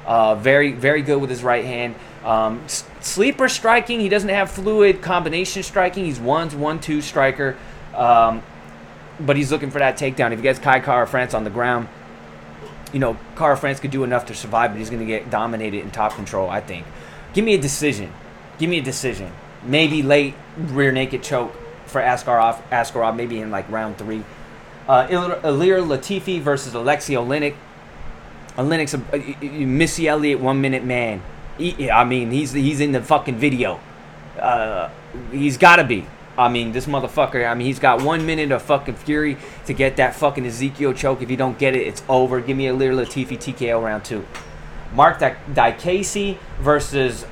Uh, 0.07 0.35
very 0.37 0.73
very 0.73 1.03
good 1.03 1.21
with 1.21 1.31
his 1.31 1.43
right 1.43 1.65
hand. 1.65 1.95
Um, 2.25 2.63
sleeper 3.01 3.49
striking, 3.49 4.01
he 4.01 4.09
doesn't 4.09 4.31
have 4.31 4.51
fluid 4.51 5.03
combination 5.03 5.63
striking. 5.63 6.07
He's 6.07 6.19
one's 6.19 6.55
one 6.55 6.81
two 6.81 7.03
striker, 7.03 7.57
um, 7.95 8.43
but 9.21 9.37
he's 9.37 9.51
looking 9.51 9.71
for 9.71 9.79
that 9.79 9.97
takedown. 9.97 10.33
If 10.33 10.39
he 10.39 10.43
gets 10.43 10.59
Kai 10.59 10.81
Kara 10.81 11.07
France 11.07 11.35
on 11.35 11.45
the 11.45 11.51
ground, 11.51 11.89
you 12.93 12.99
know 12.99 13.17
Kara 13.37 13.57
France 13.57 13.81
could 13.81 13.91
do 13.91 14.05
enough 14.05 14.27
to 14.27 14.35
survive, 14.35 14.71
but 14.73 14.79
he's 14.79 14.91
going 14.91 15.01
to 15.01 15.07
get 15.07 15.31
dominated 15.31 15.81
in 15.81 15.91
top 15.91 16.15
control. 16.15 16.49
I 16.51 16.61
think. 16.61 16.87
Give 17.33 17.45
me 17.45 17.55
a 17.55 17.61
decision. 17.61 18.13
Give 18.59 18.71
me 18.71 18.79
a 18.79 18.83
decision. 18.83 19.33
Maybe 19.65 20.03
late 20.03 20.35
rear 20.57 20.93
naked 20.93 21.23
choke 21.23 21.55
for 21.87 22.01
Askarov. 22.01 22.63
Askarov 22.71 23.17
maybe 23.17 23.41
in 23.41 23.51
like 23.51 23.69
round 23.71 23.99
three. 23.99 24.25
Uh, 24.89 25.07
Ilir 25.09 25.85
Latifi 25.87 26.41
versus 26.41 26.75
Alexei 26.75 27.15
Oleinik. 27.15 27.55
Oleinik's 28.57 28.95
a, 28.95 29.03
a, 29.13 29.37
a 29.41 29.67
Missy 29.67 30.07
Elliott 30.07 30.41
one 30.41 30.61
minute 30.61 30.85
man. 30.85 31.23
He, 31.59 31.91
I 31.91 32.05
mean, 32.05 32.31
he's 32.31 32.53
he's 32.53 32.81
in 32.81 32.93
the 32.93 33.01
fucking 33.03 33.37
video. 33.37 33.81
Uh, 34.39 34.91
he's 35.33 35.57
got 35.57 35.77
to 35.77 35.85
be. 35.85 36.07
I 36.37 36.49
mean, 36.49 36.73
this 36.73 36.87
motherfucker. 36.87 37.49
I 37.49 37.55
mean, 37.55 37.67
he's 37.67 37.79
got 37.79 38.03
one 38.03 38.27
minute 38.27 38.51
of 38.51 38.63
fucking 38.63 38.97
fury 38.97 39.37
to 39.67 39.73
get 39.73 39.97
that 39.97 40.17
fucking 40.17 40.45
Ezekiel 40.45 40.93
choke. 40.93 41.23
If 41.23 41.31
you 41.31 41.37
don't 41.37 41.59
get 41.59 41.77
it, 41.77 41.87
it's 41.87 42.03
over. 42.09 42.41
Give 42.41 42.57
me 42.57 42.67
a 42.67 42.75
Ilir 42.75 42.93
Latifi 42.93 43.39
TKO 43.39 43.83
round 43.83 44.05
two. 44.05 44.27
Marc 44.93 45.19
Diakiese 45.19 46.39
versus 46.61 47.27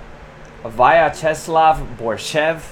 Vyacheslav 0.62 1.96
Borshchev. 1.96 2.62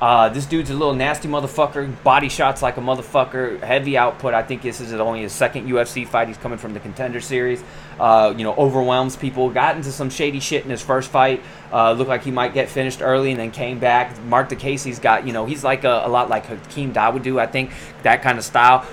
Uh, 0.00 0.28
this 0.28 0.44
dude's 0.44 0.68
a 0.68 0.74
little 0.74 0.94
nasty 0.94 1.26
motherfucker. 1.26 1.90
Body 2.02 2.28
shots 2.28 2.60
like 2.60 2.76
a 2.76 2.80
motherfucker. 2.80 3.60
Heavy 3.62 3.96
output. 3.96 4.34
I 4.34 4.42
think 4.42 4.60
this 4.60 4.80
is 4.80 4.92
only 4.92 5.22
his 5.22 5.32
second 5.32 5.66
UFC 5.68 6.06
fight. 6.06 6.28
He's 6.28 6.36
coming 6.36 6.58
from 6.58 6.74
the 6.74 6.80
contender 6.80 7.20
series. 7.20 7.64
Uh, 7.98 8.34
you 8.36 8.44
know, 8.44 8.54
overwhelms 8.56 9.16
people. 9.16 9.48
Got 9.48 9.76
into 9.76 9.90
some 9.90 10.10
shady 10.10 10.40
shit 10.40 10.64
in 10.64 10.70
his 10.70 10.82
first 10.82 11.10
fight. 11.10 11.42
Uh, 11.72 11.92
looked 11.92 12.10
like 12.10 12.24
he 12.24 12.30
might 12.30 12.52
get 12.52 12.68
finished 12.68 13.00
early 13.00 13.30
and 13.30 13.40
then 13.40 13.50
came 13.50 13.78
back. 13.78 14.22
Marc 14.24 14.50
Diakiese's 14.50 14.98
got, 14.98 15.26
you 15.26 15.32
know, 15.32 15.46
he's 15.46 15.64
like 15.64 15.84
a, 15.84 16.02
a 16.04 16.08
lot 16.08 16.28
like 16.28 16.44
Hakeem 16.44 16.92
Dawodu, 16.92 17.40
I 17.40 17.46
think. 17.46 17.72
That 18.02 18.20
kind 18.20 18.36
of 18.36 18.44
style 18.44 18.86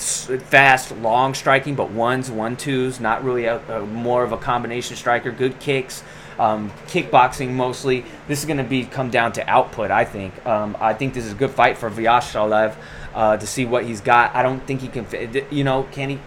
fast, 0.00 0.96
long 0.98 1.34
striking, 1.34 1.74
but 1.74 1.90
ones, 1.90 2.30
one 2.30 2.56
twos, 2.56 3.00
not 3.00 3.22
really 3.22 3.44
a, 3.44 3.58
a 3.68 3.86
more 3.86 4.24
of 4.24 4.32
a 4.32 4.36
combination 4.36 4.96
striker. 4.96 5.30
Good 5.30 5.58
kicks, 5.60 6.02
um, 6.40 6.70
kickboxing 6.86 7.50
mostly. 7.50 8.04
This 8.26 8.40
is 8.40 8.46
going 8.46 8.56
to 8.56 8.64
be 8.64 8.84
come 8.84 9.10
down 9.10 9.32
to 9.32 9.48
output. 9.48 9.90
I 9.90 10.04
think. 10.04 10.44
Um, 10.46 10.76
I 10.80 10.94
think 10.94 11.14
this 11.14 11.26
is 11.26 11.32
a 11.32 11.36
good 11.36 11.50
fight 11.50 11.76
for 11.76 11.90
Vasyaliev 11.90 12.74
uh, 13.14 13.36
to 13.36 13.46
see 13.46 13.66
what 13.66 13.84
he's 13.84 14.00
got. 14.00 14.34
I 14.34 14.42
don't 14.42 14.66
think 14.66 14.80
he 14.80 14.88
can. 14.88 15.06
You 15.50 15.64
know, 15.64 15.84
can 15.92 16.08
he? 16.08 16.18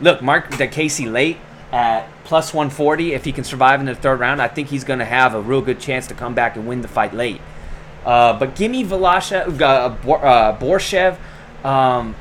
Look, 0.00 0.22
Mark 0.22 0.56
the 0.56 0.68
Casey 0.68 1.06
late 1.06 1.38
at 1.72 2.08
plus 2.24 2.54
140. 2.54 3.12
If 3.12 3.24
he 3.24 3.32
can 3.32 3.42
survive 3.42 3.80
in 3.80 3.86
the 3.86 3.96
third 3.96 4.20
round, 4.20 4.40
I 4.40 4.46
think 4.46 4.68
he's 4.68 4.84
going 4.84 5.00
to 5.00 5.04
have 5.04 5.34
a 5.34 5.40
real 5.40 5.60
good 5.60 5.80
chance 5.80 6.06
to 6.06 6.14
come 6.14 6.34
back 6.34 6.56
and 6.56 6.68
win 6.68 6.80
the 6.80 6.88
fight 6.88 7.12
late. 7.12 7.40
Uh, 8.06 8.38
but 8.38 8.54
give 8.54 8.70
me 8.70 8.84
Velasha, 8.84 9.60
uh, 9.60 9.64
uh, 9.64 10.58
Borshev. 10.58 11.18
Um, 11.64 12.14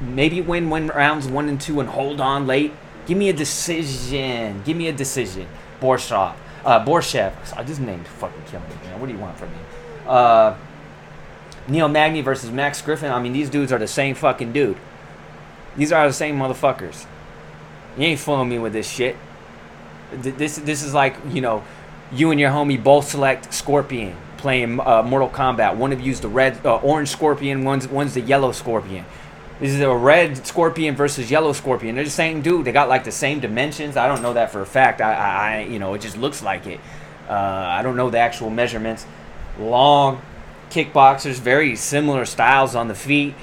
maybe 0.00 0.40
win 0.40 0.70
win 0.70 0.86
rounds 0.86 1.26
one 1.26 1.48
and 1.48 1.60
two 1.60 1.80
and 1.80 1.88
hold 1.88 2.20
on 2.20 2.46
late. 2.46 2.72
Give 3.06 3.18
me 3.18 3.28
a 3.28 3.32
decision. 3.32 4.62
Give 4.64 4.76
me 4.76 4.86
a 4.86 4.92
decision. 4.92 5.48
Borshev. 5.80 6.34
Uh, 6.64 6.84
Borshev. 6.84 7.32
I 7.56 7.62
just 7.62 7.80
named 7.80 8.06
fucking 8.06 8.42
killing 8.46 8.68
me, 8.68 8.74
man. 8.84 9.00
What 9.00 9.06
do 9.06 9.12
you 9.12 9.18
want 9.18 9.36
from 9.36 9.50
me? 9.50 9.58
Uh, 10.06 10.54
Neil 11.68 11.88
Magny 11.88 12.20
versus 12.20 12.50
Max 12.50 12.80
Griffin. 12.80 13.10
I 13.10 13.20
mean, 13.20 13.32
these 13.32 13.50
dudes 13.50 13.72
are 13.72 13.78
the 13.78 13.86
same 13.86 14.14
fucking 14.14 14.52
dude. 14.52 14.76
These 15.76 15.92
are 15.92 16.06
the 16.06 16.12
same 16.12 16.38
motherfuckers. 16.38 17.06
You 17.96 18.04
ain't 18.04 18.20
fooling 18.20 18.48
me 18.48 18.58
with 18.58 18.72
this 18.72 18.88
shit. 18.88 19.16
This 20.12 20.56
this 20.56 20.82
is 20.82 20.94
like 20.94 21.16
you 21.30 21.40
know, 21.40 21.64
you 22.12 22.30
and 22.30 22.38
your 22.38 22.50
homie 22.50 22.82
both 22.82 23.08
select 23.08 23.52
Scorpion 23.52 24.16
playing 24.36 24.78
uh, 24.80 25.02
Mortal 25.02 25.30
Kombat. 25.30 25.76
One 25.76 25.92
of 25.92 26.00
you's 26.00 26.20
the 26.20 26.28
red, 26.28 26.64
uh, 26.66 26.76
orange 26.76 27.08
Scorpion. 27.08 27.64
One's 27.64 27.88
one's 27.88 28.14
the 28.14 28.20
yellow 28.20 28.52
Scorpion. 28.52 29.04
This 29.60 29.70
is 29.70 29.80
a 29.80 29.94
red 29.94 30.44
scorpion 30.46 30.96
versus 30.96 31.30
yellow 31.30 31.52
scorpion. 31.52 31.94
They're 31.94 32.04
the 32.04 32.10
same 32.10 32.42
dude. 32.42 32.64
They 32.64 32.72
got 32.72 32.88
like 32.88 33.04
the 33.04 33.12
same 33.12 33.38
dimensions. 33.38 33.96
I 33.96 34.08
don't 34.08 34.20
know 34.20 34.32
that 34.32 34.50
for 34.50 34.60
a 34.60 34.66
fact. 34.66 35.00
I, 35.00 35.14
I, 35.14 35.60
you 35.62 35.78
know, 35.78 35.94
it 35.94 36.00
just 36.00 36.16
looks 36.16 36.42
like 36.42 36.66
it. 36.66 36.80
Uh, 37.28 37.32
I 37.32 37.82
don't 37.82 37.96
know 37.96 38.10
the 38.10 38.18
actual 38.18 38.50
measurements. 38.50 39.06
Long 39.58 40.20
kickboxers, 40.70 41.38
very 41.38 41.76
similar 41.76 42.24
styles 42.24 42.74
on 42.74 42.88
the 42.88 42.94
feet. 42.94 43.34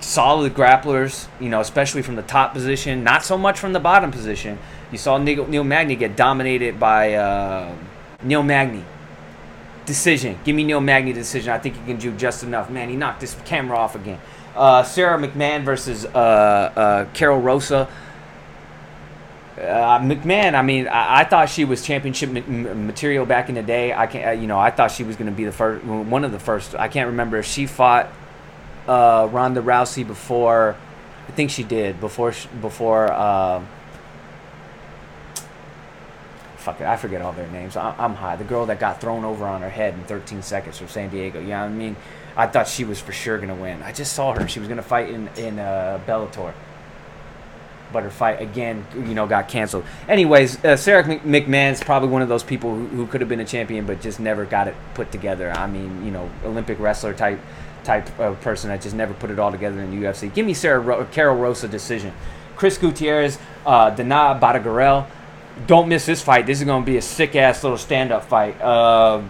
Solid 0.00 0.54
grapplers, 0.54 1.28
you 1.40 1.48
know, 1.48 1.60
especially 1.60 2.02
from 2.02 2.16
the 2.16 2.22
top 2.22 2.52
position. 2.52 3.04
Not 3.04 3.24
so 3.24 3.38
much 3.38 3.60
from 3.60 3.72
the 3.72 3.80
bottom 3.80 4.10
position. 4.10 4.58
You 4.90 4.98
saw 4.98 5.18
Neil, 5.18 5.46
Neil 5.46 5.62
Magny 5.62 5.94
get 5.94 6.16
dominated 6.16 6.80
by 6.80 7.14
uh, 7.14 7.72
Neil 8.22 8.42
Magny. 8.42 8.84
Decision. 9.86 10.38
Give 10.44 10.56
me 10.56 10.64
Neil 10.64 10.80
Magny 10.80 11.12
decision. 11.12 11.52
I 11.52 11.58
think 11.58 11.76
he 11.76 11.84
can 11.84 11.96
do 11.96 12.12
just 12.16 12.42
enough. 12.42 12.70
Man, 12.70 12.88
he 12.88 12.96
knocked 12.96 13.20
this 13.20 13.36
camera 13.44 13.78
off 13.78 13.94
again. 13.94 14.20
Uh, 14.54 14.82
Sara 14.82 15.18
McMann 15.18 15.64
versus 15.64 16.04
uh, 16.04 16.08
uh, 16.08 17.04
Karol 17.14 17.40
Rosa. 17.40 17.88
Uh, 19.56 19.98
McMann, 20.00 20.54
I 20.54 20.62
mean, 20.62 20.88
I, 20.88 21.20
I, 21.20 21.24
thought 21.24 21.48
she 21.48 21.64
was 21.64 21.84
championship 21.84 22.30
material 22.30 23.26
back 23.26 23.48
in 23.48 23.54
the 23.54 23.62
day. 23.62 23.92
I 23.92 24.06
can't, 24.06 24.26
uh, 24.26 24.30
you 24.30 24.46
know, 24.46 24.58
I 24.58 24.70
thought 24.70 24.90
she 24.90 25.04
was 25.04 25.16
going 25.16 25.30
to 25.30 25.36
be 25.36 25.44
the 25.44 25.52
first, 25.52 25.84
one 25.84 26.24
of 26.24 26.32
the 26.32 26.38
first. 26.38 26.74
I 26.74 26.88
can't 26.88 27.08
remember 27.08 27.38
if 27.38 27.46
she 27.46 27.66
fought 27.66 28.10
uh, 28.88 29.28
Ronda 29.30 29.62
Rousey 29.62 30.06
before. 30.06 30.76
I 31.28 31.32
think 31.32 31.50
she 31.50 31.62
did 31.62 32.00
before 32.00 32.34
before. 32.60 33.08
fuck 36.56 36.80
it, 36.80 36.86
I 36.86 36.96
forget 36.96 37.20
all 37.20 37.32
their 37.32 37.48
names. 37.48 37.76
I, 37.76 37.94
am 37.98 38.14
high. 38.14 38.36
The 38.36 38.44
girl 38.44 38.66
that 38.66 38.80
got 38.80 39.00
thrown 39.00 39.24
over 39.24 39.46
on 39.46 39.62
her 39.62 39.70
head 39.70 39.94
in 39.94 40.04
13 40.04 40.42
seconds 40.42 40.78
from 40.78 40.88
San 40.88 41.10
Diego. 41.10 41.40
You 41.40 41.48
know 41.48 41.56
I 41.58 41.68
mean? 41.68 41.96
I 42.36 42.46
thought 42.46 42.68
she 42.68 42.84
was 42.84 43.00
for 43.00 43.12
sure 43.12 43.38
gonna 43.38 43.54
win. 43.54 43.82
I 43.82 43.92
just 43.92 44.12
saw 44.12 44.34
her; 44.34 44.48
she 44.48 44.60
was 44.60 44.68
gonna 44.68 44.82
fight 44.82 45.10
in 45.10 45.28
in 45.36 45.58
uh, 45.58 46.00
Bellator, 46.06 46.52
but 47.92 48.02
her 48.02 48.10
fight 48.10 48.40
again, 48.40 48.86
you 48.94 49.14
know, 49.14 49.26
got 49.26 49.48
canceled. 49.48 49.84
Anyways, 50.08 50.64
uh, 50.64 50.76
Sara 50.76 51.04
McMann's 51.04 51.82
probably 51.82 52.08
one 52.08 52.22
of 52.22 52.28
those 52.28 52.42
people 52.42 52.74
who, 52.74 52.86
who 52.86 53.06
could 53.06 53.20
have 53.20 53.28
been 53.28 53.40
a 53.40 53.44
champion, 53.44 53.86
but 53.86 54.00
just 54.00 54.18
never 54.18 54.44
got 54.44 54.68
it 54.68 54.74
put 54.94 55.12
together. 55.12 55.50
I 55.50 55.66
mean, 55.66 56.04
you 56.04 56.10
know, 56.10 56.30
Olympic 56.44 56.78
wrestler 56.78 57.14
type 57.14 57.40
type 57.84 58.18
of 58.18 58.40
person 58.40 58.70
that 58.70 58.80
just 58.80 58.94
never 58.94 59.12
put 59.14 59.30
it 59.30 59.38
all 59.38 59.50
together 59.50 59.80
in 59.80 59.90
the 59.90 60.06
UFC. 60.06 60.32
Give 60.32 60.46
me 60.46 60.54
Sarah 60.54 60.80
Ro- 60.80 61.04
Karol 61.10 61.36
Rosa 61.36 61.68
decision. 61.68 62.12
Chris 62.56 62.78
Gutierrez, 62.78 63.38
uh, 63.66 63.90
Danaa 63.90 64.38
Batgerel. 64.40 65.06
Don't 65.66 65.88
miss 65.88 66.06
this 66.06 66.22
fight. 66.22 66.46
This 66.46 66.60
is 66.60 66.64
going 66.64 66.82
to 66.82 66.86
be 66.86 66.96
a 66.96 67.02
sick 67.02 67.36
ass 67.36 67.62
little 67.62 67.78
stand 67.78 68.12
up 68.12 68.24
fight. 68.24 68.60
Uh, 68.60 69.22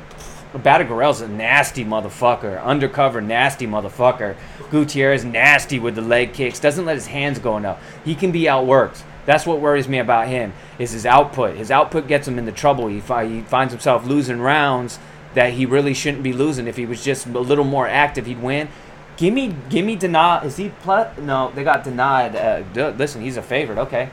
Batgerel's 0.52 1.20
a 1.20 1.28
nasty 1.28 1.84
motherfucker, 1.84 2.62
undercover 2.62 3.20
nasty 3.20 3.66
motherfucker. 3.66 4.36
Gutierrez 4.70 5.24
nasty 5.24 5.78
with 5.78 5.94
the 5.94 6.02
leg 6.02 6.32
kicks, 6.34 6.60
doesn't 6.60 6.84
let 6.84 6.96
his 6.96 7.06
hands 7.06 7.38
go 7.38 7.56
enough. 7.56 7.82
He 8.04 8.14
can 8.14 8.32
be 8.32 8.42
outworked. 8.42 9.02
That's 9.24 9.46
what 9.46 9.60
worries 9.60 9.88
me 9.88 9.98
about 9.98 10.28
him 10.28 10.52
is 10.78 10.90
his 10.90 11.06
output. 11.06 11.56
His 11.56 11.70
output 11.70 12.08
gets 12.08 12.26
him 12.26 12.38
into 12.38 12.52
trouble. 12.52 12.88
He, 12.88 13.00
fi- 13.00 13.26
he 13.26 13.40
finds 13.42 13.72
himself 13.72 14.04
losing 14.04 14.40
rounds 14.40 14.98
that 15.34 15.52
he 15.52 15.64
really 15.64 15.94
shouldn't 15.94 16.22
be 16.22 16.32
losing. 16.32 16.66
If 16.66 16.76
he 16.76 16.86
was 16.86 17.04
just 17.04 17.26
a 17.26 17.30
little 17.30 17.64
more 17.64 17.86
active, 17.86 18.26
he'd 18.26 18.42
win. 18.42 18.68
Give 19.16 19.32
me, 19.32 19.54
give 19.68 19.86
me 19.86 19.96
denied. 19.96 20.46
Is 20.46 20.56
he 20.56 20.70
plus? 20.82 21.16
No, 21.18 21.52
they 21.54 21.62
got 21.64 21.84
denied. 21.84 22.34
Uh, 22.34 22.90
listen, 22.96 23.22
he's 23.22 23.36
a 23.36 23.42
favorite. 23.42 23.78
Okay, 23.78 24.10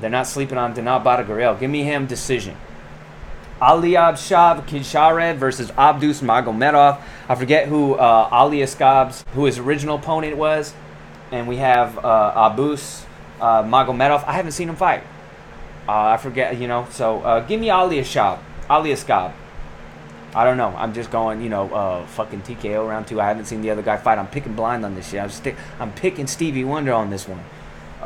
they're 0.00 0.08
not 0.08 0.26
sleeping 0.26 0.56
on 0.56 0.74
Danaa 0.74 1.02
Batgerel. 1.02 1.58
Give 1.60 1.70
me 1.70 1.82
him 1.82 2.06
decision. 2.06 2.56
Aliab 3.60 4.14
Shav 4.14 4.66
Kishared 4.66 5.36
versus 5.36 5.70
Abdus 5.72 6.20
Magomedov. 6.22 7.00
I 7.28 7.34
forget 7.34 7.68
who 7.68 7.94
uh, 7.94 8.28
Ali 8.30 8.58
Askab's, 8.58 9.24
who 9.34 9.46
his 9.46 9.58
original 9.58 9.96
opponent 9.96 10.36
was. 10.36 10.74
And 11.32 11.48
we 11.48 11.56
have 11.56 11.98
uh, 11.98 12.50
Abus 12.50 13.04
uh, 13.40 13.62
Magomedov. 13.62 14.24
I 14.24 14.32
haven't 14.32 14.52
seen 14.52 14.68
him 14.68 14.76
fight. 14.76 15.02
Uh, 15.88 15.92
I 15.92 16.16
forget, 16.18 16.58
you 16.58 16.68
know. 16.68 16.86
So 16.90 17.22
uh, 17.22 17.40
give 17.40 17.60
me 17.60 17.70
Ali 17.70 17.96
Ashab. 17.98 18.40
Ali 18.68 18.90
Askab. 18.90 19.32
I 20.34 20.44
don't 20.44 20.58
know. 20.58 20.74
I'm 20.76 20.92
just 20.92 21.10
going, 21.10 21.40
you 21.40 21.48
know, 21.48 21.72
uh, 21.72 22.06
fucking 22.08 22.42
TKO 22.42 22.86
round 22.86 23.06
two. 23.06 23.22
I 23.22 23.26
haven't 23.26 23.46
seen 23.46 23.62
the 23.62 23.70
other 23.70 23.80
guy 23.80 23.96
fight. 23.96 24.18
I'm 24.18 24.26
picking 24.26 24.52
blind 24.52 24.84
on 24.84 24.94
this 24.94 25.08
shit. 25.08 25.20
I'm, 25.20 25.30
sti- 25.30 25.56
I'm 25.80 25.94
picking 25.94 26.26
Stevie 26.26 26.64
Wonder 26.64 26.92
on 26.92 27.08
this 27.08 27.26
one. 27.26 27.42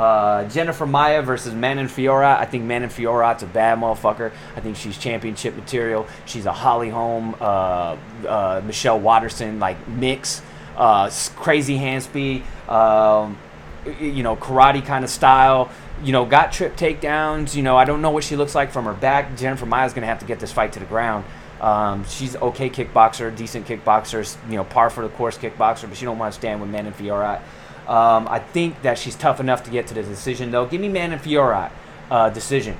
Uh, 0.00 0.48
Jennifer 0.48 0.86
Maia 0.86 1.20
versus 1.20 1.52
Manon 1.52 1.86
Fiorot. 1.86 2.38
I 2.38 2.46
think 2.46 2.64
Manon 2.64 2.88
Fiorot's 2.88 3.42
a 3.42 3.46
bad 3.46 3.76
motherfucker. 3.76 4.32
I 4.56 4.60
think 4.60 4.78
she's 4.78 4.96
championship 4.96 5.54
material. 5.54 6.06
She's 6.24 6.46
a 6.46 6.52
Holly 6.52 6.88
Holm, 6.88 7.36
uh, 7.38 7.98
uh, 8.26 8.62
Michelle 8.64 8.98
Waterson 8.98 9.60
like 9.60 9.86
mix. 9.86 10.40
Uh, 10.74 11.10
crazy 11.36 11.76
hand 11.76 12.02
speed. 12.02 12.44
Um, 12.66 13.36
you 14.00 14.22
know, 14.22 14.36
karate 14.36 14.82
kind 14.82 15.04
of 15.04 15.10
style. 15.10 15.70
You 16.02 16.12
know, 16.12 16.24
got 16.24 16.50
trip 16.50 16.78
takedowns. 16.78 17.54
You 17.54 17.62
know, 17.62 17.76
I 17.76 17.84
don't 17.84 18.00
know 18.00 18.10
what 18.10 18.24
she 18.24 18.36
looks 18.36 18.54
like 18.54 18.72
from 18.72 18.86
her 18.86 18.94
back. 18.94 19.36
Jennifer 19.36 19.66
Maia's 19.66 19.92
gonna 19.92 20.06
have 20.06 20.20
to 20.20 20.26
get 20.26 20.40
this 20.40 20.50
fight 20.50 20.72
to 20.72 20.80
the 20.80 20.86
ground. 20.86 21.26
Um, 21.60 22.06
she's 22.06 22.36
okay 22.36 22.70
kickboxer, 22.70 23.36
decent 23.36 23.66
kickboxer. 23.66 24.34
You 24.48 24.56
know, 24.56 24.64
par 24.64 24.88
for 24.88 25.02
the 25.02 25.10
course 25.10 25.36
kickboxer, 25.36 25.90
but 25.90 25.98
she 25.98 26.06
don't 26.06 26.18
want 26.18 26.32
to 26.32 26.40
stand 26.40 26.62
with 26.62 26.70
Manon 26.70 26.94
Fiorot. 26.94 27.42
Um, 27.90 28.28
I 28.28 28.38
think 28.38 28.82
that 28.82 28.98
she's 28.98 29.16
tough 29.16 29.40
enough 29.40 29.64
to 29.64 29.70
get 29.70 29.88
to 29.88 29.94
the 29.94 30.04
decision, 30.04 30.52
though. 30.52 30.64
Give 30.64 30.80
me 30.80 30.88
Manon 30.88 31.18
Fiorot 31.18 31.72
uh, 32.08 32.30
decision. 32.30 32.78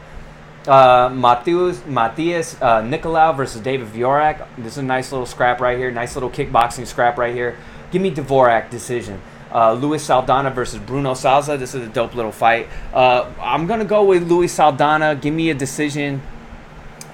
Uh, 0.68 1.10
Matthias, 1.12 1.84
Matthias 1.84 2.54
uh, 2.62 2.80
Nicolau 2.82 3.36
versus 3.36 3.60
David 3.60 3.88
Dvorak. 3.88 4.46
This 4.56 4.74
is 4.74 4.78
a 4.78 4.82
nice 4.84 5.10
little 5.10 5.26
scrap 5.26 5.60
right 5.60 5.76
here. 5.76 5.90
Nice 5.90 6.14
little 6.14 6.30
kickboxing 6.30 6.86
scrap 6.86 7.18
right 7.18 7.34
here. 7.34 7.56
Give 7.90 8.00
me 8.00 8.12
Dvorak 8.12 8.70
decision. 8.70 9.20
Uh, 9.52 9.72
Luis 9.72 10.04
Saldana 10.04 10.50
versus 10.50 10.78
Bruno 10.78 11.14
Souza. 11.14 11.56
This 11.56 11.74
is 11.74 11.88
a 11.88 11.90
dope 11.90 12.14
little 12.14 12.30
fight. 12.30 12.68
Uh, 12.94 13.28
I'm 13.40 13.66
gonna 13.66 13.84
go 13.84 14.04
with 14.04 14.30
Luis 14.30 14.52
Saldana. 14.52 15.16
Give 15.16 15.34
me 15.34 15.50
a 15.50 15.54
decision. 15.54 16.22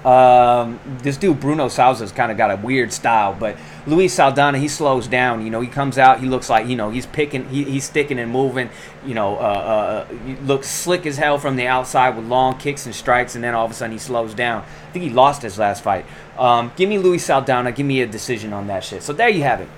Um, 0.05 0.79
this 1.01 1.17
dude 1.17 1.39
Bruno 1.39 1.67
Souza's 1.67 2.11
kind 2.11 2.31
of 2.31 2.37
got 2.37 2.51
a 2.51 2.55
weird 2.55 2.93
style, 2.93 3.35
but 3.37 3.57
Luis 3.85 4.13
Saldana 4.13 4.57
he 4.57 4.67
slows 4.67 5.07
down. 5.07 5.43
You 5.43 5.49
know, 5.49 5.59
he 5.59 5.67
comes 5.67 5.97
out, 5.97 6.19
he 6.19 6.27
looks 6.27 6.49
like 6.49 6.67
you 6.67 6.75
know 6.75 6.89
he's 6.89 7.05
picking, 7.05 7.49
he, 7.49 7.63
he's 7.63 7.83
sticking 7.83 8.19
and 8.19 8.31
moving. 8.31 8.69
You 9.05 9.15
know, 9.15 9.37
uh, 9.37 10.07
uh, 10.09 10.13
looks 10.43 10.67
slick 10.69 11.05
as 11.05 11.17
hell 11.17 11.37
from 11.37 11.55
the 11.55 11.67
outside 11.67 12.15
with 12.15 12.25
long 12.25 12.57
kicks 12.57 12.85
and 12.85 12.95
strikes, 12.95 13.35
and 13.35 13.43
then 13.43 13.53
all 13.53 13.65
of 13.65 13.71
a 13.71 13.73
sudden 13.73 13.91
he 13.91 13.99
slows 13.99 14.33
down. 14.33 14.61
I 14.61 14.91
think 14.91 15.03
he 15.03 15.09
lost 15.09 15.41
his 15.41 15.57
last 15.57 15.83
fight. 15.83 16.05
Um, 16.37 16.71
give 16.75 16.89
me 16.89 16.99
Luis 16.99 17.25
Saldana, 17.25 17.71
give 17.71 17.85
me 17.85 18.01
a 18.01 18.07
decision 18.07 18.53
on 18.53 18.67
that 18.67 18.83
shit. 18.83 19.03
So 19.03 19.13
there 19.13 19.29
you 19.29 19.43
have 19.43 19.61
it. 19.61 19.69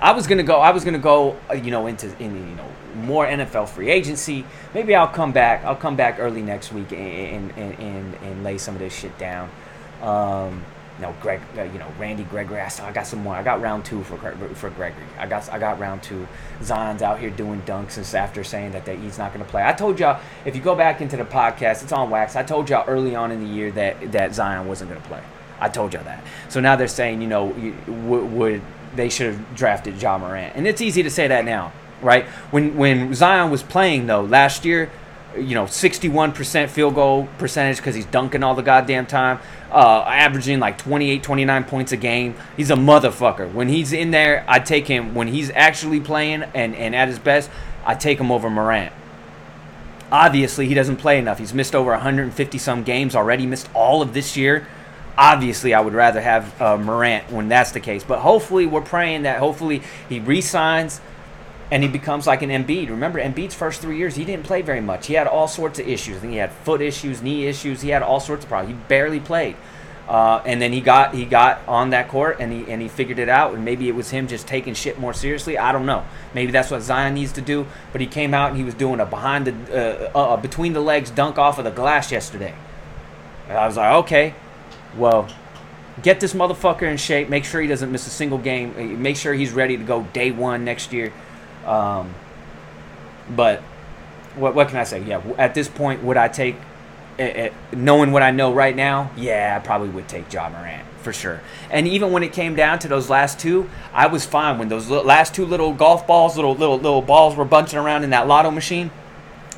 I 0.00 0.12
was 0.12 0.26
gonna 0.26 0.42
go. 0.42 0.56
I 0.60 0.70
was 0.70 0.84
gonna 0.84 0.98
go. 0.98 1.36
Uh, 1.50 1.54
you 1.54 1.70
know, 1.70 1.86
into 1.86 2.06
in 2.22 2.34
you 2.34 2.56
know 2.56 2.70
more 2.94 3.26
NFL 3.26 3.68
free 3.68 3.90
agency. 3.90 4.44
Maybe 4.74 4.94
I'll 4.94 5.08
come 5.08 5.32
back. 5.32 5.64
I'll 5.64 5.76
come 5.76 5.96
back 5.96 6.18
early 6.18 6.42
next 6.42 6.72
week 6.72 6.92
and 6.92 7.50
and 7.52 7.78
and, 7.78 8.14
and 8.14 8.44
lay 8.44 8.58
some 8.58 8.74
of 8.74 8.80
this 8.80 8.94
shit 8.94 9.16
down. 9.18 9.50
Um, 10.02 10.64
no, 11.00 11.14
Greg, 11.22 11.40
uh, 11.56 11.62
you 11.62 11.78
know, 11.78 11.90
Randy 11.98 12.24
Gregory. 12.24 12.60
I, 12.60 12.70
I 12.82 12.92
got 12.92 13.06
some 13.06 13.22
more. 13.22 13.34
I 13.34 13.42
got 13.42 13.60
round 13.60 13.84
two 13.84 14.02
for 14.04 14.18
for 14.54 14.70
Gregory. 14.70 15.04
I 15.18 15.26
got 15.26 15.48
I 15.50 15.58
got 15.58 15.78
round 15.78 16.02
two. 16.02 16.28
Zion's 16.62 17.02
out 17.02 17.18
here 17.18 17.30
doing 17.30 17.62
dunks 17.62 17.96
and 17.96 18.14
after 18.14 18.44
saying 18.44 18.72
that, 18.72 18.84
that 18.84 18.98
he's 18.98 19.18
not 19.18 19.32
going 19.32 19.44
to 19.44 19.50
play. 19.50 19.64
I 19.64 19.72
told 19.72 19.98
y'all 19.98 20.20
if 20.44 20.54
you 20.54 20.60
go 20.62 20.74
back 20.74 21.00
into 21.00 21.16
the 21.16 21.24
podcast, 21.24 21.82
it's 21.82 21.92
on 21.92 22.10
wax. 22.10 22.36
I 22.36 22.42
told 22.42 22.68
y'all 22.68 22.86
early 22.86 23.14
on 23.14 23.30
in 23.30 23.40
the 23.40 23.50
year 23.50 23.70
that 23.72 24.12
that 24.12 24.34
Zion 24.34 24.68
wasn't 24.68 24.90
going 24.90 25.00
to 25.00 25.08
play. 25.08 25.22
I 25.58 25.68
told 25.68 25.94
y'all 25.94 26.04
that. 26.04 26.22
So 26.48 26.60
now 26.60 26.76
they're 26.76 26.88
saying, 26.88 27.20
you 27.20 27.28
know, 27.28 27.46
would, 27.86 28.32
would 28.32 28.62
they 28.94 29.08
should 29.08 29.34
have 29.34 29.54
drafted 29.54 30.00
Ja 30.00 30.18
Morant, 30.18 30.56
and 30.56 30.66
it's 30.66 30.80
easy 30.80 31.02
to 31.02 31.10
say 31.10 31.28
that 31.28 31.44
now, 31.44 31.72
right? 32.02 32.26
When 32.50 32.76
when 32.76 33.14
Zion 33.14 33.50
was 33.50 33.62
playing 33.62 34.06
though 34.06 34.22
last 34.22 34.64
year, 34.64 34.90
you 35.36 35.54
know, 35.54 35.64
61% 35.64 36.68
field 36.68 36.94
goal 36.94 37.28
percentage 37.38 37.76
because 37.76 37.94
he's 37.94 38.06
dunking 38.06 38.42
all 38.42 38.54
the 38.54 38.62
goddamn 38.62 39.06
time, 39.06 39.38
uh, 39.70 40.02
averaging 40.02 40.58
like 40.58 40.78
28, 40.78 41.22
29 41.22 41.64
points 41.64 41.92
a 41.92 41.96
game. 41.96 42.34
He's 42.56 42.70
a 42.70 42.76
motherfucker. 42.76 43.52
When 43.52 43.68
he's 43.68 43.92
in 43.92 44.10
there, 44.10 44.44
I 44.48 44.58
take 44.58 44.86
him. 44.86 45.14
When 45.14 45.28
he's 45.28 45.50
actually 45.50 46.00
playing 46.00 46.42
and, 46.54 46.74
and 46.74 46.94
at 46.94 47.08
his 47.08 47.18
best, 47.18 47.50
I 47.84 47.94
take 47.94 48.18
him 48.18 48.30
over 48.30 48.50
Morant. 48.50 48.92
Obviously, 50.10 50.66
he 50.66 50.74
doesn't 50.74 50.96
play 50.96 51.18
enough. 51.18 51.38
He's 51.38 51.54
missed 51.54 51.74
over 51.74 51.92
150 51.92 52.58
some 52.58 52.82
games 52.82 53.14
already, 53.14 53.46
missed 53.46 53.68
all 53.74 54.02
of 54.02 54.12
this 54.12 54.36
year. 54.36 54.66
Obviously, 55.16 55.74
I 55.74 55.80
would 55.80 55.92
rather 55.94 56.20
have 56.20 56.60
uh, 56.60 56.76
Morant 56.76 57.30
when 57.30 57.48
that's 57.48 57.70
the 57.70 57.80
case. 57.80 58.02
But 58.02 58.20
hopefully, 58.20 58.66
we're 58.66 58.80
praying 58.80 59.22
that 59.22 59.38
hopefully 59.38 59.82
he 60.08 60.18
re-signs 60.18 61.00
and 61.70 61.82
he 61.82 61.88
becomes 61.88 62.26
like 62.26 62.42
an 62.42 62.50
Embiid. 62.50 62.90
Remember, 62.90 63.20
Embiid's 63.20 63.54
first 63.54 63.80
three 63.80 63.96
years, 63.96 64.16
he 64.16 64.24
didn't 64.24 64.44
play 64.44 64.62
very 64.62 64.80
much. 64.80 65.06
He 65.06 65.14
had 65.14 65.26
all 65.26 65.46
sorts 65.46 65.78
of 65.78 65.86
issues. 65.86 66.16
I 66.16 66.20
think 66.20 66.32
he 66.32 66.38
had 66.38 66.52
foot 66.52 66.80
issues, 66.80 67.22
knee 67.22 67.46
issues. 67.46 67.80
He 67.80 67.90
had 67.90 68.02
all 68.02 68.20
sorts 68.20 68.44
of 68.44 68.48
problems. 68.48 68.76
He 68.76 68.88
barely 68.88 69.20
played. 69.20 69.56
Uh, 70.08 70.42
and 70.44 70.60
then 70.60 70.72
he 70.72 70.80
got 70.80 71.14
he 71.14 71.24
got 71.24 71.60
on 71.68 71.90
that 71.90 72.08
court 72.08 72.38
and 72.40 72.52
he 72.52 72.68
and 72.68 72.82
he 72.82 72.88
figured 72.88 73.20
it 73.20 73.28
out. 73.28 73.54
And 73.54 73.64
maybe 73.64 73.88
it 73.88 73.94
was 73.94 74.10
him 74.10 74.26
just 74.26 74.48
taking 74.48 74.74
shit 74.74 74.98
more 74.98 75.14
seriously. 75.14 75.56
I 75.56 75.70
don't 75.70 75.86
know. 75.86 76.04
Maybe 76.34 76.50
that's 76.50 76.68
what 76.68 76.82
Zion 76.82 77.14
needs 77.14 77.30
to 77.34 77.40
do. 77.40 77.64
But 77.92 78.00
he 78.00 78.08
came 78.08 78.34
out 78.34 78.48
and 78.48 78.58
he 78.58 78.64
was 78.64 78.74
doing 78.74 78.98
a 78.98 79.06
behind 79.06 79.46
the 79.46 80.10
uh, 80.12 80.18
uh, 80.18 80.36
between 80.36 80.72
the 80.72 80.80
legs 80.80 81.10
dunk 81.10 81.38
off 81.38 81.58
of 81.58 81.64
the 81.64 81.70
glass 81.70 82.10
yesterday. 82.10 82.54
And 83.48 83.56
I 83.56 83.68
was 83.68 83.76
like, 83.76 83.92
okay, 84.04 84.34
well, 84.96 85.28
get 86.02 86.18
this 86.18 86.34
motherfucker 86.34 86.90
in 86.90 86.96
shape. 86.96 87.28
Make 87.28 87.44
sure 87.44 87.60
he 87.60 87.68
doesn't 87.68 87.92
miss 87.92 88.08
a 88.08 88.10
single 88.10 88.38
game. 88.38 89.00
Make 89.00 89.16
sure 89.16 89.32
he's 89.32 89.52
ready 89.52 89.76
to 89.76 89.84
go 89.84 90.02
day 90.12 90.32
one 90.32 90.64
next 90.64 90.92
year. 90.92 91.12
Um, 91.70 92.14
but 93.34 93.60
what 94.34 94.54
what 94.54 94.68
can 94.68 94.78
I 94.78 94.84
say? 94.84 95.02
Yeah, 95.02 95.22
at 95.38 95.54
this 95.54 95.68
point, 95.68 96.02
would 96.02 96.16
I 96.16 96.26
take, 96.26 96.56
it, 97.18 97.52
knowing 97.72 98.10
what 98.10 98.22
I 98.22 98.32
know 98.32 98.52
right 98.52 98.74
now? 98.74 99.10
Yeah, 99.16 99.56
I 99.60 99.64
probably 99.64 99.88
would 99.90 100.08
take 100.08 100.32
Ja 100.32 100.48
Morant 100.48 100.86
for 101.02 101.12
sure. 101.12 101.40
And 101.70 101.86
even 101.86 102.10
when 102.10 102.22
it 102.24 102.32
came 102.32 102.56
down 102.56 102.80
to 102.80 102.88
those 102.88 103.08
last 103.08 103.38
two, 103.38 103.70
I 103.92 104.08
was 104.08 104.24
fine 104.24 104.58
when 104.58 104.68
those 104.68 104.90
last 104.90 105.32
two 105.34 105.46
little 105.46 105.72
golf 105.72 106.06
balls, 106.06 106.36
little 106.36 106.54
little 106.54 106.76
little 106.76 107.02
balls 107.02 107.36
were 107.36 107.44
bunching 107.44 107.78
around 107.78 108.02
in 108.02 108.10
that 108.10 108.26
lotto 108.26 108.50
machine. 108.50 108.90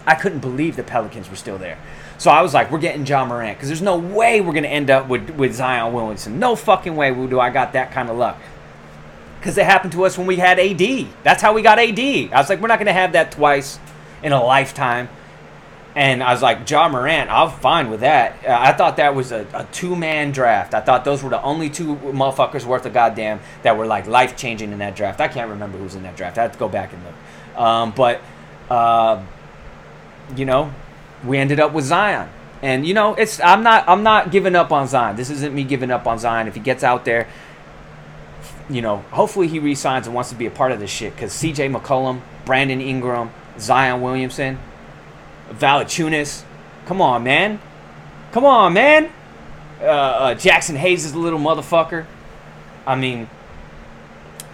I 0.06 0.14
couldn't 0.14 0.40
believe 0.40 0.76
the 0.76 0.82
Pelicans 0.82 1.30
were 1.30 1.36
still 1.36 1.58
there. 1.58 1.78
So 2.18 2.30
I 2.30 2.42
was 2.42 2.52
like, 2.54 2.70
we're 2.70 2.78
getting 2.78 3.06
Ja 3.06 3.24
Morant 3.24 3.56
because 3.56 3.68
there's 3.68 3.82
no 3.82 3.96
way 3.96 4.40
we're 4.40 4.52
gonna 4.52 4.68
end 4.68 4.90
up 4.90 5.08
with 5.08 5.30
with 5.30 5.54
Zion 5.54 5.94
Williamson. 5.94 6.38
No 6.38 6.56
fucking 6.56 6.94
way 6.94 7.10
do 7.26 7.40
I 7.40 7.48
got 7.48 7.72
that 7.72 7.90
kind 7.90 8.10
of 8.10 8.16
luck 8.18 8.38
because 9.42 9.58
it 9.58 9.64
happened 9.66 9.90
to 9.90 10.04
us 10.04 10.16
when 10.16 10.28
we 10.28 10.36
had 10.36 10.60
AD. 10.60 11.08
That's 11.24 11.42
how 11.42 11.52
we 11.52 11.62
got 11.62 11.80
AD. 11.80 11.98
I 11.98 12.28
was 12.34 12.48
like, 12.48 12.60
we're 12.60 12.68
not 12.68 12.78
going 12.78 12.86
to 12.86 12.92
have 12.92 13.14
that 13.14 13.32
twice 13.32 13.80
in 14.22 14.30
a 14.30 14.42
lifetime. 14.42 15.08
And 15.96 16.22
I 16.22 16.32
was 16.32 16.40
like, 16.40 16.70
Ja 16.70 16.88
Morant, 16.88 17.28
I'm 17.28 17.50
fine 17.50 17.90
with 17.90 18.00
that. 18.00 18.36
Uh, 18.46 18.56
I 18.56 18.72
thought 18.72 18.98
that 18.98 19.16
was 19.16 19.32
a, 19.32 19.44
a 19.52 19.66
two 19.72 19.96
man 19.96 20.30
draft. 20.30 20.74
I 20.74 20.80
thought 20.80 21.04
those 21.04 21.24
were 21.24 21.28
the 21.28 21.42
only 21.42 21.68
two 21.68 21.96
motherfuckers 21.96 22.64
worth 22.64 22.86
of 22.86 22.94
goddamn 22.94 23.40
that 23.62 23.76
were 23.76 23.84
like 23.84 24.06
life 24.06 24.36
changing 24.36 24.70
in 24.70 24.78
that 24.78 24.94
draft. 24.94 25.20
I 25.20 25.26
can't 25.26 25.50
remember 25.50 25.76
who's 25.76 25.96
in 25.96 26.04
that 26.04 26.16
draft. 26.16 26.38
I 26.38 26.42
have 26.42 26.52
to 26.52 26.58
go 26.58 26.68
back 26.68 26.92
and 26.92 27.02
look. 27.04 27.58
Um, 27.60 27.92
but, 27.96 28.22
uh, 28.70 29.22
you 30.36 30.44
know, 30.44 30.72
we 31.26 31.36
ended 31.36 31.58
up 31.58 31.72
with 31.72 31.84
Zion. 31.84 32.30
And 32.62 32.86
you 32.86 32.94
know, 32.94 33.14
it's 33.16 33.40
I'm 33.40 33.64
not 33.64 33.88
I'm 33.88 34.04
not 34.04 34.30
giving 34.30 34.54
up 34.54 34.70
on 34.70 34.86
Zion. 34.86 35.16
This 35.16 35.30
isn't 35.30 35.52
me 35.52 35.64
giving 35.64 35.90
up 35.90 36.06
on 36.06 36.20
Zion. 36.20 36.46
If 36.46 36.54
he 36.54 36.60
gets 36.60 36.84
out 36.84 37.04
there 37.04 37.26
you 38.70 38.82
know, 38.82 38.98
hopefully 39.10 39.48
he 39.48 39.58
resigns 39.58 40.06
and 40.06 40.14
wants 40.14 40.30
to 40.30 40.36
be 40.36 40.46
a 40.46 40.50
part 40.50 40.72
of 40.72 40.80
this 40.80 40.90
shit 40.90 41.14
because 41.14 41.32
CJ 41.32 41.74
McCollum, 41.74 42.20
Brandon 42.44 42.80
Ingram, 42.80 43.30
Zion 43.58 44.00
Williamson, 44.00 44.58
Valanciunas, 45.50 46.44
come 46.86 47.00
on, 47.00 47.22
man. 47.22 47.60
Come 48.32 48.44
on, 48.44 48.72
man. 48.72 49.10
Uh, 49.80 49.84
uh, 49.84 50.34
Jaxson 50.34 50.76
Hayes 50.76 51.04
is 51.04 51.12
a 51.12 51.18
little 51.18 51.38
motherfucker. 51.38 52.06
I 52.86 52.96
mean, 52.96 53.28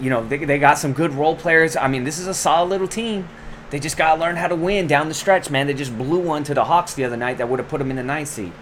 you 0.01 0.11
know, 0.11 0.27
they, 0.27 0.39
they 0.39 0.59
got 0.59 0.79
some 0.79 0.93
good 0.93 1.13
role 1.13 1.37
players. 1.37 1.77
I 1.77 1.89
mean, 1.89 2.05
this 2.05 2.19
is 2.19 2.27
a 2.27 2.35
solid 2.35 2.69
little 2.69 2.89
team. 2.89 3.29
They 3.71 3.79
just 3.79 3.97
got 3.97 4.15
to 4.15 4.21
learn 4.21 4.37
how 4.37 4.49
to 4.49 4.57
win 4.57 4.87
down 4.87 5.09
the 5.09 5.15
stretch, 5.15 5.51
man. 5.51 5.67
They 5.67 5.75
just 5.75 5.97
blew 5.97 6.21
one 6.21 6.45
to 6.45 6.55
the 6.55 6.65
Hawks 6.65 6.95
the 6.95 7.05
other 7.05 7.17
night 7.17 7.39
that 7.39 7.49
would 7.49 7.59
have 7.59 7.69
put 7.69 7.79
them 7.79 7.91
in 7.91 7.97
the 7.97 8.03
ninth 8.03 8.29
seed. 8.29 8.53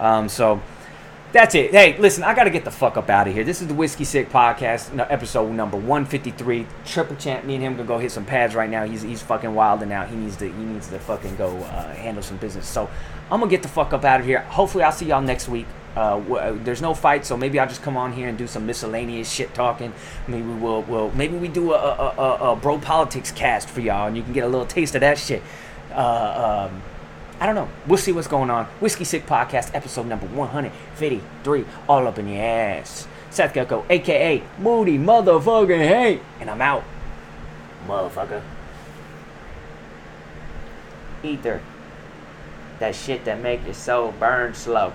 Um, 0.00 0.28
so, 0.28 0.60
that's 1.32 1.54
it. 1.54 1.72
Hey, 1.72 1.98
listen, 1.98 2.24
I 2.24 2.34
got 2.34 2.44
to 2.44 2.50
get 2.50 2.64
the 2.64 2.70
fuck 2.70 2.96
up 2.96 3.10
out 3.10 3.28
of 3.28 3.34
here. 3.34 3.44
This 3.44 3.60
is 3.60 3.68
the 3.68 3.74
Whiskey 3.74 4.04
Sick 4.04 4.30
Podcast, 4.30 4.98
episode 5.10 5.52
number 5.52 5.76
153. 5.76 6.66
Triple 6.86 7.16
Champ, 7.16 7.44
me 7.44 7.54
and 7.56 7.62
him 7.62 7.76
gonna 7.76 7.86
go 7.86 7.98
hit 7.98 8.12
some 8.12 8.24
pads 8.24 8.54
right 8.54 8.70
now. 8.70 8.84
He's 8.84 9.02
he's 9.02 9.20
fucking 9.20 9.54
wilding 9.54 9.92
out. 9.92 10.08
He 10.08 10.16
needs 10.16 10.36
to 10.36 10.46
he 10.46 10.64
needs 10.64 10.88
to 10.88 10.98
fucking 10.98 11.36
go 11.36 11.56
uh, 11.58 11.92
handle 11.94 12.22
some 12.22 12.38
business. 12.38 12.66
So 12.66 12.88
I'm 13.30 13.40
gonna 13.40 13.50
get 13.50 13.62
the 13.62 13.68
fuck 13.68 13.92
up 13.92 14.04
out 14.04 14.20
of 14.20 14.26
here. 14.26 14.40
Hopefully, 14.40 14.84
I'll 14.84 14.92
see 14.92 15.06
y'all 15.06 15.20
next 15.20 15.48
week. 15.48 15.66
Uh, 15.94 16.18
w- 16.18 16.36
uh, 16.36 16.56
there's 16.64 16.80
no 16.80 16.94
fight, 16.94 17.26
so 17.26 17.36
maybe 17.36 17.58
I'll 17.58 17.68
just 17.68 17.82
come 17.82 17.96
on 17.96 18.12
here 18.12 18.28
and 18.28 18.38
do 18.38 18.46
some 18.46 18.64
miscellaneous 18.64 19.30
shit 19.30 19.52
talking. 19.52 19.92
Maybe 20.28 20.46
we'll, 20.46 20.82
we'll 20.82 21.10
maybe 21.10 21.36
we 21.36 21.48
do 21.48 21.72
a, 21.72 21.76
a, 21.76 22.14
a, 22.16 22.52
a 22.52 22.56
bro 22.56 22.78
politics 22.78 23.32
cast 23.32 23.68
for 23.68 23.80
y'all, 23.80 24.06
and 24.06 24.16
you 24.16 24.22
can 24.22 24.32
get 24.32 24.44
a 24.44 24.48
little 24.48 24.66
taste 24.66 24.94
of 24.94 25.00
that 25.02 25.18
shit. 25.18 25.42
Uh, 25.92 26.68
um, 26.70 26.82
I 27.40 27.46
don't 27.46 27.54
know. 27.54 27.68
We'll 27.86 27.98
see 27.98 28.12
what's 28.12 28.26
going 28.26 28.50
on. 28.50 28.66
Whiskey 28.80 29.04
Sick 29.04 29.26
Podcast, 29.26 29.74
episode 29.74 30.06
number 30.06 30.26
153, 30.26 31.64
all 31.88 32.06
up 32.06 32.18
in 32.18 32.28
your 32.28 32.42
ass. 32.42 33.06
Seth 33.30 33.54
Gecko, 33.54 33.84
aka 33.88 34.42
Moody 34.58 34.98
Motherfucking 34.98 35.78
Hey, 35.78 36.20
and 36.40 36.50
I'm 36.50 36.60
out. 36.60 36.82
Motherfucker. 37.86 38.42
Ether. 41.22 41.60
That 42.80 42.94
shit 42.94 43.24
that 43.24 43.40
make 43.40 43.64
your 43.64 43.74
soul 43.74 44.12
burn 44.18 44.54
slow. 44.54 44.92